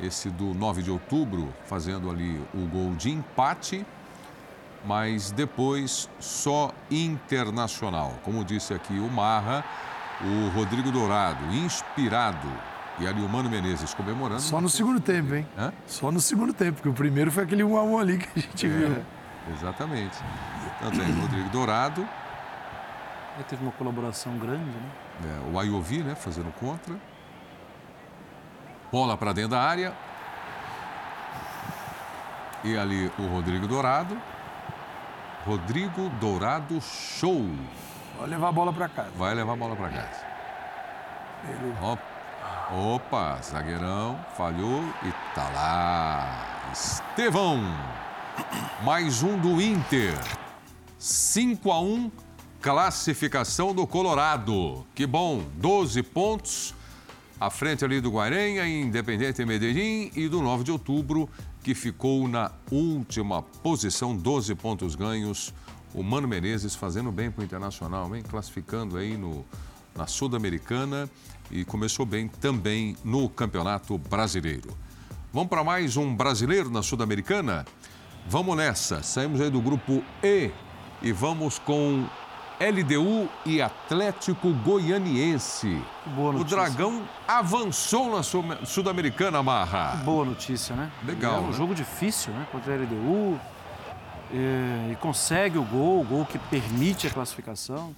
[0.00, 3.84] Esse do 9 de outubro, fazendo ali o gol de empate.
[4.84, 8.14] Mas depois só internacional.
[8.22, 9.64] Como disse aqui o Marra,
[10.20, 12.48] o Rodrigo Dourado, inspirado.
[12.98, 14.40] E ali o Mano Menezes comemorando.
[14.40, 15.46] Só no segundo tempo, hein?
[15.58, 15.72] Hã?
[15.86, 18.42] Só no segundo tempo, porque o primeiro foi aquele 1 a 1 ali que a
[18.42, 18.92] gente viu.
[18.92, 20.16] É, exatamente.
[20.78, 22.06] Então tem o Rodrigo Dourado,
[23.36, 24.90] Aí teve uma colaboração grande, né?
[25.24, 26.94] É, o Ayovi, né, fazendo contra.
[28.92, 29.92] Bola para dentro da área.
[32.62, 34.16] E ali o Rodrigo Dourado.
[35.46, 37.44] Rodrigo Dourado Show.
[38.18, 39.10] Vai levar a bola para casa.
[39.14, 40.34] Vai levar a bola para casa.
[41.82, 46.70] Opa, opa, zagueirão, falhou e tá lá.
[46.72, 47.60] Estevão.
[48.82, 50.14] Mais um do Inter.
[50.98, 52.10] 5 a 1
[52.62, 54.86] classificação do Colorado.
[54.94, 56.74] Que bom, 12 pontos
[57.38, 61.28] à frente ali do Guarenha, Independente Medellín e do 9 de outubro,
[61.62, 65.52] que ficou na última posição, 12 pontos ganhos.
[65.92, 68.22] O Mano Menezes fazendo bem para o Internacional, hein?
[68.28, 69.44] classificando aí no,
[69.96, 71.08] na Sul-Americana
[71.50, 74.76] e começou bem também no Campeonato Brasileiro.
[75.32, 77.64] Vamos para mais um brasileiro na Sul-Americana?
[78.28, 79.02] Vamos nessa.
[79.02, 80.50] Saímos aí do grupo E
[81.02, 82.06] e vamos com
[82.60, 85.82] LDU e Atlético Goianiense.
[86.06, 86.56] Boa notícia.
[86.56, 89.96] O Dragão avançou na Sul-Americana, Marra.
[90.04, 90.90] Boa notícia, né?
[91.04, 91.36] Legal.
[91.36, 91.52] É um né?
[91.52, 92.46] jogo difícil, né?
[92.52, 93.40] Contra a LDU.
[94.32, 97.94] É, e consegue o gol, o gol que permite a classificação.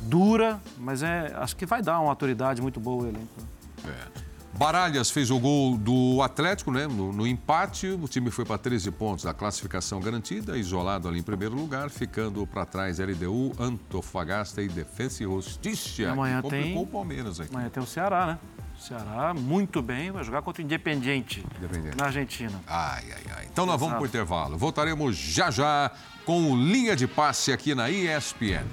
[0.00, 3.40] Dura, mas é, acho que vai dar uma autoridade muito boa ao elenco.
[3.86, 4.27] É.
[4.56, 6.86] Baralhas fez o gol do Atlético, né?
[6.86, 11.22] No, no empate, o time foi para 13 pontos, a classificação garantida, isolado ali em
[11.22, 16.10] primeiro lugar, ficando para trás LDU, Antofagasta e Defensa e Justiça.
[16.10, 17.54] Amanhã que complicou tem o Palmeiras aqui.
[17.54, 18.38] Amanhã tem o Ceará, né?
[18.76, 21.96] O Ceará muito bem, vai jogar contra o Independiente, Independiente.
[21.96, 22.60] na Argentina.
[22.66, 23.48] Ai, ai, ai.
[23.52, 24.56] Então nós vamos para o intervalo.
[24.56, 25.90] Voltaremos já já
[26.24, 28.64] com o Linha de Passe aqui na ESPN.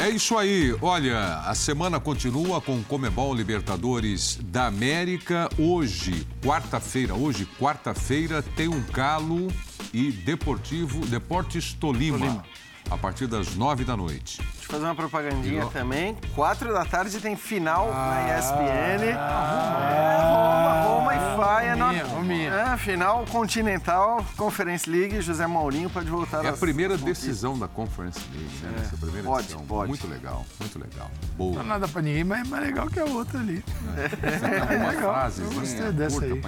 [0.00, 0.74] É isso aí.
[0.80, 5.46] Olha, a semana continua com Comebol Libertadores da América.
[5.58, 9.48] Hoje, quarta-feira, hoje, quarta-feira, tem um Galo
[9.92, 12.44] e Deportivo, Deportes Tolima, Tolima.
[12.90, 14.38] A partir das nove da noite.
[14.38, 16.16] Deixa eu fazer uma propagandinha também.
[16.34, 19.04] Quatro da tarde tem final Ah, na ESPN.
[19.04, 21.74] É, Roma, Roma e Faia.
[21.74, 22.50] Rominha, Rominha.
[22.50, 25.20] É, final continental, Conference League.
[25.20, 28.72] José Maurinho pode voltar É a primeira decisão da Conference League, né?
[28.78, 29.60] Nessa primeira pode, edição.
[29.66, 29.88] pode.
[29.88, 31.10] Muito legal, muito legal.
[31.22, 31.56] Não Boa.
[31.56, 33.64] dá nada pra ninguém, mas é mais legal que a outra ali.
[33.96, 35.12] É uma legal.
[35.14, 36.42] frase, Eu gostei dessa aí.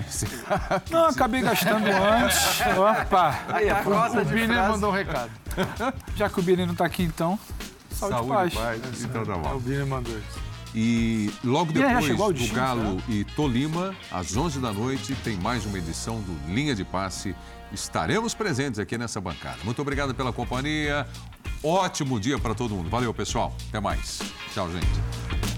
[0.90, 2.60] Não, acabei gastando antes.
[2.76, 3.38] Opa!
[3.48, 4.46] Aí, a O frase.
[4.68, 5.30] mandou um recado.
[6.16, 7.38] Já que o Bini não tá aqui, então.
[7.90, 8.54] Saúde, Saúde paz.
[8.54, 9.02] paz.
[9.04, 9.58] Então tá O bom.
[9.58, 10.52] Biner mandou isso.
[10.74, 15.76] E logo depois o do Galo e Tolima, às 11 da noite, tem mais uma
[15.76, 17.34] edição do Linha de Passe.
[17.70, 19.58] Estaremos presentes aqui nessa bancada.
[19.64, 21.06] Muito obrigado pela companhia.
[21.62, 22.88] Ótimo dia para todo mundo.
[22.88, 23.54] Valeu, pessoal.
[23.68, 24.20] Até mais.
[24.52, 25.51] Tchau, gente.